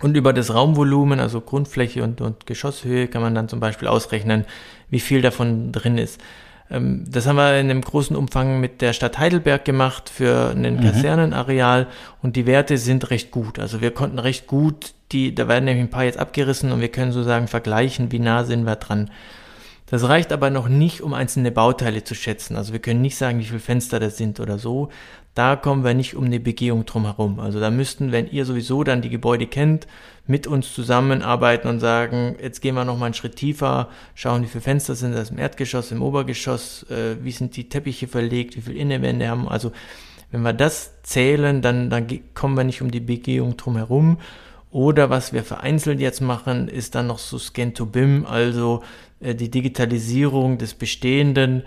Und 0.00 0.16
über 0.16 0.32
das 0.32 0.52
Raumvolumen, 0.52 1.20
also 1.20 1.40
Grundfläche 1.40 2.02
und, 2.02 2.20
und 2.20 2.44
Geschosshöhe, 2.46 3.06
kann 3.06 3.22
man 3.22 3.34
dann 3.34 3.48
zum 3.48 3.60
Beispiel 3.60 3.86
ausrechnen, 3.86 4.44
wie 4.90 4.98
viel 4.98 5.22
davon 5.22 5.70
drin 5.70 5.98
ist. 5.98 6.20
Ähm, 6.68 7.04
das 7.08 7.26
haben 7.26 7.36
wir 7.36 7.60
in 7.60 7.70
einem 7.70 7.80
großen 7.80 8.16
Umfang 8.16 8.60
mit 8.60 8.80
der 8.80 8.92
Stadt 8.92 9.18
Heidelberg 9.18 9.64
gemacht 9.64 10.10
für 10.10 10.50
ein 10.50 10.62
mhm. 10.62 10.80
Kasernenareal 10.80 11.86
und 12.20 12.34
die 12.34 12.46
Werte 12.46 12.76
sind 12.76 13.10
recht 13.10 13.30
gut. 13.30 13.60
Also 13.60 13.80
wir 13.80 13.92
konnten 13.92 14.18
recht 14.18 14.48
gut, 14.48 14.94
die, 15.12 15.32
da 15.32 15.46
werden 15.46 15.66
nämlich 15.66 15.84
ein 15.84 15.90
paar 15.90 16.04
jetzt 16.04 16.18
abgerissen 16.18 16.72
und 16.72 16.80
wir 16.80 16.88
können 16.88 17.12
sozusagen 17.12 17.46
vergleichen, 17.46 18.10
wie 18.10 18.18
nah 18.18 18.42
sind 18.42 18.64
wir 18.64 18.76
dran. 18.76 19.10
Das 19.86 20.08
reicht 20.08 20.32
aber 20.32 20.50
noch 20.50 20.68
nicht, 20.68 21.02
um 21.02 21.12
einzelne 21.12 21.50
Bauteile 21.50 22.04
zu 22.04 22.14
schätzen. 22.14 22.56
Also 22.56 22.72
wir 22.72 22.80
können 22.80 23.02
nicht 23.02 23.16
sagen, 23.16 23.38
wie 23.38 23.44
viele 23.44 23.60
Fenster 23.60 24.00
das 24.00 24.16
sind 24.16 24.40
oder 24.40 24.58
so. 24.58 24.88
Da 25.34 25.56
kommen 25.56 25.84
wir 25.84 25.94
nicht 25.94 26.14
um 26.14 26.24
eine 26.24 26.40
Begehung 26.40 26.86
drum 26.86 27.04
herum. 27.04 27.40
Also 27.40 27.60
da 27.60 27.70
müssten, 27.70 28.12
wenn 28.12 28.28
ihr 28.28 28.44
sowieso 28.44 28.84
dann 28.84 29.02
die 29.02 29.10
Gebäude 29.10 29.46
kennt, 29.46 29.86
mit 30.26 30.46
uns 30.46 30.72
zusammenarbeiten 30.72 31.68
und 31.68 31.80
sagen, 31.80 32.36
jetzt 32.40 32.62
gehen 32.62 32.76
wir 32.76 32.84
noch 32.84 32.96
mal 32.96 33.06
einen 33.06 33.14
Schritt 33.14 33.36
tiefer, 33.36 33.88
schauen, 34.14 34.42
wie 34.42 34.46
viele 34.46 34.62
Fenster 34.62 34.94
sind 34.94 35.12
das 35.12 35.30
im 35.30 35.38
Erdgeschoss, 35.38 35.90
im 35.90 36.02
Obergeschoss, 36.02 36.84
äh, 36.88 37.16
wie 37.22 37.32
sind 37.32 37.56
die 37.56 37.68
Teppiche 37.68 38.08
verlegt, 38.08 38.56
wie 38.56 38.62
viele 38.62 38.78
Innenwände 38.78 39.28
haben. 39.28 39.48
Also 39.48 39.72
wenn 40.30 40.42
wir 40.42 40.52
das 40.52 41.02
zählen, 41.02 41.62
dann, 41.62 41.90
dann 41.90 42.06
kommen 42.34 42.56
wir 42.56 42.64
nicht 42.64 42.80
um 42.80 42.90
die 42.90 43.00
Begehung 43.00 43.56
drum 43.56 43.76
herum. 43.76 44.18
Oder 44.70 45.08
was 45.08 45.32
wir 45.32 45.44
vereinzelt 45.44 46.00
jetzt 46.00 46.20
machen, 46.20 46.66
ist 46.66 46.96
dann 46.96 47.06
noch 47.06 47.18
so 47.18 47.38
Scan 47.38 47.74
to 47.74 47.86
BIM, 47.86 48.26
also 48.26 48.82
die 49.32 49.50
Digitalisierung 49.50 50.58
des 50.58 50.74
Bestehenden. 50.74 51.62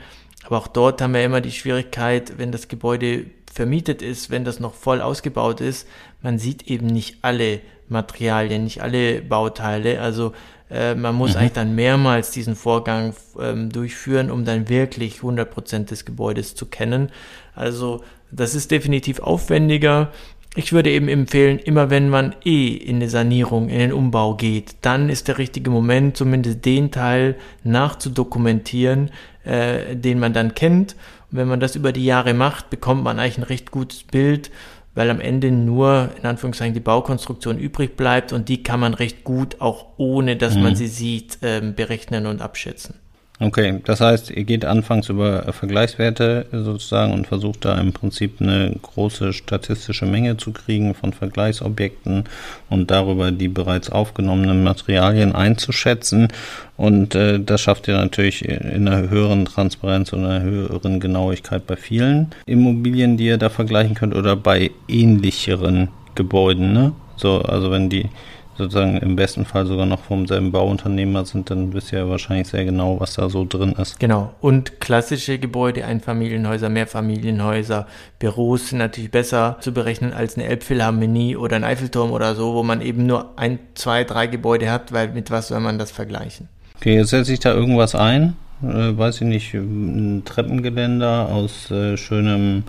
Aber 0.45 0.57
auch 0.59 0.67
dort 0.67 1.01
haben 1.01 1.13
wir 1.13 1.23
immer 1.23 1.41
die 1.41 1.51
Schwierigkeit, 1.51 2.37
wenn 2.37 2.51
das 2.51 2.67
Gebäude 2.67 3.25
vermietet 3.51 4.03
ist, 4.03 4.29
wenn 4.29 4.45
das 4.45 4.59
noch 4.59 4.75
voll 4.75 5.01
ausgebaut 5.01 5.61
ist, 5.61 5.87
man 6.21 6.37
sieht 6.37 6.67
eben 6.67 6.85
nicht 6.85 7.17
alle 7.23 7.59
Materialien, 7.89 8.63
nicht 8.63 8.81
alle 8.81 9.21
Bauteile. 9.21 9.99
Also 9.99 10.33
äh, 10.69 10.93
man 10.95 11.15
muss 11.15 11.31
mhm. 11.31 11.37
eigentlich 11.37 11.53
dann 11.53 11.75
mehrmals 11.75 12.31
diesen 12.31 12.55
Vorgang 12.55 13.13
ähm, 13.39 13.71
durchführen, 13.71 14.29
um 14.29 14.45
dann 14.45 14.69
wirklich 14.69 15.19
100% 15.19 15.85
des 15.85 16.05
Gebäudes 16.05 16.55
zu 16.55 16.67
kennen. 16.67 17.11
Also 17.55 18.03
das 18.31 18.55
ist 18.55 18.71
definitiv 18.71 19.19
aufwendiger. 19.19 20.11
Ich 20.57 20.73
würde 20.73 20.89
eben 20.89 21.07
empfehlen, 21.07 21.59
immer 21.59 21.91
wenn 21.91 22.09
man 22.09 22.33
eh 22.43 22.69
in 22.69 22.95
eine 22.95 23.09
Sanierung, 23.09 23.69
in 23.69 23.77
den 23.77 23.93
Umbau 23.93 24.33
geht, 24.33 24.77
dann 24.81 25.07
ist 25.07 25.27
der 25.27 25.37
richtige 25.37 25.69
Moment, 25.69 26.17
zumindest 26.17 26.65
den 26.65 26.89
Teil 26.89 27.35
nachzudokumentieren, 27.63 29.11
äh, 29.43 29.95
den 29.95 30.17
man 30.17 30.33
dann 30.33 30.55
kennt. 30.55 30.95
Und 31.29 31.37
wenn 31.37 31.47
man 31.47 31.59
das 31.59 31.75
über 31.75 31.91
die 31.91 32.05
Jahre 32.05 32.33
macht, 32.33 32.71
bekommt 32.71 33.03
man 33.03 33.19
eigentlich 33.19 33.37
ein 33.37 33.43
recht 33.43 33.69
gutes 33.69 34.01
Bild, 34.01 34.49
weil 34.95 35.11
am 35.11 35.21
Ende 35.21 35.51
nur 35.51 36.09
in 36.17 36.25
Anführungszeichen 36.25 36.73
die 36.73 36.79
Baukonstruktion 36.79 37.59
übrig 37.59 37.95
bleibt 37.95 38.33
und 38.33 38.49
die 38.49 38.63
kann 38.63 38.79
man 38.79 38.95
recht 38.95 39.23
gut 39.23 39.61
auch 39.61 39.85
ohne, 39.97 40.37
dass 40.37 40.55
mhm. 40.55 40.63
man 40.63 40.75
sie 40.75 40.87
sieht, 40.87 41.37
äh, 41.43 41.61
berechnen 41.61 42.25
und 42.25 42.41
abschätzen. 42.41 42.95
Okay, 43.39 43.81
das 43.85 44.01
heißt, 44.01 44.31
ihr 44.31 44.45
geht 44.45 44.65
anfangs 44.65 45.09
über 45.09 45.53
Vergleichswerte 45.53 46.47
sozusagen 46.51 47.13
und 47.13 47.27
versucht 47.27 47.65
da 47.65 47.79
im 47.79 47.93
Prinzip 47.93 48.41
eine 48.41 48.75
große 48.81 49.31
statistische 49.31 50.07
Menge 50.07 50.37
zu 50.37 50.51
kriegen 50.51 50.95
von 50.95 51.13
Vergleichsobjekten 51.13 52.23
und 52.71 52.89
darüber 52.89 53.31
die 53.31 53.47
bereits 53.47 53.91
aufgenommenen 53.91 54.63
Materialien 54.63 55.35
einzuschätzen. 55.35 56.29
Und 56.77 57.13
äh, 57.13 57.39
das 57.39 57.61
schafft 57.61 57.87
ihr 57.87 57.97
natürlich 57.97 58.43
in 58.43 58.87
einer 58.87 59.07
höheren 59.07 59.45
Transparenz 59.45 60.13
und 60.13 60.25
einer 60.25 60.41
höheren 60.41 60.99
Genauigkeit 60.99 61.67
bei 61.67 61.75
vielen 61.75 62.31
Immobilien, 62.47 63.17
die 63.17 63.27
ihr 63.27 63.37
da 63.37 63.49
vergleichen 63.49 63.93
könnt 63.93 64.15
oder 64.15 64.35
bei 64.35 64.71
ähnlicheren 64.87 65.89
Gebäuden. 66.15 66.73
Ne? 66.73 66.93
So, 67.17 67.41
also 67.41 67.69
wenn 67.69 67.89
die 67.89 68.09
sozusagen 68.57 68.97
im 68.97 69.15
besten 69.15 69.45
Fall 69.45 69.65
sogar 69.65 69.85
noch 69.85 70.01
vom 70.01 70.27
selben 70.27 70.51
Bauunternehmer 70.51 71.25
sind, 71.25 71.49
dann 71.49 71.73
wisst 71.73 71.93
ihr 71.93 71.99
ja 71.99 72.09
wahrscheinlich 72.09 72.47
sehr 72.47 72.65
genau, 72.65 72.99
was 72.99 73.13
da 73.15 73.29
so 73.29 73.45
drin 73.45 73.73
ist. 73.73 73.99
Genau. 73.99 74.33
Und 74.41 74.79
klassische 74.79 75.37
Gebäude, 75.37 75.85
Einfamilienhäuser, 75.85 76.69
Mehrfamilienhäuser, 76.69 77.87
Büros 78.19 78.69
sind 78.69 78.79
natürlich 78.79 79.11
besser 79.11 79.57
zu 79.61 79.71
berechnen 79.71 80.13
als 80.13 80.35
eine 80.35 80.47
Elbphilharmonie 80.47 81.35
oder 81.35 81.55
ein 81.55 81.63
Eiffelturm 81.63 82.11
oder 82.11 82.35
so, 82.35 82.53
wo 82.53 82.63
man 82.63 82.81
eben 82.81 83.05
nur 83.05 83.37
ein, 83.37 83.59
zwei, 83.75 84.03
drei 84.03 84.27
Gebäude 84.27 84.71
hat, 84.71 84.91
weil 84.91 85.09
mit 85.09 85.31
was 85.31 85.49
soll 85.49 85.59
man 85.59 85.77
das 85.77 85.91
vergleichen? 85.91 86.49
Okay, 86.77 86.95
jetzt 86.95 87.09
setze 87.09 87.33
ich 87.33 87.39
da 87.39 87.53
irgendwas 87.53 87.95
ein. 87.95 88.35
Äh, 88.63 88.97
weiß 88.97 89.21
ich 89.21 89.27
nicht, 89.27 89.53
ein 89.53 90.23
Treppengeländer 90.25 91.29
aus 91.29 91.69
äh, 91.69 91.95
schönem 91.95 92.63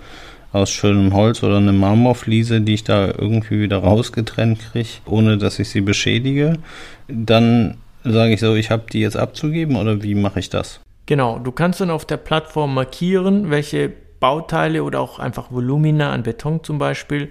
aus 0.51 0.71
schönem 0.71 1.13
Holz 1.13 1.43
oder 1.43 1.57
eine 1.57 1.73
Marmorfliese, 1.73 2.61
die 2.61 2.73
ich 2.73 2.83
da 2.83 3.07
irgendwie 3.07 3.61
wieder 3.61 3.77
rausgetrennt 3.77 4.59
kriege, 4.71 4.89
ohne 5.05 5.37
dass 5.37 5.59
ich 5.59 5.69
sie 5.69 5.81
beschädige, 5.81 6.57
dann 7.07 7.77
sage 8.03 8.33
ich 8.33 8.39
so, 8.39 8.55
ich 8.55 8.71
habe 8.71 8.83
die 8.91 9.01
jetzt 9.01 9.17
abzugeben 9.17 9.75
oder 9.75 10.01
wie 10.01 10.15
mache 10.15 10.39
ich 10.39 10.49
das? 10.49 10.79
Genau, 11.05 11.39
du 11.39 11.51
kannst 11.51 11.81
dann 11.81 11.91
auf 11.91 12.05
der 12.05 12.17
Plattform 12.17 12.73
markieren, 12.73 13.49
welche 13.49 13.91
Bauteile 14.19 14.83
oder 14.83 14.99
auch 14.99 15.19
einfach 15.19 15.51
Volumina 15.51 16.11
an 16.11 16.23
Beton 16.23 16.63
zum 16.63 16.77
Beispiel 16.77 17.29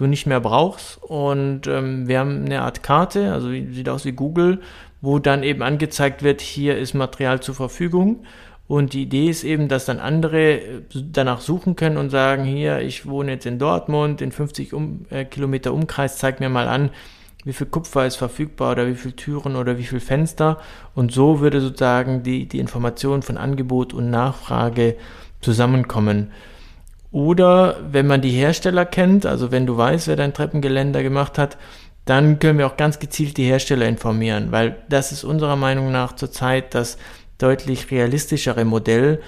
du 0.00 0.06
nicht 0.06 0.26
mehr 0.26 0.40
brauchst. 0.40 1.02
Und 1.02 1.66
ähm, 1.66 2.08
wir 2.08 2.18
haben 2.18 2.44
eine 2.44 2.62
Art 2.62 2.82
Karte, 2.82 3.32
also 3.32 3.50
sieht 3.50 3.88
aus 3.88 4.04
wie 4.04 4.12
Google, 4.12 4.60
wo 5.00 5.18
dann 5.18 5.42
eben 5.42 5.62
angezeigt 5.62 6.22
wird, 6.22 6.40
hier 6.40 6.76
ist 6.76 6.94
Material 6.94 7.40
zur 7.40 7.54
Verfügung. 7.54 8.24
Und 8.70 8.92
die 8.92 9.02
Idee 9.02 9.28
ist 9.28 9.42
eben, 9.42 9.66
dass 9.66 9.86
dann 9.86 9.98
andere 9.98 10.60
äh, 10.60 10.82
danach 10.94 11.40
suchen 11.40 11.74
können 11.74 11.96
und 11.96 12.10
sagen, 12.10 12.44
hier, 12.44 12.78
ich 12.78 13.04
wohne 13.04 13.32
jetzt 13.32 13.44
in 13.44 13.58
Dortmund, 13.58 14.20
in 14.20 14.30
50 14.30 14.74
um, 14.74 15.06
äh, 15.10 15.24
Kilometer 15.24 15.74
Umkreis, 15.74 16.18
zeig 16.18 16.38
mir 16.38 16.48
mal 16.48 16.68
an, 16.68 16.90
wie 17.42 17.52
viel 17.52 17.66
Kupfer 17.66 18.06
ist 18.06 18.14
verfügbar 18.14 18.70
oder 18.70 18.86
wie 18.86 18.94
viele 18.94 19.16
Türen 19.16 19.56
oder 19.56 19.76
wie 19.76 19.82
viele 19.82 20.00
Fenster. 20.00 20.58
Und 20.94 21.10
so 21.10 21.40
würde 21.40 21.60
sozusagen 21.60 22.22
die, 22.22 22.46
die 22.46 22.60
Information 22.60 23.22
von 23.22 23.38
Angebot 23.38 23.92
und 23.92 24.08
Nachfrage 24.08 24.94
zusammenkommen. 25.40 26.30
Oder 27.10 27.76
wenn 27.90 28.06
man 28.06 28.20
die 28.20 28.30
Hersteller 28.30 28.86
kennt, 28.86 29.26
also 29.26 29.50
wenn 29.50 29.66
du 29.66 29.76
weißt, 29.76 30.06
wer 30.06 30.14
dein 30.14 30.32
Treppengeländer 30.32 31.02
gemacht 31.02 31.38
hat, 31.38 31.58
dann 32.04 32.38
können 32.38 32.58
wir 32.58 32.68
auch 32.68 32.76
ganz 32.76 33.00
gezielt 33.00 33.36
die 33.36 33.44
Hersteller 33.44 33.86
informieren, 33.86 34.52
weil 34.52 34.76
das 34.88 35.10
ist 35.10 35.24
unserer 35.24 35.56
Meinung 35.56 35.90
nach 35.90 36.14
zurzeit 36.14 36.74
das 36.74 36.98
deutlich 37.42 37.90
realistischere 37.90 38.64
Modell. 38.64 39.20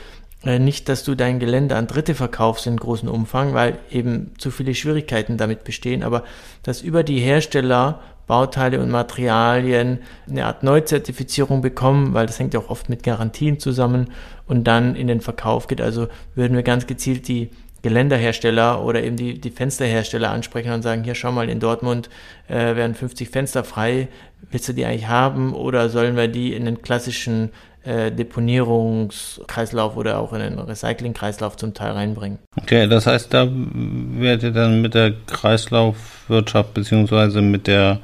Äh, 0.45 0.59
nicht, 0.59 0.89
dass 0.89 1.05
du 1.05 1.15
dein 1.15 1.39
Gelände 1.39 1.77
an 1.77 1.87
Dritte 1.87 2.15
verkaufst 2.15 2.67
in 2.67 2.77
großem 2.77 3.09
Umfang, 3.09 3.55
weil 3.55 3.79
eben 3.91 4.33
zu 4.39 4.51
viele 4.51 4.75
Schwierigkeiten 4.75 5.37
damit 5.37 5.65
bestehen, 5.65 6.03
aber 6.03 6.25
dass 6.63 6.83
über 6.83 7.03
die 7.03 7.21
Hersteller 7.21 8.01
Bauteile 8.27 8.81
und 8.81 8.91
Materialien 8.91 9.99
eine 10.29 10.47
Art 10.47 10.63
Neuzertifizierung 10.63 11.61
bekommen, 11.61 12.15
weil 12.15 12.27
das 12.27 12.39
hängt 12.39 12.55
ja 12.55 12.61
auch 12.61 12.71
oft 12.71 12.89
mit 12.89 13.03
Garantien 13.03 13.59
zusammen 13.59 14.11
und 14.47 14.65
dann 14.65 14.95
in 14.95 15.07
den 15.07 15.21
Verkauf 15.21 15.67
geht. 15.67 15.81
Also 15.81 16.09
würden 16.35 16.57
wir 16.57 16.63
ganz 16.63 16.87
gezielt 16.87 17.29
die 17.29 17.51
Geländerhersteller 17.83 18.85
oder 18.85 19.03
eben 19.03 19.17
die, 19.17 19.41
die 19.41 19.51
Fensterhersteller 19.51 20.31
ansprechen 20.31 20.73
und 20.73 20.83
sagen, 20.83 21.03
hier 21.03 21.17
schau 21.17 21.33
mal, 21.33 21.51
in 21.51 21.59
Dortmund 21.59 22.09
äh, 22.49 22.77
werden 22.77 22.95
50 22.95 23.29
Fenster 23.29 23.65
frei, 23.65 24.09
willst 24.51 24.69
du 24.69 24.73
die 24.73 24.87
eigentlich 24.87 25.09
haben 25.09 25.53
oder 25.53 25.89
sollen 25.89 26.17
wir 26.17 26.29
die 26.29 26.55
in 26.55 26.65
den 26.65 26.81
klassischen 26.81 27.51
äh, 27.85 28.11
Deponierungskreislauf 28.11 29.97
oder 29.97 30.19
auch 30.19 30.33
in 30.33 30.41
den 30.41 30.59
Recyclingkreislauf 30.59 31.57
zum 31.57 31.75
Teil 31.75 31.93
reinbringen. 31.93 32.39
Okay, 32.61 32.87
das 32.87 33.07
heißt, 33.07 33.33
da 33.35 33.49
werdet 33.51 34.43
ihr 34.43 34.53
dann 34.53 34.83
mit 34.83 34.95
der 34.95 35.13
Kreislaufwirtschaft 35.27 36.75
beziehungsweise 36.75 37.43
mit 37.43 37.67
der 37.67 38.01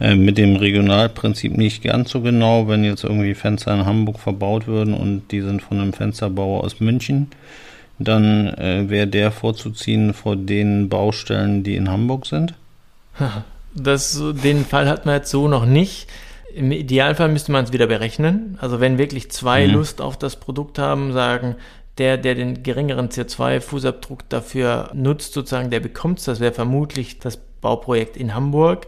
äh, 0.00 0.16
mit 0.16 0.38
dem 0.38 0.56
Regionalprinzip 0.56 1.56
nicht 1.56 1.82
ganz 1.82 2.10
so 2.10 2.20
genau, 2.20 2.68
wenn 2.68 2.84
jetzt 2.84 3.04
irgendwie 3.04 3.34
Fenster 3.34 3.72
in 3.74 3.86
Hamburg 3.86 4.18
verbaut 4.18 4.66
würden 4.66 4.92
und 4.92 5.30
die 5.30 5.40
sind 5.40 5.62
von 5.62 5.80
einem 5.80 5.92
Fensterbauer 5.92 6.64
aus 6.64 6.80
München, 6.80 7.28
dann 7.98 8.48
äh, 8.48 8.88
wäre 8.88 9.06
der 9.06 9.30
vorzuziehen 9.30 10.12
vor 10.12 10.36
den 10.36 10.88
Baustellen, 10.88 11.62
die 11.62 11.76
in 11.76 11.90
Hamburg 11.90 12.26
sind? 12.26 12.54
Das, 13.76 14.22
den 14.44 14.64
Fall 14.64 14.88
hat 14.88 15.04
man 15.04 15.16
jetzt 15.16 15.32
so 15.32 15.48
noch 15.48 15.66
nicht. 15.66 16.06
Im 16.54 16.70
Idealfall 16.70 17.28
müsste 17.28 17.52
man 17.52 17.64
es 17.64 17.72
wieder 17.72 17.86
berechnen. 17.86 18.56
Also 18.60 18.80
wenn 18.80 18.98
wirklich 18.98 19.30
zwei 19.30 19.66
mhm. 19.66 19.74
Lust 19.74 20.00
auf 20.00 20.16
das 20.16 20.36
Produkt 20.36 20.78
haben, 20.78 21.12
sagen, 21.12 21.56
der, 21.98 22.16
der 22.16 22.34
den 22.34 22.62
geringeren 22.62 23.08
CO2-Fußabdruck 23.08 24.20
dafür 24.28 24.90
nutzt, 24.94 25.32
sozusagen, 25.32 25.70
der 25.70 25.80
bekommt 25.80 26.18
es. 26.18 26.24
Das 26.24 26.40
wäre 26.40 26.52
vermutlich 26.52 27.18
das 27.18 27.36
Bauprojekt 27.36 28.16
in 28.16 28.34
Hamburg. 28.34 28.86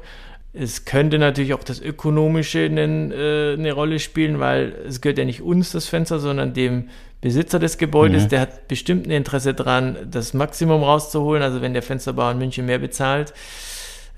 Es 0.53 0.85
könnte 0.85 1.19
natürlich 1.19 1.55
auch 1.55 1.63
das 1.63 1.81
Ökonomische 1.81 2.65
eine, 2.65 3.15
äh, 3.15 3.55
eine 3.55 3.73
Rolle 3.73 3.99
spielen, 3.99 4.41
weil 4.41 4.75
es 4.89 5.01
gehört 5.01 5.19
ja 5.19 5.25
nicht 5.25 5.43
uns 5.43 5.73
das 5.73 5.87
Fenster, 5.87 6.19
sondern 6.19 6.55
dem 6.55 6.89
Besitzer 7.21 7.59
des 7.59 7.79
Gebäudes. 7.79 8.25
Mhm. 8.25 8.29
Der 8.29 8.41
hat 8.41 8.69
bestimmt 8.69 9.07
ein 9.07 9.11
Interesse 9.11 9.55
daran, 9.55 9.97
das 10.11 10.35
Maximum 10.35 10.83
rauszuholen. 10.83 11.43
Also 11.43 11.61
wenn 11.61 11.75
der 11.75 11.83
Fensterbauer 11.83 12.33
in 12.33 12.39
München 12.39 12.67
mehr 12.67 12.79
bezahlt, 12.79 13.35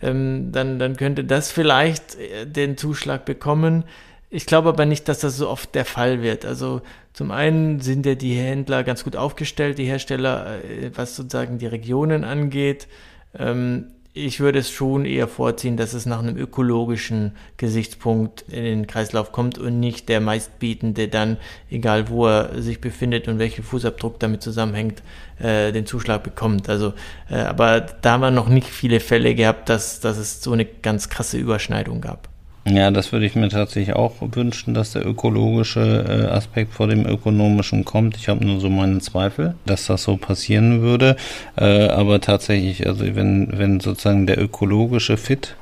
ähm, 0.03 0.53
dann, 0.53 0.79
dann 0.79 0.97
könnte 0.97 1.25
das 1.25 1.51
vielleicht 1.51 2.17
äh, 2.17 2.47
den 2.47 2.77
Zuschlag 2.77 3.25
bekommen. 3.25 3.85
Ich 4.31 4.47
glaube 4.47 4.69
aber 4.69 4.85
nicht, 4.85 5.09
dass 5.09 5.21
das 5.21 5.37
so 5.37 5.49
oft 5.49 5.75
der 5.75 5.85
Fall 5.85 6.23
wird. 6.23 6.45
Also 6.45 6.83
zum 7.13 7.31
einen 7.31 7.81
sind 7.81 8.05
ja 8.07 8.15
die 8.15 8.35
Händler 8.35 8.85
ganz 8.85 9.03
gut 9.05 9.17
aufgestellt, 9.17 9.79
die 9.79 9.87
Hersteller, 9.87 10.63
äh, 10.65 10.91
was 10.95 11.17
sozusagen 11.17 11.59
die 11.59 11.67
Regionen 11.67 12.25
angeht. 12.25 12.89
Ähm, 13.37 13.87
ich 14.27 14.41
würde 14.41 14.59
es 14.59 14.71
schon 14.71 15.05
eher 15.05 15.29
vorziehen, 15.29 15.77
dass 15.77 15.95
es 15.95 16.07
nach 16.07 16.19
einem 16.19 16.37
ökologischen 16.37 17.33
Gesichtspunkt 17.57 18.45
in 18.49 18.65
den 18.65 18.87
Kreislauf 18.87 19.33
kommt 19.33 19.59
und 19.59 19.79
nicht 19.81 20.09
der 20.09 20.21
meistbietende 20.21 21.09
dann, 21.09 21.37
egal 21.71 22.09
wo 22.09 22.27
er 22.27 22.61
sich 22.61 22.81
befindet 22.81 23.29
und 23.29 23.39
welcher 23.39 23.63
Fußabdruck 23.63 24.19
damit 24.19 24.43
zusammenhängt, 24.43 25.03
äh, 25.39 25.73
den 25.73 25.87
Zuschlag 25.87 26.23
bekommt. 26.23 26.69
Also, 26.69 26.95
äh, 27.31 27.37
aber 27.37 27.81
da 27.81 28.13
haben 28.13 28.21
wir 28.21 28.31
noch 28.31 28.49
nicht 28.49 28.69
viele 28.69 29.01
Fälle 29.01 29.35
gehabt, 29.35 29.69
dass, 29.69 30.01
dass 30.01 30.19
es 30.19 30.43
so 30.43 30.53
eine 30.53 30.65
ganz 30.65 31.09
krasse 31.09 31.39
Überschneidung 31.39 32.01
gab. 32.01 32.29
Ja, 32.71 32.91
das 32.91 33.13
würde 33.13 33.25
ich 33.25 33.35
mir 33.35 33.49
tatsächlich 33.49 33.97
auch 33.97 34.15
wünschen, 34.21 34.75
dass 34.75 34.93
der 34.93 35.07
ökologische 35.07 36.05
äh, 36.07 36.27
Aspekt 36.27 36.75
vor 36.75 36.87
dem 36.87 37.07
ökonomischen 37.07 37.85
kommt. 37.85 38.17
Ich 38.17 38.29
habe 38.29 38.45
nur 38.45 38.61
so 38.61 38.69
meine 38.69 38.99
Zweifel, 38.99 39.55
dass 39.65 39.87
das 39.87 40.03
so 40.03 40.17
passieren 40.17 40.83
würde. 40.83 41.17
Äh, 41.57 41.89
aber 41.89 42.21
tatsächlich, 42.21 42.87
also 42.87 43.05
wenn, 43.15 43.57
wenn 43.57 43.81
sozusagen 43.81 44.27
der 44.27 44.43
ökologische 44.43 45.17
Fit, 45.17 45.57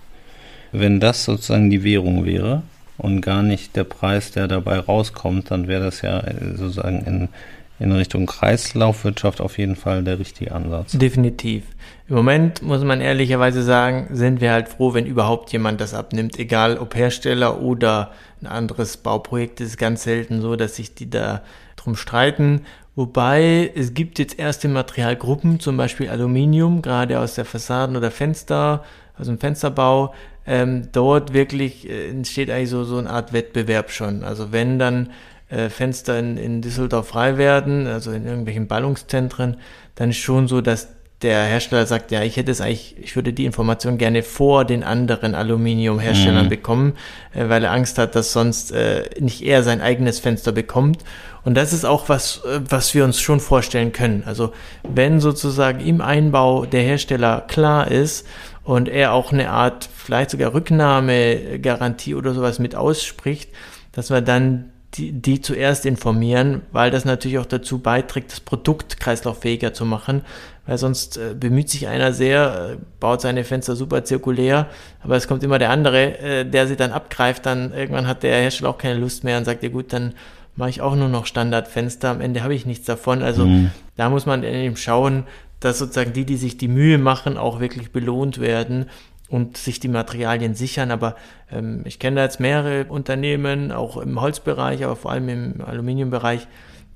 wenn 0.72 0.98
das 0.98 1.24
sozusagen 1.24 1.70
die 1.70 1.84
Währung 1.84 2.24
wäre 2.24 2.62
und 2.98 3.20
gar 3.20 3.42
nicht 3.42 3.76
der 3.76 3.84
Preis, 3.84 4.32
der 4.32 4.48
dabei 4.48 4.78
rauskommt, 4.78 5.50
dann 5.50 5.68
wäre 5.68 5.84
das 5.84 6.02
ja 6.02 6.20
äh, 6.20 6.56
sozusagen 6.56 7.04
in 7.06 7.28
in 7.78 7.92
Richtung 7.92 8.26
Kreislaufwirtschaft 8.26 9.40
auf 9.40 9.58
jeden 9.58 9.76
Fall 9.76 10.02
der 10.02 10.18
richtige 10.18 10.52
Ansatz. 10.52 10.92
Definitiv. 10.92 11.64
Im 12.08 12.16
Moment 12.16 12.62
muss 12.62 12.84
man 12.84 13.00
ehrlicherweise 13.00 13.62
sagen, 13.62 14.08
sind 14.12 14.40
wir 14.40 14.52
halt 14.52 14.68
froh, 14.68 14.94
wenn 14.94 15.06
überhaupt 15.06 15.52
jemand 15.52 15.80
das 15.80 15.92
abnimmt, 15.92 16.38
egal 16.38 16.78
ob 16.78 16.94
Hersteller 16.94 17.60
oder 17.60 18.12
ein 18.40 18.46
anderes 18.46 18.96
Bauprojekt. 18.96 19.60
Es 19.60 19.70
ist 19.70 19.78
ganz 19.78 20.04
selten 20.04 20.40
so, 20.40 20.56
dass 20.56 20.76
sich 20.76 20.94
die 20.94 21.10
da 21.10 21.42
drum 21.76 21.96
streiten. 21.96 22.62
Wobei 22.94 23.70
es 23.74 23.92
gibt 23.92 24.18
jetzt 24.18 24.38
erste 24.38 24.68
Materialgruppen, 24.68 25.60
zum 25.60 25.76
Beispiel 25.76 26.08
Aluminium, 26.08 26.80
gerade 26.80 27.20
aus 27.20 27.34
der 27.34 27.44
Fassaden- 27.44 27.96
oder 27.96 28.10
Fenster, 28.10 28.84
aus 29.18 29.26
dem 29.26 29.38
Fensterbau. 29.38 30.14
Ähm, 30.46 30.88
dort 30.92 31.34
wirklich 31.34 31.90
äh, 31.90 32.08
entsteht 32.08 32.50
eigentlich 32.50 32.70
so, 32.70 32.84
so 32.84 32.98
eine 32.98 33.10
Art 33.10 33.32
Wettbewerb 33.32 33.90
schon. 33.90 34.22
Also 34.22 34.52
wenn 34.52 34.78
dann 34.78 35.10
äh, 35.48 35.68
Fenster 35.68 36.18
in, 36.18 36.36
in 36.36 36.62
Düsseldorf 36.62 37.08
frei 37.08 37.38
werden, 37.38 37.86
also 37.86 38.12
in 38.12 38.26
irgendwelchen 38.26 38.66
Ballungszentren, 38.66 39.58
dann 39.94 40.10
ist 40.10 40.16
schon 40.16 40.48
so, 40.48 40.60
dass 40.60 40.88
der 41.22 41.44
Hersteller 41.44 41.86
sagt, 41.86 42.10
ja, 42.10 42.22
ich 42.22 42.36
hätte 42.36 42.50
es 42.50 42.60
eigentlich, 42.60 42.96
ich 43.00 43.16
würde 43.16 43.32
die 43.32 43.46
Information 43.46 43.96
gerne 43.96 44.22
vor 44.22 44.64
den 44.64 44.82
anderen 44.82 45.34
Aluminiumherstellern 45.34 46.46
mhm. 46.46 46.50
bekommen, 46.50 46.92
äh, 47.32 47.48
weil 47.48 47.64
er 47.64 47.72
Angst 47.72 47.98
hat, 47.98 48.14
dass 48.14 48.32
sonst 48.32 48.72
äh, 48.72 49.04
nicht 49.18 49.42
er 49.42 49.62
sein 49.62 49.80
eigenes 49.80 50.18
Fenster 50.18 50.52
bekommt. 50.52 51.04
Und 51.44 51.54
das 51.54 51.72
ist 51.72 51.86
auch 51.86 52.08
was, 52.08 52.44
äh, 52.44 52.60
was 52.68 52.92
wir 52.92 53.04
uns 53.04 53.20
schon 53.20 53.40
vorstellen 53.40 53.92
können. 53.92 54.24
Also 54.26 54.52
wenn 54.82 55.20
sozusagen 55.20 55.80
im 55.80 56.02
Einbau 56.02 56.66
der 56.66 56.82
Hersteller 56.82 57.44
klar 57.48 57.90
ist 57.90 58.26
und 58.62 58.88
er 58.88 59.12
auch 59.14 59.32
eine 59.32 59.50
Art, 59.50 59.88
vielleicht 59.94 60.30
sogar 60.30 60.52
Rücknahmegarantie 60.52 62.14
oder 62.14 62.34
sowas 62.34 62.58
mit 62.58 62.74
ausspricht, 62.74 63.50
dass 63.92 64.10
wir 64.10 64.20
dann 64.20 64.70
die, 64.94 65.12
die 65.12 65.40
zuerst 65.40 65.84
informieren, 65.84 66.62
weil 66.72 66.90
das 66.90 67.04
natürlich 67.04 67.38
auch 67.38 67.46
dazu 67.46 67.80
beiträgt, 67.80 68.32
das 68.32 68.40
Produkt 68.40 68.98
kreislauffähiger 68.98 69.74
zu 69.74 69.84
machen, 69.84 70.22
weil 70.66 70.78
sonst 70.78 71.16
äh, 71.16 71.34
bemüht 71.34 71.68
sich 71.68 71.86
einer 71.88 72.12
sehr, 72.12 72.70
äh, 72.72 72.76
baut 73.00 73.20
seine 73.20 73.44
Fenster 73.44 73.76
super 73.76 74.04
zirkulär, 74.04 74.68
aber 75.02 75.16
es 75.16 75.28
kommt 75.28 75.42
immer 75.42 75.58
der 75.58 75.70
andere, 75.70 76.18
äh, 76.18 76.44
der 76.44 76.66
sie 76.66 76.76
dann 76.76 76.92
abgreift, 76.92 77.46
dann 77.46 77.72
irgendwann 77.72 78.06
hat 78.06 78.22
der 78.22 78.36
Hersteller 78.36 78.70
auch 78.70 78.78
keine 78.78 78.98
Lust 78.98 79.24
mehr 79.24 79.38
und 79.38 79.44
sagt, 79.44 79.62
ja 79.62 79.68
gut, 79.68 79.92
dann 79.92 80.14
mache 80.54 80.70
ich 80.70 80.80
auch 80.80 80.96
nur 80.96 81.08
noch 81.08 81.26
Standardfenster, 81.26 82.08
am 82.08 82.20
Ende 82.20 82.42
habe 82.42 82.54
ich 82.54 82.64
nichts 82.64 82.86
davon. 82.86 83.22
Also 83.22 83.44
mhm. 83.44 83.70
da 83.96 84.08
muss 84.08 84.24
man 84.24 84.42
eben 84.42 84.76
schauen, 84.76 85.24
dass 85.60 85.78
sozusagen 85.78 86.12
die, 86.12 86.24
die 86.24 86.36
sich 86.36 86.56
die 86.56 86.68
Mühe 86.68 86.96
machen, 86.96 87.36
auch 87.36 87.60
wirklich 87.60 87.90
belohnt 87.92 88.40
werden 88.40 88.86
und 89.28 89.56
sich 89.56 89.80
die 89.80 89.88
Materialien 89.88 90.54
sichern. 90.54 90.90
Aber 90.90 91.16
ähm, 91.50 91.82
ich 91.84 91.98
kenne 91.98 92.16
da 92.16 92.22
jetzt 92.22 92.40
mehrere 92.40 92.84
Unternehmen, 92.86 93.72
auch 93.72 93.96
im 93.96 94.20
Holzbereich, 94.20 94.84
aber 94.84 94.96
vor 94.96 95.12
allem 95.12 95.28
im 95.28 95.60
Aluminiumbereich, 95.60 96.46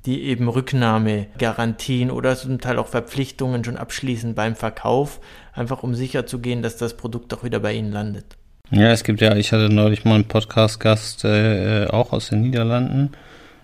die 0.07 0.23
eben 0.23 0.49
Rücknahmegarantien 0.49 2.11
oder 2.11 2.37
zum 2.37 2.61
Teil 2.61 2.79
auch 2.79 2.87
Verpflichtungen 2.87 3.65
schon 3.65 3.77
abschließen 3.77 4.35
beim 4.35 4.57
Verkauf, 4.57 5.21
einfach 5.53 5.83
um 5.83 5.95
sicher 5.95 6.27
zu 6.27 6.39
gehen, 6.39 6.63
dass 6.63 6.77
das 6.77 6.97
Produkt 6.97 7.35
auch 7.35 7.45
wieder 7.45 7.61
bei 7.61 7.75
ihnen 7.75 7.93
landet. 7.93 8.37
Ja, 8.71 8.93
es 8.93 9.05
gibt 9.05 9.21
ja, 9.21 9.37
ich 9.37 9.53
hatte 9.53 9.69
neulich 9.69 10.05
mal 10.05 10.15
einen 10.15 10.25
Podcast-Gast 10.25 11.25
äh, 11.25 11.87
auch 11.89 12.13
aus 12.13 12.29
den 12.29 12.43
Niederlanden 12.43 13.13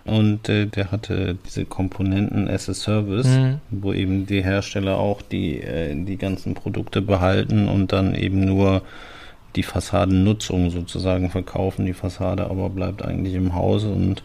und 0.07 0.49
äh, 0.49 0.65
der 0.65 0.91
hatte 0.91 1.37
diese 1.45 1.65
Komponenten 1.65 2.47
as 2.47 2.69
a 2.69 2.73
Service, 2.73 3.27
mhm. 3.27 3.59
wo 3.69 3.93
eben 3.93 4.25
die 4.25 4.43
Hersteller 4.43 4.97
auch 4.97 5.21
die, 5.21 5.61
äh, 5.61 5.93
die 5.95 6.17
ganzen 6.17 6.53
Produkte 6.53 7.01
behalten 7.01 7.67
und 7.67 7.91
dann 7.91 8.15
eben 8.15 8.45
nur 8.45 8.81
die 9.55 9.63
Fassadennutzung 9.63 10.69
sozusagen 10.69 11.29
verkaufen. 11.29 11.85
Die 11.85 11.93
Fassade 11.93 12.49
aber 12.49 12.69
bleibt 12.69 13.03
eigentlich 13.03 13.33
im 13.33 13.53
Hause 13.53 13.89
und 13.89 14.23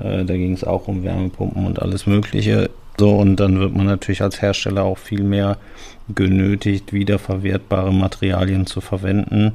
äh, 0.00 0.24
da 0.24 0.34
ging 0.34 0.52
es 0.52 0.64
auch 0.64 0.88
um 0.88 1.02
Wärmepumpen 1.02 1.66
und 1.66 1.82
alles 1.82 2.06
Mögliche. 2.06 2.70
So, 2.98 3.16
und 3.16 3.36
dann 3.36 3.58
wird 3.58 3.74
man 3.74 3.86
natürlich 3.86 4.22
als 4.22 4.42
Hersteller 4.42 4.84
auch 4.84 4.98
viel 4.98 5.22
mehr 5.22 5.56
genötigt, 6.14 6.92
wiederverwertbare 6.92 7.92
Materialien 7.92 8.66
zu 8.66 8.80
verwenden 8.80 9.54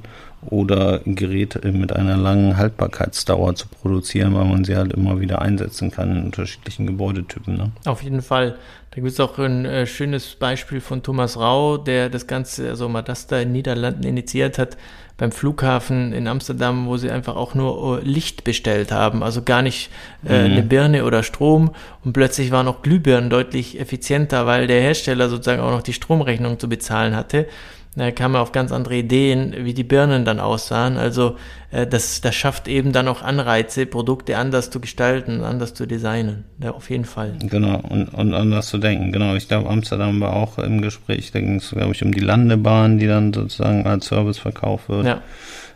oder 0.50 1.02
Geräte 1.06 1.72
mit 1.72 1.94
einer 1.94 2.18
langen 2.18 2.58
Haltbarkeitsdauer 2.58 3.56
zu 3.56 3.68
produzieren, 3.68 4.34
weil 4.36 4.46
man 4.46 4.64
sie 4.64 4.76
halt 4.76 4.94
immer 4.94 5.20
wieder 5.20 5.42
einsetzen 5.42 5.92
kann 5.92 6.12
in 6.12 6.24
unterschiedlichen 6.26 6.88
Gebäudetypen. 6.88 7.58
Ne? 7.58 7.72
Auf 7.86 8.04
jeden 8.04 8.22
Fall. 8.22 8.58
Da 8.92 8.96
gibt 9.02 9.12
es 9.12 9.20
auch 9.20 9.38
ein 9.38 9.66
äh, 9.66 9.86
schönes 9.86 10.36
Beispiel 10.36 10.82
von 10.82 11.04
Thomas 11.04 11.38
Rau, 11.38 11.78
der 11.78 12.10
das 12.10 12.26
Ganze, 12.26 12.70
also 12.70 12.90
Madasta 12.90 13.40
in 13.40 13.52
Niederlanden 13.52 14.04
initiiert 14.04 14.58
hat, 14.58 14.76
beim 15.18 15.32
Flughafen 15.32 16.14
in 16.14 16.28
Amsterdam, 16.28 16.88
wo 16.88 16.98
sie 16.98 17.10
einfach 17.10 17.36
auch 17.36 17.56
nur 17.56 18.00
äh, 18.00 18.04
Licht 18.04 18.44
bestellt 18.44 18.92
haben, 18.92 19.24
also 19.24 19.42
gar 19.42 19.62
nicht 19.62 19.90
äh, 20.28 20.48
mhm. 20.48 20.52
eine 20.52 20.64
Birne 20.64 21.06
oder 21.06 21.24
Strom. 21.24 21.72
Und 22.04 22.14
plötzlich 22.14 22.52
waren 22.52 22.68
auch 22.68 22.82
Glühbirnen 22.84 23.30
deutlich 23.30 23.80
effizienter, 23.80 24.46
weil 24.46 24.68
der 24.68 24.82
Hersteller 24.82 25.30
sozusagen 25.30 25.62
auch 25.62 25.72
noch 25.72 25.82
die 25.82 25.94
Stromrechnung 25.94 26.60
zu 26.60 26.70
bezahlen 26.70 27.16
hatte. 27.16 27.48
Da 27.98 28.12
kam 28.12 28.36
er 28.36 28.42
auf 28.42 28.52
ganz 28.52 28.72
andere 28.72 28.96
Ideen, 28.96 29.56
wie 29.66 29.74
die 29.74 29.84
Birnen 29.84 30.24
dann 30.24 30.40
aussahen. 30.40 30.98
Also 30.98 31.36
äh, 31.72 31.88
das, 31.88 32.22
das 32.22 32.36
schafft 32.36 32.68
eben 32.68 32.92
dann 32.92 33.08
auch 33.08 33.24
Anreize, 33.24 33.88
Produkte 33.88 34.38
anders 34.38 34.70
zu 34.70 34.80
gestalten, 34.80 35.44
anders 35.44 35.74
zu 35.74 35.88
designen. 35.88 36.46
Ja, 36.62 36.72
auf 36.72 36.92
jeden 36.92 37.06
Fall. 37.06 37.34
Genau, 37.40 37.80
und, 37.90 38.10
und 38.10 38.36
anders 38.36 38.68
zu 38.68 38.78
denken. 38.78 39.12
Genau, 39.12 39.34
ich 39.34 39.48
glaube, 39.48 39.68
Amsterdam 39.68 40.22
war 40.22 40.34
auch 40.34 40.60
im 40.60 40.84
Gespräch. 40.84 41.32
Da 41.32 41.40
ging 41.40 41.56
es, 41.56 41.72
glaube 41.72 41.94
ich, 41.94 42.04
um 42.04 42.12
die 42.12 42.20
Landebahn, 42.20 43.00
die 43.00 43.08
dann 43.08 43.34
sozusagen 43.34 43.88
als 43.88 44.06
Service 44.06 44.38
verkauft 44.38 44.90
wird. 44.90 45.08
Ja. 45.08 45.22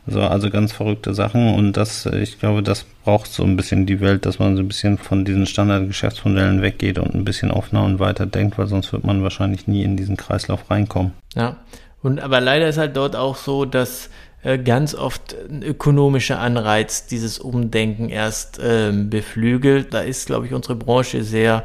Also, 0.05 0.21
also 0.21 0.49
ganz 0.51 0.73
verrückte 0.73 1.13
Sachen 1.13 1.53
und 1.53 1.77
das, 1.77 2.07
ich 2.07 2.39
glaube, 2.39 2.63
das 2.63 2.85
braucht 3.03 3.31
so 3.31 3.43
ein 3.43 3.55
bisschen 3.55 3.85
die 3.85 3.99
Welt, 3.99 4.25
dass 4.25 4.39
man 4.39 4.55
so 4.55 4.63
ein 4.63 4.67
bisschen 4.67 4.97
von 4.97 5.25
diesen 5.25 5.45
Standardgeschäftsmodellen 5.45 6.63
weggeht 6.63 6.97
und 6.97 7.13
ein 7.13 7.23
bisschen 7.23 7.51
offener 7.51 7.83
und 7.83 7.99
weiter 7.99 8.25
denkt, 8.25 8.57
weil 8.57 8.65
sonst 8.65 8.91
wird 8.93 9.03
man 9.03 9.21
wahrscheinlich 9.21 9.67
nie 9.67 9.83
in 9.83 9.97
diesen 9.97 10.17
Kreislauf 10.17 10.71
reinkommen. 10.71 11.11
Ja, 11.35 11.57
und 12.03 12.19
aber 12.19 12.41
leider 12.41 12.67
ist 12.67 12.77
halt 12.77 12.95
dort 12.97 13.15
auch 13.15 13.35
so, 13.35 13.65
dass 13.65 14.09
äh, 14.43 14.57
ganz 14.57 14.95
oft 14.95 15.35
ein 15.49 15.61
ökonomischer 15.61 16.39
Anreiz 16.39 17.05
dieses 17.05 17.37
Umdenken 17.37 18.09
erst 18.09 18.59
ähm, 18.63 19.09
beflügelt. 19.09 19.93
Da 19.93 20.01
ist, 20.01 20.25
glaube 20.25 20.47
ich, 20.47 20.53
unsere 20.53 20.75
Branche 20.75 21.23
sehr 21.23 21.63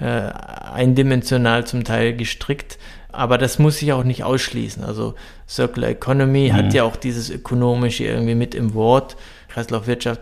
äh, 0.00 0.04
eindimensional 0.04 1.66
zum 1.66 1.84
Teil 1.84 2.16
gestrickt. 2.16 2.78
Aber 3.12 3.38
das 3.38 3.58
muss 3.58 3.78
sich 3.78 3.92
auch 3.92 4.04
nicht 4.04 4.24
ausschließen. 4.24 4.82
Also 4.82 5.14
Circular 5.48 5.90
Economy 5.90 6.50
mhm. 6.50 6.56
hat 6.56 6.74
ja 6.74 6.82
auch 6.84 6.96
dieses 6.96 7.30
Ökonomische 7.30 8.04
irgendwie 8.04 8.34
mit 8.34 8.54
im 8.54 8.74
Wort. 8.74 9.16
Kreislaufwirtschaft 9.48 10.20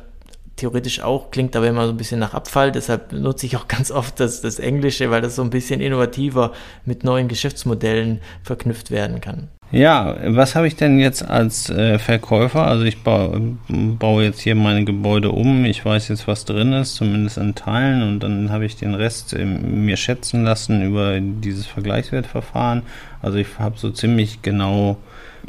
theoretisch 0.62 1.00
auch, 1.00 1.32
klingt 1.32 1.56
aber 1.56 1.66
immer 1.66 1.86
so 1.86 1.92
ein 1.92 1.96
bisschen 1.96 2.20
nach 2.20 2.34
Abfall. 2.34 2.70
Deshalb 2.70 3.12
nutze 3.12 3.46
ich 3.46 3.56
auch 3.56 3.66
ganz 3.76 3.90
oft 3.90 4.20
das, 4.20 4.40
das 4.40 4.58
Englische, 4.58 5.10
weil 5.10 5.20
das 5.20 5.36
so 5.36 5.42
ein 5.42 5.50
bisschen 5.50 5.80
innovativer 5.80 6.52
mit 6.84 7.04
neuen 7.04 7.28
Geschäftsmodellen 7.28 8.20
verknüpft 8.42 8.90
werden 8.90 9.20
kann. 9.20 9.48
Ja, 9.72 10.18
was 10.26 10.54
habe 10.54 10.66
ich 10.66 10.76
denn 10.76 10.98
jetzt 10.98 11.26
als 11.26 11.70
äh, 11.70 11.98
Verkäufer? 11.98 12.66
Also 12.66 12.84
ich 12.84 13.02
baue, 13.02 13.56
baue, 13.68 14.22
jetzt 14.22 14.40
hier 14.40 14.54
meine 14.54 14.84
Gebäude 14.84 15.30
um. 15.30 15.64
Ich 15.64 15.82
weiß 15.82 16.08
jetzt, 16.08 16.28
was 16.28 16.44
drin 16.44 16.74
ist, 16.74 16.94
zumindest 16.94 17.38
in 17.38 17.54
Teilen. 17.54 18.02
Und 18.02 18.20
dann 18.20 18.50
habe 18.50 18.66
ich 18.66 18.76
den 18.76 18.94
Rest 18.94 19.32
äh, 19.32 19.46
mir 19.46 19.96
schätzen 19.96 20.44
lassen 20.44 20.82
über 20.82 21.18
dieses 21.20 21.66
Vergleichswertverfahren. 21.66 22.82
Also 23.22 23.38
ich 23.38 23.48
habe 23.58 23.78
so 23.78 23.90
ziemlich 23.90 24.42
genau 24.42 24.98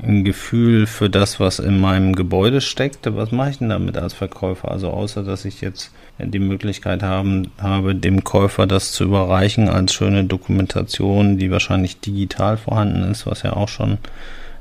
ein 0.02 0.24
Gefühl 0.24 0.88
für 0.88 1.10
das, 1.10 1.40
was 1.40 1.60
in 1.60 1.80
meinem 1.80 2.16
Gebäude 2.16 2.62
steckt. 2.62 3.08
Was 3.16 3.32
mache 3.32 3.52
ich 3.52 3.58
denn 3.60 3.70
damit 3.70 3.98
als 3.98 4.14
Verkäufer? 4.14 4.72
Also 4.72 4.90
außer, 4.90 5.24
dass 5.24 5.46
ich 5.46 5.62
jetzt 5.62 5.92
die 6.18 6.40
Möglichkeit 6.40 7.04
haben, 7.04 7.52
habe, 7.60 7.96
dem 7.96 8.24
Käufer 8.24 8.68
das 8.68 8.92
zu 8.92 9.04
überreichen 9.04 9.70
als 9.70 9.94
schöne 9.94 10.24
Dokumentation, 10.24 11.38
die 11.38 11.52
wahrscheinlich 11.52 12.00
digital 12.00 12.58
vorhanden 12.58 13.04
ist, 13.04 13.26
was 13.26 13.44
ja 13.44 13.54
auch 13.54 13.70
schon 13.70 13.98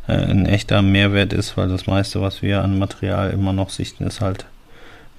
äh, 0.06 0.12
ein 0.12 0.46
echter 0.46 0.82
Mehrwert 0.82 1.32
ist, 1.32 1.56
weil 1.56 1.68
das 1.68 1.86
meiste, 1.86 2.20
was 2.20 2.42
wir 2.42 2.62
an 2.62 2.78
Material 2.78 3.30
immer 3.30 3.52
noch 3.52 3.70
sichten, 3.70 4.04
ist 4.04 4.20
halt, 4.20 4.46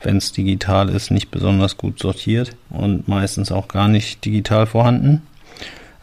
wenn 0.01 0.17
es 0.17 0.31
digital 0.31 0.89
ist, 0.89 1.11
nicht 1.11 1.31
besonders 1.31 1.77
gut 1.77 1.99
sortiert 1.99 2.55
und 2.69 3.07
meistens 3.07 3.51
auch 3.51 3.67
gar 3.67 3.87
nicht 3.87 4.25
digital 4.25 4.65
vorhanden. 4.65 5.21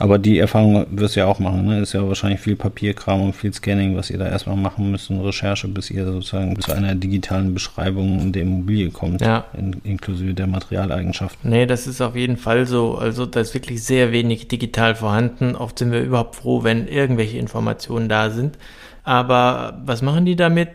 Aber 0.00 0.18
die 0.18 0.38
Erfahrung 0.38 0.86
wirst 0.92 1.14
du 1.14 1.20
ja 1.20 1.26
auch 1.26 1.40
machen. 1.40 1.66
Ne? 1.66 1.80
Ist 1.80 1.92
ja 1.92 2.08
wahrscheinlich 2.08 2.40
viel 2.40 2.56
Papierkram 2.56 3.20
und 3.20 3.34
viel 3.34 3.52
Scanning, 3.52 3.98
was 3.98 4.08
ihr 4.08 4.16
da 4.16 4.26
erstmal 4.26 4.56
machen 4.56 4.90
müsst 4.90 5.10
und 5.10 5.20
Recherche, 5.20 5.68
bis 5.68 5.90
ihr 5.90 6.06
sozusagen 6.06 6.58
zu 6.58 6.72
einer 6.72 6.94
digitalen 6.94 7.52
Beschreibung 7.52 8.32
der 8.32 8.42
Immobilie 8.42 8.88
kommt, 8.88 9.20
ja. 9.20 9.44
in, 9.52 9.76
inklusive 9.84 10.32
der 10.32 10.46
Materialeigenschaften. 10.46 11.50
Nee, 11.50 11.66
das 11.66 11.86
ist 11.86 12.00
auf 12.00 12.16
jeden 12.16 12.38
Fall 12.38 12.64
so. 12.64 12.94
Also 12.94 13.26
da 13.26 13.40
ist 13.40 13.52
wirklich 13.52 13.84
sehr 13.84 14.10
wenig 14.10 14.48
digital 14.48 14.94
vorhanden. 14.94 15.54
Oft 15.54 15.78
sind 15.78 15.92
wir 15.92 16.00
überhaupt 16.00 16.36
froh, 16.36 16.64
wenn 16.64 16.88
irgendwelche 16.88 17.36
Informationen 17.36 18.08
da 18.08 18.30
sind. 18.30 18.56
Aber 19.04 19.82
was 19.84 20.00
machen 20.00 20.24
die 20.24 20.34
damit? 20.34 20.70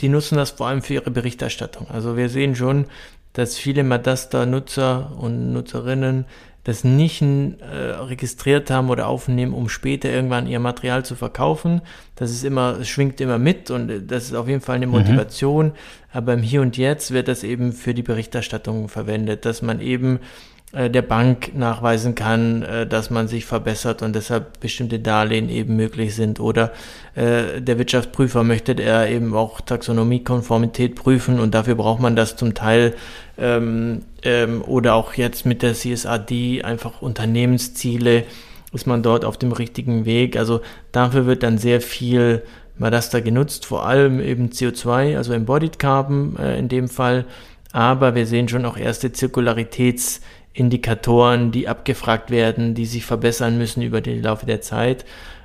Die 0.00 0.08
nutzen 0.08 0.36
das 0.36 0.52
vor 0.52 0.68
allem 0.68 0.80
für 0.80 0.94
ihre 0.94 1.10
Berichterstattung. 1.10 1.86
Also 1.90 2.16
wir 2.16 2.30
sehen 2.30 2.56
schon, 2.56 2.86
dass 3.34 3.58
viele 3.58 3.84
Madasta-Nutzer 3.84 5.12
und 5.18 5.52
Nutzerinnen 5.52 6.24
das 6.64 6.84
nicht 6.84 7.22
äh, 7.22 7.74
registriert 7.74 8.70
haben 8.70 8.90
oder 8.90 9.08
aufnehmen, 9.08 9.54
um 9.54 9.68
später 9.68 10.10
irgendwann 10.10 10.46
ihr 10.46 10.60
Material 10.60 11.04
zu 11.04 11.14
verkaufen. 11.14 11.80
Das 12.16 12.30
ist 12.30 12.44
immer, 12.44 12.76
es 12.80 12.88
schwingt 12.88 13.20
immer 13.20 13.38
mit 13.38 13.70
und 13.70 13.90
äh, 13.90 14.02
das 14.02 14.24
ist 14.24 14.34
auf 14.34 14.46
jeden 14.46 14.60
Fall 14.60 14.76
eine 14.76 14.86
mhm. 14.86 14.92
Motivation. 14.92 15.66
Mhm. 15.66 15.72
Aber 16.12 16.34
im 16.34 16.42
Hier 16.42 16.60
und 16.60 16.76
Jetzt 16.76 17.12
wird 17.12 17.28
das 17.28 17.44
eben 17.44 17.72
für 17.72 17.94
die 17.94 18.02
Berichterstattung 18.02 18.88
verwendet, 18.88 19.44
dass 19.44 19.62
man 19.62 19.80
eben 19.80 20.18
der 20.72 21.02
Bank 21.02 21.52
nachweisen 21.54 22.14
kann, 22.14 22.62
äh, 22.62 22.86
dass 22.86 23.10
man 23.10 23.26
sich 23.26 23.44
verbessert 23.44 24.02
und 24.02 24.14
deshalb 24.14 24.60
bestimmte 24.60 25.00
Darlehen 25.00 25.48
eben 25.48 25.74
möglich 25.74 26.14
sind. 26.14 26.38
Oder 26.38 26.72
äh, 27.16 27.60
der 27.60 27.78
Wirtschaftsprüfer 27.78 28.44
möchte 28.44 28.72
er 28.80 29.08
eben 29.08 29.34
auch 29.34 29.60
Taxonomiekonformität 29.60 30.94
prüfen 30.94 31.40
und 31.40 31.54
dafür 31.54 31.74
braucht 31.74 32.00
man 32.00 32.14
das 32.14 32.36
zum 32.36 32.54
Teil 32.54 32.94
ähm, 33.36 34.02
ähm, 34.22 34.62
oder 34.62 34.94
auch 34.94 35.14
jetzt 35.14 35.44
mit 35.44 35.62
der 35.62 35.74
CSRD 35.74 36.62
einfach 36.62 37.02
Unternehmensziele 37.02 38.24
ist 38.72 38.86
man 38.86 39.02
dort 39.02 39.24
auf 39.24 39.36
dem 39.36 39.50
richtigen 39.50 40.04
Weg. 40.04 40.36
Also 40.36 40.60
dafür 40.92 41.26
wird 41.26 41.42
dann 41.42 41.58
sehr 41.58 41.80
viel 41.80 42.42
Madasta 42.78 43.18
genutzt, 43.18 43.66
vor 43.66 43.84
allem 43.84 44.20
eben 44.20 44.50
CO2, 44.50 45.16
also 45.16 45.32
Embodied 45.32 45.80
Carbon 45.80 46.36
äh, 46.38 46.56
in 46.58 46.68
dem 46.68 46.88
Fall. 46.88 47.24
Aber 47.72 48.14
wir 48.14 48.26
sehen 48.26 48.48
schon 48.48 48.64
auch 48.64 48.76
erste 48.76 49.08
Zirkularitäts- 49.08 50.20
Indikatoren, 50.52 51.52
die 51.52 51.68
abgefragt 51.68 52.30
werden, 52.30 52.74
die 52.74 52.86
sich 52.86 53.04
verbessern 53.04 53.58
müssen 53.58 53.82
über 53.82 54.00
den 54.00 54.22
Laufe 54.22 54.46
der 54.46 54.60
Zeit. 54.60 55.04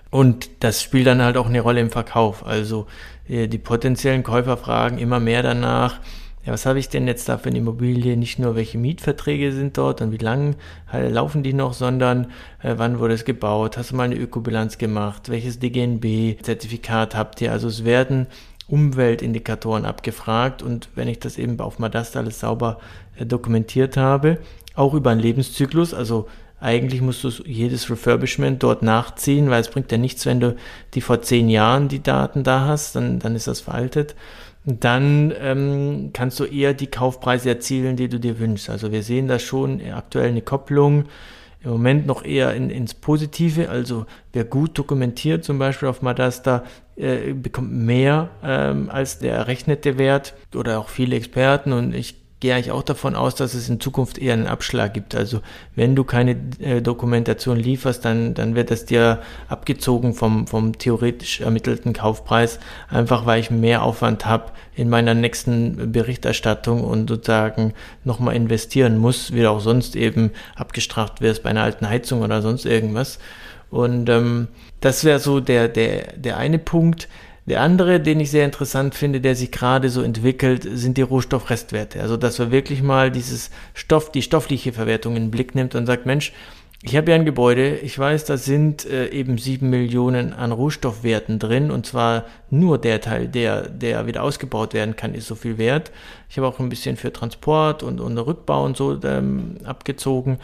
Und 0.09 0.49
das 0.61 0.81
spielt 0.81 1.07
dann 1.07 1.21
halt 1.21 1.37
auch 1.37 1.47
eine 1.47 1.61
Rolle 1.61 1.81
im 1.81 1.89
Verkauf. 1.89 2.45
Also 2.45 2.87
äh, 3.27 3.47
die 3.47 3.57
potenziellen 3.57 4.23
Käufer 4.23 4.57
fragen 4.57 4.97
immer 4.97 5.19
mehr 5.19 5.43
danach, 5.43 5.99
ja, 6.45 6.53
was 6.53 6.67
habe 6.67 6.77
ich 6.77 6.89
denn 6.89 7.07
jetzt 7.07 7.27
da 7.27 7.39
für 7.39 7.49
eine 7.49 7.57
Immobilie? 7.57 8.15
Nicht 8.17 8.37
nur, 8.37 8.55
welche 8.55 8.77
Mietverträge 8.77 9.51
sind 9.51 9.79
dort 9.79 10.01
und 10.01 10.11
wie 10.11 10.23
lang 10.23 10.55
äh, 10.93 11.09
laufen 11.09 11.41
die 11.41 11.53
noch, 11.53 11.73
sondern 11.73 12.27
äh, 12.61 12.75
wann 12.77 12.99
wurde 12.99 13.15
es 13.15 13.25
gebaut? 13.25 13.77
Hast 13.77 13.91
du 13.91 13.95
mal 13.95 14.03
eine 14.03 14.15
Ökobilanz 14.15 14.77
gemacht? 14.77 15.29
Welches 15.29 15.57
DGNB-Zertifikat 15.57 17.15
habt 17.15 17.41
ihr? 17.41 17.51
Also 17.51 17.67
es 17.67 17.83
werden 17.83 18.27
Umweltindikatoren 18.67 19.85
abgefragt 19.85 20.61
und 20.61 20.89
wenn 20.93 21.07
ich 21.07 21.19
das 21.19 21.39
eben 21.39 21.59
auf 21.59 21.79
Madasta 21.79 22.19
alles 22.19 22.39
sauber 22.39 22.79
äh, 23.17 23.25
dokumentiert 23.25 23.97
habe, 23.97 24.37
auch 24.75 24.93
über 24.93 25.11
einen 25.11 25.21
Lebenszyklus, 25.21 25.93
also 25.93 26.27
eigentlich 26.59 27.01
musst 27.01 27.23
du 27.23 27.29
jedes 27.45 27.89
Refurbishment 27.89 28.63
dort 28.63 28.81
nachziehen, 28.81 29.49
weil 29.49 29.61
es 29.61 29.69
bringt 29.69 29.91
ja 29.91 29.97
nichts, 29.97 30.25
wenn 30.25 30.39
du 30.39 30.55
die 30.93 31.01
vor 31.01 31.21
zehn 31.21 31.49
Jahren 31.49 31.89
die 31.89 32.01
Daten 32.01 32.43
da 32.43 32.65
hast, 32.65 32.95
dann, 32.95 33.19
dann 33.19 33.35
ist 33.35 33.47
das 33.47 33.61
veraltet. 33.61 34.15
Dann 34.65 35.31
ähm, 35.39 36.09
kannst 36.13 36.39
du 36.39 36.45
eher 36.45 36.73
die 36.73 36.87
Kaufpreise 36.87 37.49
erzielen, 37.49 37.97
die 37.97 38.09
du 38.09 38.19
dir 38.19 38.39
wünschst. 38.39 38.69
Also 38.69 38.91
wir 38.91 39.03
sehen 39.03 39.27
da 39.27 39.37
schon 39.37 39.79
aktuell 39.93 40.29
eine 40.29 40.41
Kopplung 40.41 41.05
im 41.63 41.71
Moment 41.71 42.07
noch 42.07 42.23
eher 42.23 42.53
in, 42.55 42.69
ins 42.69 42.93
Positive. 42.93 43.69
Also 43.69 44.05
wer 44.33 44.43
gut 44.43 44.77
dokumentiert, 44.77 45.43
zum 45.43 45.59
Beispiel 45.59 45.87
auf 45.87 46.01
Madasta, 46.01 46.63
äh, 46.95 47.33
bekommt 47.33 47.73
mehr 47.73 48.29
ähm, 48.43 48.89
als 48.89 49.19
der 49.19 49.33
errechnete 49.33 49.97
Wert 49.97 50.33
oder 50.55 50.79
auch 50.79 50.89
viele 50.89 51.15
Experten. 51.15 51.73
Und 51.73 51.93
ich 51.93 52.24
gehe 52.39 52.53
eigentlich 52.53 52.71
auch 52.71 52.83
davon 52.83 53.15
aus, 53.15 53.35
dass 53.35 53.53
es 53.53 53.69
in 53.69 53.79
Zukunft 53.79 54.17
eher 54.17 54.33
einen 54.33 54.47
Abschlag 54.47 54.93
gibt. 54.93 55.15
Also 55.15 55.41
wenn 55.75 55.95
du 55.95 56.03
keine 56.03 56.35
äh, 56.59 56.81
Dokumentation 56.81 57.57
lieferst, 57.57 58.03
dann, 58.03 58.33
dann 58.33 58.55
wird 58.55 58.71
das 58.71 58.85
dir 58.85 59.21
abgezogen 59.47 60.13
vom, 60.13 60.45
vom 60.45 60.77
theoretisch 60.77 61.41
ermittelten 61.41 61.93
Kaufpreis, 61.93 62.59
einfach 62.89 63.25
weil 63.25 63.39
ich 63.39 63.51
mehr 63.51 63.83
Aufwand 63.83 64.25
habe 64.25 64.51
in 64.75 64.89
meiner 64.89 65.13
nächsten 65.13 65.91
Berichterstattung 65.91 66.83
und 66.83 67.09
sozusagen 67.09 67.73
nochmal 68.03 68.35
investieren 68.35 68.97
muss, 68.97 69.33
wie 69.33 69.41
du 69.41 69.49
auch 69.49 69.61
sonst 69.61 69.95
eben 69.95 70.31
abgestraft 70.55 71.21
wirst 71.21 71.43
bei 71.43 71.49
einer 71.49 71.63
alten 71.63 71.87
Heizung 71.87 72.21
oder 72.21 72.41
sonst 72.41 72.65
irgendwas. 72.65 73.19
Und 73.69 74.09
ähm, 74.09 74.49
das 74.81 75.03
wäre 75.03 75.19
so 75.19 75.39
der, 75.39 75.67
der, 75.67 76.13
der 76.17 76.37
eine 76.37 76.59
Punkt. 76.59 77.07
Der 77.47 77.61
andere, 77.61 77.99
den 77.99 78.19
ich 78.19 78.31
sehr 78.31 78.45
interessant 78.45 78.95
finde, 78.95 79.21
der 79.21 79.35
sich 79.35 79.51
gerade 79.51 79.89
so 79.89 80.01
entwickelt, 80.01 80.67
sind 80.69 80.97
die 80.97 81.03
Rohstoffrestwerte. 81.03 82.01
Also, 82.01 82.17
dass 82.17 82.39
man 82.39 82.51
wirklich 82.51 82.81
mal 82.81 83.11
dieses 83.11 83.51
Stoff, 83.75 84.11
die 84.11 84.23
stoffliche 84.23 84.73
Verwertung 84.73 85.15
in 85.15 85.25
den 85.25 85.31
Blick 85.31 85.53
nimmt 85.53 85.75
und 85.75 85.85
sagt, 85.85 86.07
Mensch, 86.07 86.33
ich 86.81 86.95
habe 86.95 87.11
ja 87.11 87.15
ein 87.15 87.25
Gebäude, 87.25 87.77
ich 87.77 87.97
weiß, 87.97 88.25
da 88.25 88.37
sind 88.37 88.85
äh, 88.85 89.09
eben 89.09 89.37
sieben 89.37 89.69
Millionen 89.69 90.33
an 90.33 90.51
Rohstoffwerten 90.51 91.39
drin 91.39 91.71
und 91.71 91.85
zwar 91.85 92.25
nur 92.51 92.77
der 92.77 93.01
Teil, 93.01 93.27
der, 93.27 93.69
der 93.69 94.05
wieder 94.05 94.21
ausgebaut 94.21 94.73
werden 94.73 94.95
kann, 94.95 95.15
ist 95.15 95.27
so 95.27 95.35
viel 95.35 95.57
wert. 95.57 95.91
Ich 96.29 96.37
habe 96.37 96.47
auch 96.47 96.59
ein 96.59 96.69
bisschen 96.69 96.95
für 96.95 97.11
Transport 97.11 97.81
und, 97.81 97.99
und 97.99 98.17
Rückbau 98.17 98.65
und 98.65 98.77
so 98.77 98.99
ähm, 99.03 99.57
abgezogen. 99.63 100.39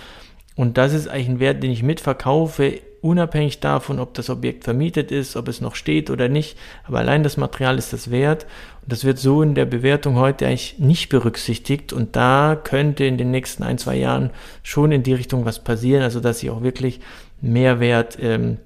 Und 0.56 0.78
das 0.78 0.94
ist 0.94 1.08
eigentlich 1.08 1.30
ein 1.30 1.40
Wert, 1.40 1.62
den 1.62 1.72
ich 1.72 1.84
mitverkaufe, 1.84 2.80
unabhängig 3.02 3.60
davon, 3.60 4.00
ob 4.00 4.14
das 4.14 4.30
Objekt 4.30 4.64
vermietet 4.64 5.12
ist, 5.12 5.36
ob 5.36 5.48
es 5.48 5.62
noch 5.62 5.76
steht 5.76 6.10
oder 6.10 6.30
nicht. 6.30 6.58
Aber 6.84 7.00
allein 7.00 7.24
das 7.24 7.38
Material 7.38 7.78
ist 7.78 7.94
das 7.94 8.12
wert. 8.12 8.46
Und 8.82 8.92
das 8.92 9.04
wird 9.04 9.18
so 9.18 9.42
in 9.42 9.56
der 9.56 9.66
Bewertung 9.66 10.16
heute 10.16 10.48
eigentlich 10.48 10.76
nicht 10.78 11.10
berücksichtigt. 11.10 11.94
Und 11.94 12.16
da 12.16 12.60
könnte 12.62 13.06
in 13.06 13.18
den 13.18 13.32
nächsten 13.32 13.64
ein, 13.64 13.78
zwei 13.78 13.96
Jahren 13.96 14.30
schon 14.64 14.92
in 14.92 15.04
die 15.04 15.14
Richtung 15.14 15.46
was 15.46 15.64
passieren. 15.64 16.04
Also, 16.04 16.20
dass 16.20 16.44
ich 16.44 16.50
auch 16.50 16.64
wirklich 16.64 17.00
Mehrwert 17.42 18.18
ähm, 18.22 18.58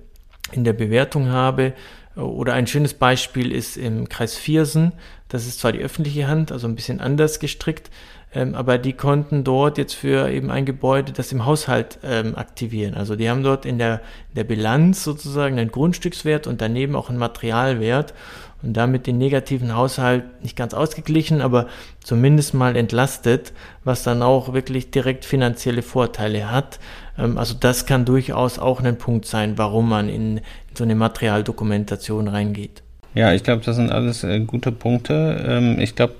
in 0.52 0.64
der 0.64 0.74
Bewertung 0.74 1.30
habe. 1.30 1.74
Oder 2.16 2.54
ein 2.54 2.68
schönes 2.68 2.94
Beispiel 2.94 3.52
ist 3.52 3.78
im 3.78 4.10
Kreis 4.10 4.36
Viersen. 4.36 4.94
Das 5.28 5.48
ist 5.48 5.60
zwar 5.60 5.72
die 5.72 5.80
öffentliche 5.80 6.28
Hand, 6.28 6.52
also 6.52 6.68
ein 6.68 6.76
bisschen 6.76 7.02
anders 7.02 7.40
gestrickt, 7.40 7.90
ähm, 8.36 8.54
aber 8.54 8.78
die 8.78 8.94
konnten 8.94 9.46
dort 9.46 9.78
jetzt 9.78 9.96
für 9.96 10.30
eben 10.30 10.52
ein 10.52 10.66
Gebäude 10.66 11.14
das 11.14 11.32
im 11.32 11.46
Haushalt 11.46 12.00
ähm, 12.04 12.36
aktivieren. 12.36 12.94
Also 12.94 13.16
die 13.16 13.30
haben 13.30 13.44
dort 13.44 13.66
in 13.66 13.80
der, 13.80 14.02
in 14.30 14.36
der 14.36 14.44
Bilanz 14.44 15.04
sozusagen 15.06 15.58
einen 15.58 15.72
Grundstückswert 15.72 16.46
und 16.46 16.62
daneben 16.62 16.98
auch 16.98 17.10
einen 17.10 17.18
Materialwert 17.18 18.14
und 18.62 18.74
damit 18.74 19.08
den 19.08 19.18
negativen 19.18 19.76
Haushalt 19.76 20.44
nicht 20.44 20.58
ganz 20.58 20.74
ausgeglichen, 20.74 21.42
aber 21.42 21.68
zumindest 22.04 22.54
mal 22.54 22.76
entlastet, 22.76 23.54
was 23.86 24.04
dann 24.04 24.22
auch 24.22 24.54
wirklich 24.54 24.92
direkt 24.92 25.24
finanzielle 25.24 25.82
Vorteile 25.82 26.52
hat. 26.52 26.80
Ähm, 27.18 27.38
also 27.38 27.56
das 27.58 27.86
kann 27.86 28.04
durchaus 28.04 28.60
auch 28.60 28.82
ein 28.82 28.98
Punkt 28.98 29.26
sein, 29.26 29.58
warum 29.58 29.88
man 29.88 30.10
in, 30.10 30.38
in 30.38 30.44
so 30.78 30.84
eine 30.84 30.96
Materialdokumentation 30.96 32.28
reingeht. 32.28 32.85
Ja, 33.16 33.34
ich 33.34 33.44
glaube, 33.44 33.62
das 33.64 33.78
sind 33.78 33.94
alles 33.94 34.26
äh, 34.26 34.42
gute 34.42 34.74
Punkte. 34.74 35.42
Ähm, 35.48 35.80
ich 35.80 35.96
glaube, 35.96 36.16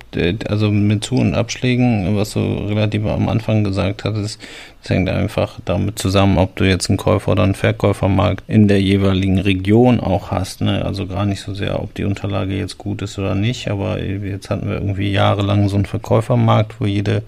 also 0.48 0.70
mit 0.70 1.04
Zu- 1.04 1.16
und 1.16 1.34
Abschlägen, 1.34 2.16
was 2.16 2.32
du 2.32 2.40
relativ 2.40 3.04
am 3.04 3.28
Anfang 3.28 3.64
gesagt 3.64 4.04
hattest, 4.04 4.40
das 4.80 4.90
hängt 4.90 5.10
einfach 5.10 5.58
damit 5.66 5.98
zusammen, 5.98 6.38
ob 6.38 6.56
du 6.56 6.64
jetzt 6.64 6.88
einen 6.88 6.96
Käufer 6.96 7.32
oder 7.32 7.42
einen 7.42 7.54
Verkäufermarkt 7.54 8.44
in 8.48 8.66
der 8.66 8.80
jeweiligen 8.80 9.38
Region 9.38 10.00
auch 10.00 10.30
hast. 10.30 10.62
Ne? 10.62 10.86
Also 10.86 11.06
gar 11.06 11.26
nicht 11.26 11.42
so 11.42 11.52
sehr, 11.52 11.82
ob 11.82 11.92
die 11.92 12.04
Unterlage 12.04 12.56
jetzt 12.56 12.78
gut 12.78 13.02
ist 13.02 13.18
oder 13.18 13.34
nicht, 13.34 13.68
aber 13.68 14.02
jetzt 14.02 14.48
hatten 14.48 14.66
wir 14.66 14.76
irgendwie 14.76 15.12
jahrelang 15.12 15.68
so 15.68 15.76
einen 15.76 15.84
Verkäufermarkt, 15.84 16.80
wo 16.80 16.86
jede 16.86 17.22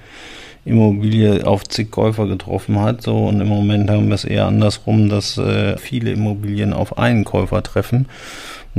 Immobilie 0.65 1.47
auf 1.47 1.65
zig 1.65 1.91
Käufer 1.91 2.27
getroffen 2.27 2.81
hat. 2.81 3.03
So 3.03 3.27
und 3.27 3.41
im 3.41 3.49
Moment 3.49 3.91
haben 3.91 4.09
wir 4.09 4.15
es 4.15 4.25
eher 4.25 4.47
andersrum, 4.47 5.11
dass 5.11 5.37
äh, 5.37 5.77
viele 5.77 6.13
Immobilien 6.13 6.73
auf 6.73 6.97
einen 6.97 7.25
Käufer 7.25 7.63
treffen. 7.63 8.07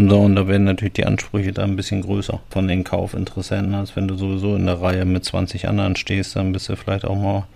So, 0.07 0.19
und 0.19 0.35
da 0.35 0.47
werden 0.47 0.63
natürlich 0.63 0.93
die 0.93 1.05
Ansprüche 1.05 1.51
da 1.51 1.63
ein 1.63 1.75
bisschen 1.75 2.01
größer 2.01 2.39
von 2.49 2.67
den 2.69 2.85
Kaufinteressenten, 2.85 3.75
als 3.75 3.97
wenn 3.97 4.07
du 4.07 4.15
sowieso 4.15 4.55
in 4.55 4.65
der 4.65 4.81
Reihe 4.81 5.03
mit 5.03 5.25
20 5.25 5.67
anderen 5.67 5.97
stehst, 5.97 6.37
dann 6.37 6.53
bist 6.53 6.69
du 6.69 6.77
vielleicht 6.77 7.03
auch 7.03 7.17
mal 7.17 7.47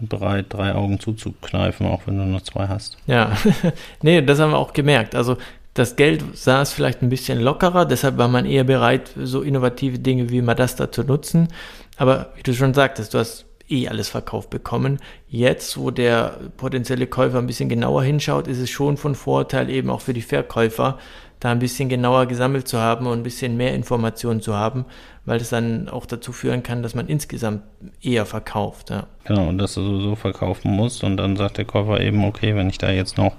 bereit, 0.00 0.46
drei 0.48 0.74
Augen 0.74 0.98
zuzukneifen, 0.98 1.86
auch 1.86 2.02
wenn 2.06 2.18
du 2.18 2.24
nur 2.24 2.42
zwei 2.42 2.66
hast. 2.66 2.96
Ja, 3.06 3.36
nee, 4.02 4.20
das 4.20 4.40
haben 4.40 4.50
wir 4.50 4.58
auch 4.58 4.72
gemerkt. 4.72 5.14
Also 5.14 5.36
das 5.74 5.94
Geld 5.94 6.24
saß 6.32 6.72
vielleicht 6.72 7.02
ein 7.02 7.08
bisschen 7.08 7.38
lockerer, 7.38 7.86
deshalb 7.86 8.18
war 8.18 8.28
man 8.28 8.46
eher 8.46 8.64
bereit, 8.64 9.12
so 9.16 9.42
innovative 9.42 10.00
Dinge 10.00 10.30
wie 10.30 10.42
Madasta 10.42 10.90
zu 10.90 11.04
nutzen. 11.04 11.48
Aber 11.96 12.32
wie 12.34 12.42
du 12.42 12.52
schon 12.52 12.74
sagtest, 12.74 13.14
du 13.14 13.18
hast 13.18 13.46
eh 13.68 13.86
alles 13.86 14.08
verkauft 14.08 14.50
bekommen. 14.50 14.98
Jetzt, 15.28 15.78
wo 15.78 15.92
der 15.92 16.40
potenzielle 16.56 17.06
Käufer 17.06 17.38
ein 17.38 17.46
bisschen 17.46 17.68
genauer 17.68 18.02
hinschaut, 18.02 18.48
ist 18.48 18.58
es 18.58 18.70
schon 18.70 18.96
von 18.96 19.14
Vorteil 19.14 19.70
eben 19.70 19.90
auch 19.90 20.00
für 20.00 20.14
die 20.14 20.22
Verkäufer, 20.22 20.98
da 21.40 21.50
ein 21.50 21.58
bisschen 21.58 21.88
genauer 21.88 22.26
gesammelt 22.26 22.68
zu 22.68 22.78
haben 22.78 23.06
und 23.06 23.18
ein 23.18 23.22
bisschen 23.22 23.56
mehr 23.56 23.74
Informationen 23.74 24.42
zu 24.42 24.54
haben, 24.54 24.84
weil 25.24 25.38
das 25.38 25.50
dann 25.50 25.88
auch 25.88 26.06
dazu 26.06 26.32
führen 26.32 26.62
kann, 26.62 26.82
dass 26.82 26.94
man 26.94 27.08
insgesamt 27.08 27.62
eher 28.02 28.26
verkauft. 28.26 28.90
Ja. 28.90 29.06
Genau, 29.24 29.48
und 29.48 29.58
dass 29.58 29.74
du 29.74 29.82
sowieso 29.82 30.16
verkaufen 30.16 30.70
musst 30.70 31.02
und 31.02 31.16
dann 31.16 31.36
sagt 31.36 31.58
der 31.58 31.64
Käufer 31.64 32.00
eben, 32.00 32.24
okay, 32.24 32.54
wenn 32.54 32.68
ich 32.68 32.78
da 32.78 32.90
jetzt 32.90 33.16
noch 33.16 33.34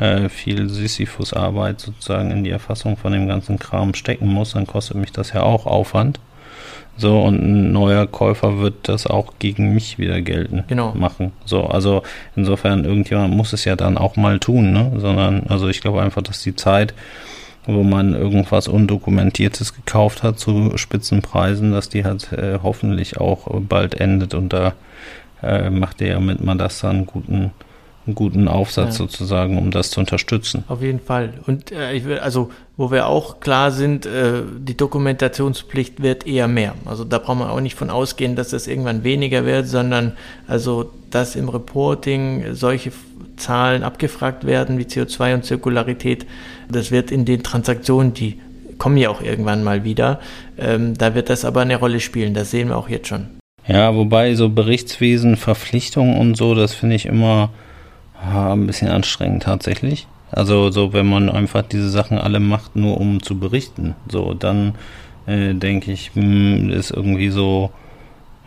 äh, 0.00 0.28
viel 0.28 0.68
Sisyphus-Arbeit 0.68 1.80
sozusagen 1.80 2.30
in 2.32 2.44
die 2.44 2.50
Erfassung 2.50 2.96
von 2.96 3.12
dem 3.12 3.28
ganzen 3.28 3.58
Kram 3.58 3.94
stecken 3.94 4.28
muss, 4.28 4.52
dann 4.52 4.66
kostet 4.66 4.96
mich 4.96 5.12
das 5.12 5.32
ja 5.32 5.42
auch 5.42 5.66
Aufwand. 5.66 6.20
So, 6.98 7.20
und 7.22 7.40
ein 7.40 7.72
neuer 7.72 8.08
Käufer 8.08 8.58
wird 8.58 8.74
das 8.88 9.06
auch 9.06 9.34
gegen 9.38 9.72
mich 9.72 9.98
wieder 9.98 10.20
gelten 10.20 10.64
genau. 10.66 10.94
machen. 10.94 11.30
So, 11.44 11.64
also 11.64 12.02
insofern, 12.34 12.84
irgendjemand 12.84 13.34
muss 13.34 13.52
es 13.52 13.64
ja 13.64 13.76
dann 13.76 13.96
auch 13.96 14.16
mal 14.16 14.40
tun, 14.40 14.72
ne? 14.72 14.92
Sondern, 14.96 15.44
also 15.48 15.68
ich 15.68 15.80
glaube 15.80 16.02
einfach, 16.02 16.22
dass 16.22 16.42
die 16.42 16.56
Zeit, 16.56 16.94
wo 17.66 17.84
man 17.84 18.14
irgendwas 18.14 18.66
Undokumentiertes 18.66 19.74
gekauft 19.74 20.24
hat 20.24 20.40
zu 20.40 20.76
Spitzenpreisen, 20.76 21.70
dass 21.70 21.88
die 21.88 22.04
halt 22.04 22.32
äh, 22.32 22.58
hoffentlich 22.62 23.18
auch 23.18 23.46
bald 23.60 23.94
endet 23.94 24.34
und 24.34 24.52
da 24.52 24.72
äh, 25.42 25.70
macht 25.70 26.00
der 26.00 26.08
ja 26.08 26.20
mit 26.20 26.42
Madassa 26.42 26.90
einen 26.90 27.06
guten 27.06 27.52
einen 28.08 28.14
guten 28.14 28.48
Aufsatz 28.48 28.98
ja. 28.98 29.04
sozusagen, 29.04 29.58
um 29.58 29.70
das 29.70 29.90
zu 29.90 30.00
unterstützen. 30.00 30.64
Auf 30.66 30.82
jeden 30.82 31.00
Fall. 31.00 31.34
Und 31.46 31.70
äh, 31.70 31.92
ich 31.92 32.04
will, 32.04 32.18
also, 32.18 32.50
wo 32.76 32.90
wir 32.90 33.06
auch 33.06 33.40
klar 33.40 33.70
sind, 33.70 34.06
äh, 34.06 34.42
die 34.58 34.76
Dokumentationspflicht 34.76 36.02
wird 36.02 36.26
eher 36.26 36.48
mehr. 36.48 36.74
Also 36.84 37.04
da 37.04 37.18
braucht 37.18 37.38
man 37.38 37.48
auch 37.48 37.60
nicht 37.60 37.76
von 37.76 37.90
ausgehen, 37.90 38.34
dass 38.34 38.48
das 38.48 38.66
irgendwann 38.66 39.04
weniger 39.04 39.44
wird, 39.44 39.68
sondern 39.68 40.14
also, 40.48 40.90
dass 41.10 41.36
im 41.36 41.48
Reporting 41.48 42.54
solche 42.54 42.90
Zahlen 43.36 43.84
abgefragt 43.84 44.44
werden 44.44 44.78
wie 44.78 44.84
CO2 44.84 45.34
und 45.34 45.44
Zirkularität, 45.44 46.26
das 46.68 46.90
wird 46.90 47.10
in 47.10 47.24
den 47.24 47.42
Transaktionen, 47.42 48.14
die 48.14 48.40
kommen 48.78 48.96
ja 48.96 49.10
auch 49.10 49.20
irgendwann 49.20 49.62
mal 49.62 49.84
wieder, 49.84 50.20
ähm, 50.58 50.96
da 50.96 51.14
wird 51.14 51.30
das 51.30 51.44
aber 51.44 51.60
eine 51.60 51.76
Rolle 51.76 52.00
spielen. 52.00 52.34
Das 52.34 52.50
sehen 52.50 52.68
wir 52.68 52.76
auch 52.76 52.88
jetzt 52.88 53.08
schon. 53.08 53.26
Ja, 53.66 53.94
wobei 53.94 54.34
so 54.34 54.48
Berichtswesen, 54.48 55.36
Verpflichtungen 55.36 56.16
und 56.16 56.36
so, 56.36 56.54
das 56.54 56.72
finde 56.72 56.96
ich 56.96 57.04
immer 57.04 57.50
ja, 58.22 58.52
ein 58.52 58.66
bisschen 58.66 58.88
anstrengend 58.88 59.44
tatsächlich. 59.44 60.06
Also 60.30 60.70
so, 60.70 60.92
wenn 60.92 61.06
man 61.06 61.30
einfach 61.30 61.62
diese 61.62 61.88
Sachen 61.90 62.18
alle 62.18 62.40
macht, 62.40 62.76
nur 62.76 63.00
um 63.00 63.22
zu 63.22 63.38
berichten, 63.38 63.94
so 64.08 64.34
dann 64.34 64.74
äh, 65.26 65.54
denke 65.54 65.92
ich, 65.92 66.12
mh, 66.14 66.22
hm, 66.22 66.70
ist 66.70 66.90
irgendwie 66.90 67.30
so, 67.30 67.70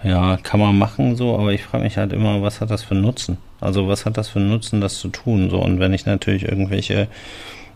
Ja, 0.04 0.38
kann 0.38 0.60
man 0.60 0.78
machen 0.78 1.16
so, 1.16 1.38
aber 1.38 1.54
ich 1.54 1.64
frage 1.64 1.84
mich 1.84 1.98
halt 1.98 2.14
immer, 2.14 2.42
was 2.42 2.60
hat 2.62 2.72
das 2.72 2.84
für 2.84 2.96
Nutzen? 2.96 3.38
Also 3.60 3.88
was 3.88 4.06
hat 4.06 4.18
das 4.18 4.30
für 4.30 4.40
Nutzen, 4.40 4.82
das 4.82 4.98
zu 5.00 5.10
tun? 5.10 5.50
So, 5.52 5.60
und 5.62 5.80
wenn 5.80 5.94
ich 5.94 6.06
natürlich 6.08 6.44
irgendwelche 6.44 7.08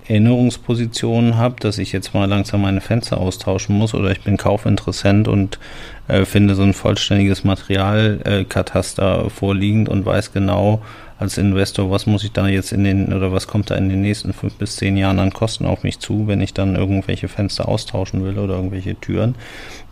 Erinnerungspositionen 0.08 1.38
habe, 1.38 1.56
dass 1.60 1.78
ich 1.78 1.91
jetzt 1.91 2.14
mal 2.14 2.26
langsam 2.26 2.62
meine 2.62 2.82
Fenster 2.82 3.18
austauschen 3.18 3.78
muss 3.78 3.93
oder 3.93 4.12
ich 4.12 4.22
bin 4.22 4.38
Kaufinteressent 4.38 5.28
und 5.28 5.60
äh, 6.08 6.26
finde 6.26 6.56
so 6.56 6.64
ein 6.64 6.74
vollständiges 6.74 7.43
Materialkataster 7.43 9.26
äh, 9.26 9.30
vorliegend 9.30 9.89
und 9.89 10.06
weiß 10.06 10.32
genau 10.32 10.82
als 11.18 11.38
Investor, 11.38 11.89
was 11.89 12.06
muss 12.06 12.24
ich 12.24 12.34
da 12.34 12.47
jetzt 12.47 12.74
in 12.74 12.84
den 12.84 13.14
oder 13.14 13.32
was 13.32 13.47
kommt 13.47 13.72
da 13.72 13.76
in 13.76 13.89
den 13.89 14.01
nächsten 14.01 14.34
fünf 14.34 14.56
bis 14.56 14.76
zehn 14.76 14.97
Jahren 14.97 15.20
an 15.20 15.32
Kosten 15.32 15.66
auf 15.66 15.84
mich 15.84 15.99
zu, 15.99 16.28
wenn 16.28 16.41
ich 16.41 16.53
dann 16.53 16.76
irgendwelche 16.76 17.28
Fenster 17.28 17.68
austauschen 17.68 18.24
will 18.24 18.38
oder 18.38 18.56
irgendwelche 18.56 18.99
Türen, 18.99 19.36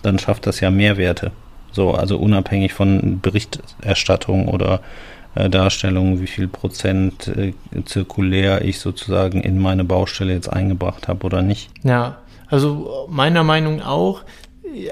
dann 0.02 0.20
schafft 0.20 0.46
das 0.46 0.60
ja 0.60 0.70
Mehrwerte. 0.70 1.32
So, 1.72 1.92
also 1.92 2.18
unabhängig 2.18 2.74
von 2.74 3.20
Berichterstattung 3.22 4.48
oder 4.48 4.82
Darstellung, 5.36 6.22
wie 6.22 6.28
viel 6.28 6.48
Prozent 6.48 7.28
äh, 7.28 7.54
zirkulär 7.86 8.64
ich 8.64 8.80
sozusagen 8.80 9.42
in 9.42 9.60
meine 9.60 9.84
Baustelle 9.84 10.34
jetzt 10.34 10.50
eingebracht 10.50 11.08
habe 11.08 11.26
oder 11.26 11.42
nicht. 11.42 11.70
Ja, 11.84 12.18
also 12.48 13.08
meiner 13.10 13.44
Meinung 13.44 13.82
auch. 13.82 14.24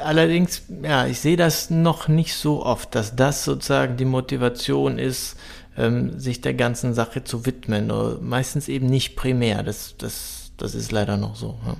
Allerdings, 0.03 0.63
ja, 0.83 1.07
ich 1.07 1.19
sehe 1.19 1.37
das 1.37 1.69
noch 1.69 2.07
nicht 2.07 2.35
so 2.35 2.65
oft, 2.65 2.93
dass 2.93 3.15
das 3.15 3.43
sozusagen 3.43 3.97
die 3.97 4.05
Motivation 4.05 4.99
ist, 4.99 5.37
ähm, 5.77 6.19
sich 6.19 6.41
der 6.41 6.53
ganzen 6.53 6.93
Sache 6.93 7.23
zu 7.23 7.45
widmen. 7.45 7.91
Meistens 8.21 8.67
eben 8.67 8.87
nicht 8.87 9.15
primär. 9.15 9.63
Das, 9.63 9.95
das, 9.97 10.51
das 10.57 10.75
ist 10.75 10.91
leider 10.91 11.17
noch 11.17 11.35
so. 11.35 11.57
Ja. 11.65 11.77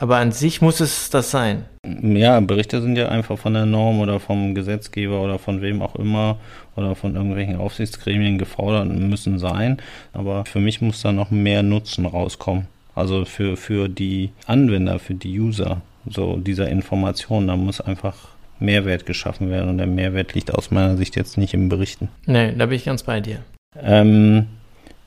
Aber 0.00 0.16
an 0.16 0.32
sich 0.32 0.62
muss 0.62 0.80
es 0.80 1.10
das 1.10 1.30
sein. 1.30 1.66
Ja, 1.84 2.40
Berichte 2.40 2.80
sind 2.80 2.96
ja 2.96 3.10
einfach 3.10 3.38
von 3.38 3.52
der 3.52 3.66
Norm 3.66 4.00
oder 4.00 4.18
vom 4.18 4.54
Gesetzgeber 4.54 5.20
oder 5.20 5.38
von 5.38 5.60
wem 5.60 5.82
auch 5.82 5.94
immer 5.94 6.38
oder 6.74 6.94
von 6.94 7.14
irgendwelchen 7.14 7.56
Aufsichtsgremien 7.56 8.38
gefordert 8.38 8.88
müssen 8.88 9.38
sein. 9.38 9.76
Aber 10.14 10.46
für 10.46 10.58
mich 10.58 10.80
muss 10.80 11.02
da 11.02 11.12
noch 11.12 11.30
mehr 11.30 11.62
Nutzen 11.62 12.06
rauskommen. 12.06 12.66
Also 12.94 13.26
für, 13.26 13.58
für 13.58 13.90
die 13.90 14.30
Anwender, 14.46 14.98
für 14.98 15.14
die 15.14 15.38
User 15.38 15.82
so 16.08 16.38
dieser 16.38 16.70
Information, 16.70 17.48
da 17.48 17.56
muss 17.56 17.82
einfach 17.82 18.16
Mehrwert 18.58 19.04
geschaffen 19.04 19.50
werden 19.50 19.68
und 19.68 19.76
der 19.76 19.86
Mehrwert 19.86 20.34
liegt 20.34 20.54
aus 20.54 20.70
meiner 20.70 20.96
Sicht 20.96 21.14
jetzt 21.14 21.36
nicht 21.36 21.52
im 21.52 21.68
Berichten. 21.68 22.08
Nee, 22.24 22.54
da 22.56 22.64
bin 22.64 22.76
ich 22.76 22.86
ganz 22.86 23.02
bei 23.02 23.20
dir. 23.20 23.40
Ähm, 23.78 24.46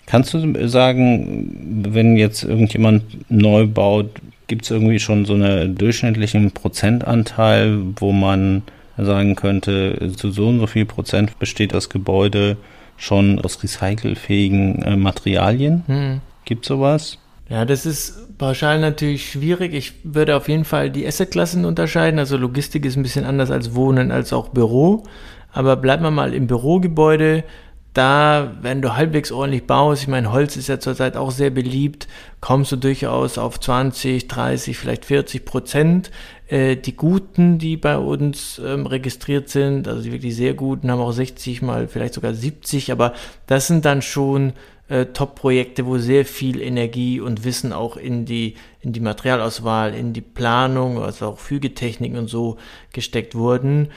kannst 0.05 0.35
du 0.35 0.67
sagen, 0.67 1.83
wenn 1.91 2.15
jetzt 2.15 2.43
irgendjemand 2.43 3.31
neu 3.31 3.65
baut, 3.65 4.11
Gibt 4.53 4.65
es 4.65 4.69
irgendwie 4.69 4.99
schon 4.99 5.25
so 5.25 5.33
einen 5.33 5.73
durchschnittlichen 5.73 6.51
Prozentanteil, 6.51 7.75
wo 7.95 8.11
man 8.11 8.61
sagen 8.95 9.35
könnte, 9.35 10.11
zu 10.15 10.29
so 10.29 10.47
und 10.49 10.59
so 10.59 10.67
viel 10.67 10.85
Prozent 10.85 11.39
besteht 11.39 11.73
das 11.73 11.89
Gebäude 11.89 12.57
schon 12.95 13.39
aus 13.39 13.63
recycelfähigen 13.63 14.83
äh, 14.83 14.95
Materialien? 14.95 15.81
Hm. 15.87 16.21
Gibt 16.45 16.65
es 16.65 16.67
sowas? 16.67 17.17
Ja, 17.49 17.65
das 17.65 17.87
ist 17.87 18.37
pauschal 18.37 18.79
natürlich 18.79 19.31
schwierig. 19.31 19.73
Ich 19.73 19.93
würde 20.03 20.35
auf 20.35 20.47
jeden 20.47 20.65
Fall 20.65 20.91
die 20.91 21.07
Assetklassen 21.07 21.65
unterscheiden. 21.65 22.19
Also 22.19 22.37
Logistik 22.37 22.85
ist 22.85 22.95
ein 22.95 23.01
bisschen 23.01 23.25
anders 23.25 23.49
als 23.49 23.73
Wohnen, 23.73 24.11
als 24.11 24.33
auch 24.33 24.49
Büro. 24.49 25.01
Aber 25.51 25.77
bleiben 25.77 26.03
wir 26.03 26.11
mal 26.11 26.35
im 26.35 26.45
Bürogebäude 26.45 27.43
da, 27.93 28.55
wenn 28.61 28.81
du 28.81 28.95
halbwegs 28.95 29.31
ordentlich 29.31 29.67
baust, 29.67 30.03
ich 30.03 30.07
meine, 30.07 30.31
Holz 30.31 30.57
ist 30.57 30.67
ja 30.67 30.79
zurzeit 30.79 31.15
auch 31.15 31.29
sehr 31.29 31.51
beliebt, 31.51 32.07
kommst 32.41 32.71
du 32.71 32.75
durchaus 32.75 33.37
auf 33.37 33.59
20, 33.59 34.27
30, 34.27 34.77
vielleicht 34.77 35.05
40 35.05 35.45
Prozent. 35.45 36.11
Äh, 36.47 36.75
die 36.75 36.95
guten, 36.95 37.59
die 37.59 37.77
bei 37.77 37.97
uns 37.97 38.59
ähm, 38.63 38.87
registriert 38.87 39.49
sind, 39.49 39.87
also 39.87 40.01
die 40.01 40.11
wirklich 40.11 40.35
sehr 40.35 40.55
guten, 40.55 40.89
haben 40.89 41.01
auch 41.01 41.11
60 41.11 41.61
mal, 41.61 41.87
vielleicht 41.87 42.15
sogar 42.15 42.33
70, 42.33 42.91
aber 42.91 43.13
das 43.45 43.67
sind 43.67 43.85
dann 43.85 44.01
schon 44.01 44.53
äh, 44.89 45.05
Top-Projekte, 45.07 45.85
wo 45.85 45.97
sehr 45.97 46.25
viel 46.25 46.61
Energie 46.61 47.19
und 47.19 47.45
Wissen 47.45 47.73
auch 47.73 47.95
in 47.95 48.25
die, 48.25 48.55
in 48.81 48.91
die 48.91 48.99
Materialauswahl, 48.99 49.93
in 49.93 50.13
die 50.13 50.21
Planung, 50.21 51.01
also 51.01 51.27
auch 51.27 51.39
Fügetechniken 51.39 52.17
und 52.17 52.27
so 52.27 52.57
gesteckt 52.91 53.35
wurden. 53.35 53.89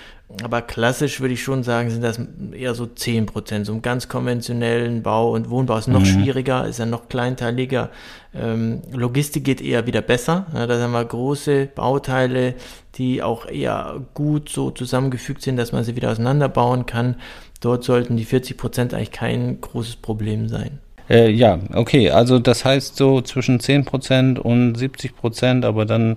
Aber 0.43 0.61
klassisch 0.61 1.21
würde 1.21 1.35
ich 1.35 1.43
schon 1.43 1.63
sagen, 1.63 1.89
sind 1.89 2.03
das 2.03 2.21
eher 2.53 2.75
so 2.75 2.87
10 2.87 3.27
Prozent. 3.27 3.67
So 3.67 3.73
im 3.73 3.81
ganz 3.81 4.09
konventionellen 4.09 5.03
Bau 5.03 5.33
und 5.33 5.51
Wohnbau 5.51 5.79
ist 5.79 5.87
noch 5.87 6.01
mhm. 6.01 6.07
schwieriger, 6.07 6.67
ist 6.67 6.79
ja 6.79 6.87
noch 6.87 7.09
kleinteiliger. 7.09 7.91
Ähm, 8.35 8.83
Logistik 8.93 9.45
geht 9.45 9.61
eher 9.61 9.87
wieder 9.87 10.03
besser. 10.03 10.47
Ja, 10.53 10.67
da 10.67 10.81
haben 10.81 10.93
wir 10.93 11.05
große 11.05 11.69
Bauteile, 11.75 12.55
die 12.97 13.23
auch 13.23 13.47
eher 13.47 14.03
gut 14.15 14.49
so 14.49 14.71
zusammengefügt 14.73 15.43
sind, 15.43 15.57
dass 15.57 15.71
man 15.71 15.85
sie 15.85 15.95
wieder 15.95 16.11
auseinanderbauen 16.11 16.87
kann. 16.87 17.17
Dort 17.61 17.85
sollten 17.85 18.17
die 18.17 18.25
40 18.25 18.57
Prozent 18.57 18.95
eigentlich 18.95 19.13
kein 19.13 19.61
großes 19.61 19.97
Problem 19.97 20.49
sein. 20.49 20.81
Äh, 21.09 21.31
ja, 21.31 21.61
okay, 21.73 22.11
also 22.11 22.41
das 22.41 22.65
heißt 22.65 22.97
so 22.97 23.21
zwischen 23.21 23.61
10 23.61 23.85
Prozent 23.85 24.39
und 24.41 24.75
70 24.75 25.15
Prozent, 25.15 25.65
aber 25.65 25.85
dann 25.85 26.17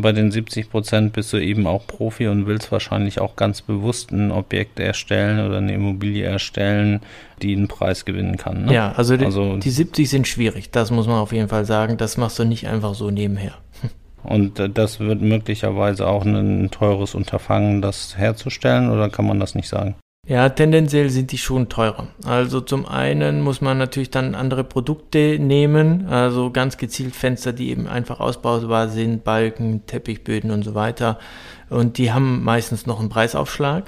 bei 0.00 0.12
den 0.12 0.30
70 0.30 0.70
Prozent 0.70 1.12
bist 1.12 1.32
du 1.32 1.38
eben 1.38 1.66
auch 1.66 1.86
Profi 1.86 2.28
und 2.28 2.46
willst 2.46 2.70
wahrscheinlich 2.70 3.20
auch 3.20 3.36
ganz 3.36 3.62
bewusst 3.62 4.12
ein 4.12 4.30
Objekt 4.30 4.78
erstellen 4.78 5.46
oder 5.46 5.58
eine 5.58 5.74
Immobilie 5.74 6.24
erstellen, 6.24 7.00
die 7.42 7.54
einen 7.54 7.68
Preis 7.68 8.04
gewinnen 8.04 8.36
kann. 8.36 8.66
Ne? 8.66 8.74
Ja, 8.74 8.92
also 8.92 9.16
die, 9.16 9.24
also 9.24 9.56
die 9.56 9.70
70 9.70 10.08
sind 10.08 10.28
schwierig, 10.28 10.70
das 10.70 10.90
muss 10.90 11.06
man 11.06 11.16
auf 11.16 11.32
jeden 11.32 11.48
Fall 11.48 11.64
sagen. 11.64 11.96
Das 11.96 12.16
machst 12.16 12.38
du 12.38 12.44
nicht 12.44 12.68
einfach 12.68 12.94
so 12.94 13.10
nebenher. 13.10 13.54
Und 14.22 14.60
das 14.74 14.98
wird 15.00 15.22
möglicherweise 15.22 16.06
auch 16.06 16.24
ein 16.24 16.70
teures 16.70 17.14
Unterfangen, 17.14 17.80
das 17.80 18.16
herzustellen, 18.18 18.90
oder 18.90 19.08
kann 19.08 19.26
man 19.26 19.38
das 19.38 19.54
nicht 19.54 19.68
sagen? 19.68 19.94
Ja, 20.28 20.48
tendenziell 20.48 21.08
sind 21.10 21.30
die 21.30 21.38
schon 21.38 21.68
teurer. 21.68 22.08
Also 22.24 22.60
zum 22.60 22.84
einen 22.84 23.42
muss 23.42 23.60
man 23.60 23.78
natürlich 23.78 24.10
dann 24.10 24.34
andere 24.34 24.64
Produkte 24.64 25.38
nehmen, 25.38 26.08
also 26.08 26.50
ganz 26.50 26.78
gezielt 26.78 27.14
Fenster, 27.14 27.52
die 27.52 27.70
eben 27.70 27.86
einfach 27.86 28.18
ausbaubar 28.18 28.88
sind, 28.88 29.22
Balken, 29.22 29.86
Teppichböden 29.86 30.50
und 30.50 30.64
so 30.64 30.74
weiter. 30.74 31.20
Und 31.70 31.98
die 31.98 32.12
haben 32.12 32.42
meistens 32.42 32.86
noch 32.86 32.98
einen 32.98 33.08
Preisaufschlag. 33.08 33.84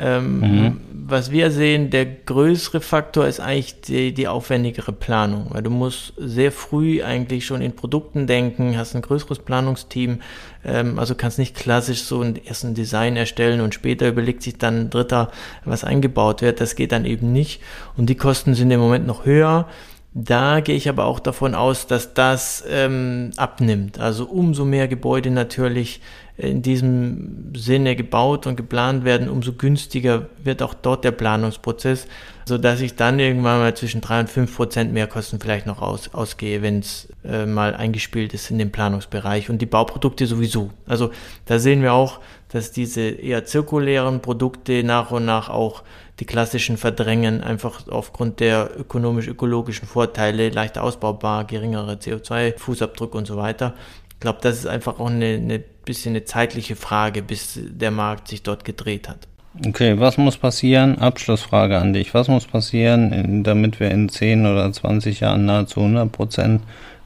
Ähm, 0.00 0.40
mhm. 0.40 0.80
Was 0.92 1.32
wir 1.32 1.50
sehen, 1.50 1.90
der 1.90 2.06
größere 2.06 2.80
Faktor 2.80 3.26
ist 3.26 3.40
eigentlich 3.40 3.80
die, 3.80 4.14
die 4.14 4.28
aufwendigere 4.28 4.92
Planung, 4.92 5.46
weil 5.50 5.62
du 5.62 5.70
musst 5.70 6.12
sehr 6.16 6.52
früh 6.52 7.02
eigentlich 7.02 7.44
schon 7.46 7.60
in 7.62 7.74
Produkten 7.74 8.28
denken, 8.28 8.76
hast 8.78 8.94
ein 8.94 9.02
größeres 9.02 9.40
Planungsteam, 9.40 10.20
ähm, 10.64 10.98
also 10.98 11.14
kannst 11.14 11.38
nicht 11.38 11.54
klassisch 11.54 12.02
so 12.02 12.20
ein 12.22 12.44
ersten 12.44 12.74
Design 12.74 13.16
erstellen 13.16 13.60
und 13.60 13.74
später 13.74 14.08
überlegt 14.08 14.42
sich 14.42 14.58
dann 14.58 14.80
ein 14.80 14.90
Dritter, 14.90 15.30
was 15.64 15.84
eingebaut 15.84 16.42
wird. 16.42 16.60
Das 16.60 16.76
geht 16.76 16.92
dann 16.92 17.04
eben 17.04 17.32
nicht 17.32 17.60
und 17.96 18.06
die 18.06 18.16
Kosten 18.16 18.54
sind 18.54 18.70
im 18.70 18.80
Moment 18.80 19.06
noch 19.06 19.24
höher. 19.24 19.68
Da 20.14 20.60
gehe 20.60 20.74
ich 20.74 20.88
aber 20.88 21.04
auch 21.04 21.20
davon 21.20 21.54
aus, 21.54 21.86
dass 21.86 22.14
das 22.14 22.64
ähm, 22.68 23.30
abnimmt. 23.36 24.00
Also 24.00 24.24
umso 24.24 24.64
mehr 24.64 24.88
Gebäude 24.88 25.30
natürlich 25.30 26.00
in 26.38 26.62
diesem 26.62 27.52
Sinne 27.56 27.96
gebaut 27.96 28.46
und 28.46 28.56
geplant 28.56 29.04
werden, 29.04 29.28
umso 29.28 29.52
günstiger 29.54 30.28
wird 30.42 30.62
auch 30.62 30.72
dort 30.72 31.02
der 31.02 31.10
Planungsprozess, 31.10 32.06
sodass 32.44 32.80
ich 32.80 32.94
dann 32.94 33.18
irgendwann 33.18 33.58
mal 33.58 33.76
zwischen 33.76 34.00
drei 34.00 34.20
und 34.20 34.30
fünf 34.30 34.54
Prozent 34.54 34.92
Mehrkosten 34.92 35.40
vielleicht 35.40 35.66
noch 35.66 35.82
aus, 35.82 36.14
ausgehe, 36.14 36.62
wenn 36.62 36.78
es 36.78 37.08
äh, 37.24 37.44
mal 37.44 37.74
eingespielt 37.74 38.34
ist 38.34 38.52
in 38.52 38.58
den 38.58 38.70
Planungsbereich 38.70 39.50
und 39.50 39.60
die 39.60 39.66
Bauprodukte 39.66 40.28
sowieso. 40.28 40.70
Also 40.86 41.10
da 41.46 41.58
sehen 41.58 41.82
wir 41.82 41.92
auch, 41.92 42.20
dass 42.50 42.70
diese 42.70 43.00
eher 43.00 43.44
zirkulären 43.44 44.22
Produkte 44.22 44.84
nach 44.84 45.10
und 45.10 45.24
nach 45.24 45.48
auch 45.48 45.82
die 46.20 46.24
klassischen 46.24 46.76
verdrängen, 46.76 47.42
einfach 47.42 47.88
aufgrund 47.88 48.38
der 48.38 48.70
ökonomisch-ökologischen 48.78 49.88
Vorteile, 49.88 50.50
leichter 50.50 50.84
ausbaubar, 50.84 51.44
geringerer 51.44 51.94
CO2-Fußabdruck 51.94 53.10
und 53.10 53.26
so 53.26 53.36
weiter. 53.36 53.74
Ich 54.18 54.20
glaube, 54.20 54.40
das 54.42 54.58
ist 54.58 54.66
einfach 54.66 54.98
auch 54.98 55.10
eine, 55.10 55.34
eine 55.34 55.60
bisschen 55.84 56.10
eine 56.10 56.24
zeitliche 56.24 56.74
Frage, 56.74 57.22
bis 57.22 57.56
der 57.56 57.92
Markt 57.92 58.26
sich 58.26 58.42
dort 58.42 58.64
gedreht 58.64 59.08
hat. 59.08 59.28
Okay, 59.64 59.98
was 60.00 60.18
muss 60.18 60.36
passieren? 60.36 60.98
Abschlussfrage 60.98 61.78
an 61.78 61.92
dich. 61.92 62.14
Was 62.14 62.26
muss 62.26 62.44
passieren, 62.44 63.44
damit 63.44 63.78
wir 63.78 63.92
in 63.92 64.08
10 64.08 64.44
oder 64.44 64.72
20 64.72 65.20
Jahren 65.20 65.46
nahezu 65.46 65.78
100 65.78 66.10
Prozent 66.10 66.62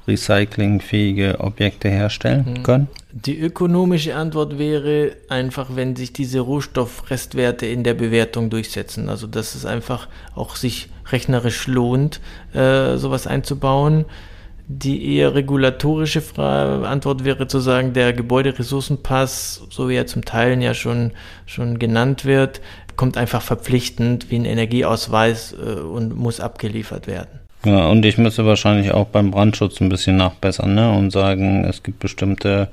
recyclingfähige 0.08 1.40
Objekte 1.40 1.90
herstellen 1.90 2.44
mhm. 2.48 2.62
können? 2.62 2.88
Die 3.12 3.38
ökonomische 3.38 4.16
Antwort 4.16 4.58
wäre 4.58 5.12
einfach, 5.28 5.76
wenn 5.76 5.94
sich 5.96 6.14
diese 6.14 6.40
Rohstoffrestwerte 6.40 7.66
in 7.66 7.84
der 7.84 7.92
Bewertung 7.92 8.48
durchsetzen. 8.48 9.10
Also 9.10 9.26
dass 9.26 9.54
es 9.54 9.66
einfach 9.66 10.08
auch 10.34 10.56
sich 10.56 10.88
rechnerisch 11.10 11.66
lohnt, 11.66 12.20
äh, 12.54 12.96
sowas 12.96 13.26
einzubauen. 13.26 14.06
Die 14.74 15.16
eher 15.16 15.34
regulatorische 15.34 16.22
Antwort 16.38 17.24
wäre 17.24 17.46
zu 17.46 17.60
sagen, 17.60 17.92
der 17.92 18.14
Gebäuderessourcenpass, 18.14 19.66
so 19.68 19.90
wie 19.90 19.96
er 19.96 20.06
zum 20.06 20.24
Teil 20.24 20.62
ja 20.62 20.72
schon, 20.72 21.10
schon 21.44 21.78
genannt 21.78 22.24
wird, 22.24 22.62
kommt 22.96 23.18
einfach 23.18 23.42
verpflichtend 23.42 24.30
wie 24.30 24.36
ein 24.36 24.44
Energieausweis 24.46 25.52
äh, 25.52 25.80
und 25.80 26.16
muss 26.16 26.40
abgeliefert 26.40 27.06
werden. 27.06 27.40
Ja, 27.64 27.88
und 27.88 28.04
ich 28.04 28.16
müsste 28.18 28.46
wahrscheinlich 28.46 28.92
auch 28.92 29.08
beim 29.08 29.30
Brandschutz 29.30 29.80
ein 29.80 29.88
bisschen 29.88 30.16
nachbessern 30.16 30.74
ne? 30.74 30.90
und 30.90 31.10
sagen, 31.10 31.64
es 31.64 31.82
gibt 31.82 32.00
bestimmte 32.00 32.68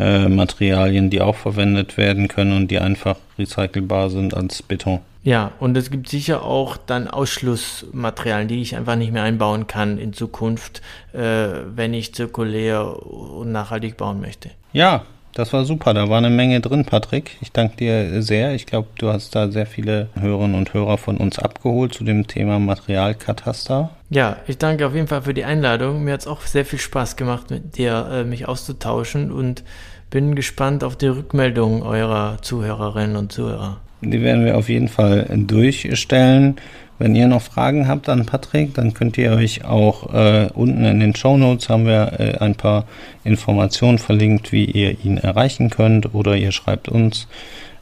äh, 0.00 0.28
Materialien, 0.28 1.10
die 1.10 1.20
auch 1.20 1.36
verwendet 1.36 1.96
werden 1.96 2.26
können 2.26 2.56
und 2.56 2.70
die 2.70 2.78
einfach 2.78 3.16
recycelbar 3.38 4.10
sind 4.10 4.34
als 4.34 4.62
Beton. 4.62 5.00
Ja, 5.22 5.52
und 5.60 5.76
es 5.76 5.90
gibt 5.90 6.08
sicher 6.08 6.42
auch 6.42 6.78
dann 6.78 7.06
Ausschlussmaterialien, 7.06 8.48
die 8.48 8.62
ich 8.62 8.74
einfach 8.74 8.96
nicht 8.96 9.12
mehr 9.12 9.22
einbauen 9.22 9.66
kann 9.66 9.98
in 9.98 10.14
Zukunft, 10.14 10.80
äh, 11.12 11.48
wenn 11.74 11.92
ich 11.92 12.14
zirkulär 12.14 13.06
und 13.06 13.52
nachhaltig 13.52 13.98
bauen 13.98 14.22
möchte. 14.22 14.50
Ja, 14.72 15.02
das 15.34 15.52
war 15.52 15.64
super. 15.64 15.94
Da 15.94 16.08
war 16.08 16.18
eine 16.18 16.30
Menge 16.30 16.60
drin, 16.60 16.84
Patrick. 16.84 17.36
Ich 17.40 17.52
danke 17.52 17.76
dir 17.76 18.22
sehr. 18.22 18.54
Ich 18.54 18.66
glaube, 18.66 18.88
du 18.98 19.12
hast 19.12 19.34
da 19.34 19.50
sehr 19.50 19.66
viele 19.66 20.08
Hörerinnen 20.18 20.56
und 20.56 20.74
Hörer 20.74 20.98
von 20.98 21.18
uns 21.18 21.38
abgeholt 21.38 21.94
zu 21.94 22.02
dem 22.02 22.26
Thema 22.26 22.58
Materialkataster. 22.58 23.90
Ja, 24.08 24.38
ich 24.48 24.58
danke 24.58 24.86
auf 24.86 24.94
jeden 24.94 25.06
Fall 25.06 25.22
für 25.22 25.34
die 25.34 25.44
Einladung. 25.44 26.02
Mir 26.02 26.14
hat 26.14 26.20
es 26.20 26.26
auch 26.26 26.40
sehr 26.42 26.64
viel 26.64 26.80
Spaß 26.80 27.16
gemacht, 27.16 27.50
mit 27.50 27.76
dir 27.76 28.08
äh, 28.10 28.24
mich 28.24 28.48
auszutauschen 28.48 29.30
und 29.30 29.62
bin 30.10 30.34
gespannt 30.34 30.84
auf 30.84 30.96
die 30.96 31.06
Rückmeldung 31.06 31.82
eurer 31.82 32.36
Zuhörerinnen 32.42 33.16
und 33.16 33.32
Zuhörer. 33.32 33.78
Die 34.02 34.20
werden 34.22 34.44
wir 34.44 34.58
auf 34.58 34.68
jeden 34.68 34.88
Fall 34.88 35.26
durchstellen. 35.32 36.56
Wenn 36.98 37.14
ihr 37.14 37.28
noch 37.28 37.42
Fragen 37.42 37.86
habt 37.88 38.10
an 38.10 38.26
Patrick, 38.26 38.74
dann 38.74 38.92
könnt 38.92 39.16
ihr 39.16 39.32
euch 39.32 39.64
auch 39.64 40.12
äh, 40.12 40.50
unten 40.52 40.84
in 40.84 41.00
den 41.00 41.16
Show 41.16 41.38
Notes 41.38 41.70
haben 41.70 41.86
wir 41.86 42.20
äh, 42.20 42.36
ein 42.38 42.56
paar 42.56 42.84
Informationen 43.24 43.96
verlinkt, 43.98 44.52
wie 44.52 44.66
ihr 44.66 45.02
ihn 45.02 45.16
erreichen 45.16 45.70
könnt 45.70 46.14
oder 46.14 46.36
ihr 46.36 46.52
schreibt 46.52 46.90
uns 46.90 47.26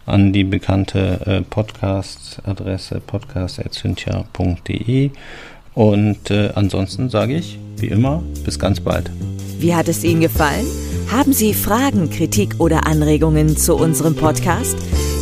an 0.06 0.32
die 0.32 0.44
bekannte 0.44 1.18
äh, 1.26 1.40
Podcast-Adresse 1.42 3.00
podcast.cynthia.de 3.00 5.10
und 5.78 6.30
äh, 6.32 6.50
ansonsten 6.56 7.08
sage 7.08 7.36
ich, 7.36 7.56
wie 7.76 7.86
immer, 7.86 8.20
bis 8.44 8.58
ganz 8.58 8.80
bald. 8.80 9.12
Wie 9.60 9.76
hat 9.76 9.86
es 9.86 10.02
Ihnen 10.02 10.20
gefallen? 10.20 10.66
Haben 11.08 11.32
Sie 11.32 11.54
Fragen, 11.54 12.10
Kritik 12.10 12.56
oder 12.58 12.88
Anregungen 12.88 13.56
zu 13.56 13.76
unserem 13.76 14.16
Podcast? 14.16 14.76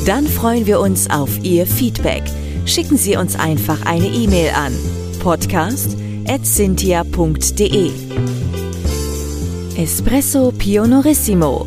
Dann 0.07 0.27
freuen 0.27 0.67
wir 0.67 0.81
uns 0.81 1.11
auf 1.11 1.45
Ihr 1.45 1.67
Feedback. 1.67 2.23
Schicken 2.65 2.97
Sie 2.97 3.19
uns 3.19 3.39
einfach 3.39 3.85
eine 3.85 4.07
E-Mail 4.07 4.53
an 4.57 4.73
podcast.cynthia.de 5.23 7.91
Espresso 9.77 10.55
Pionorissimo 10.57 11.67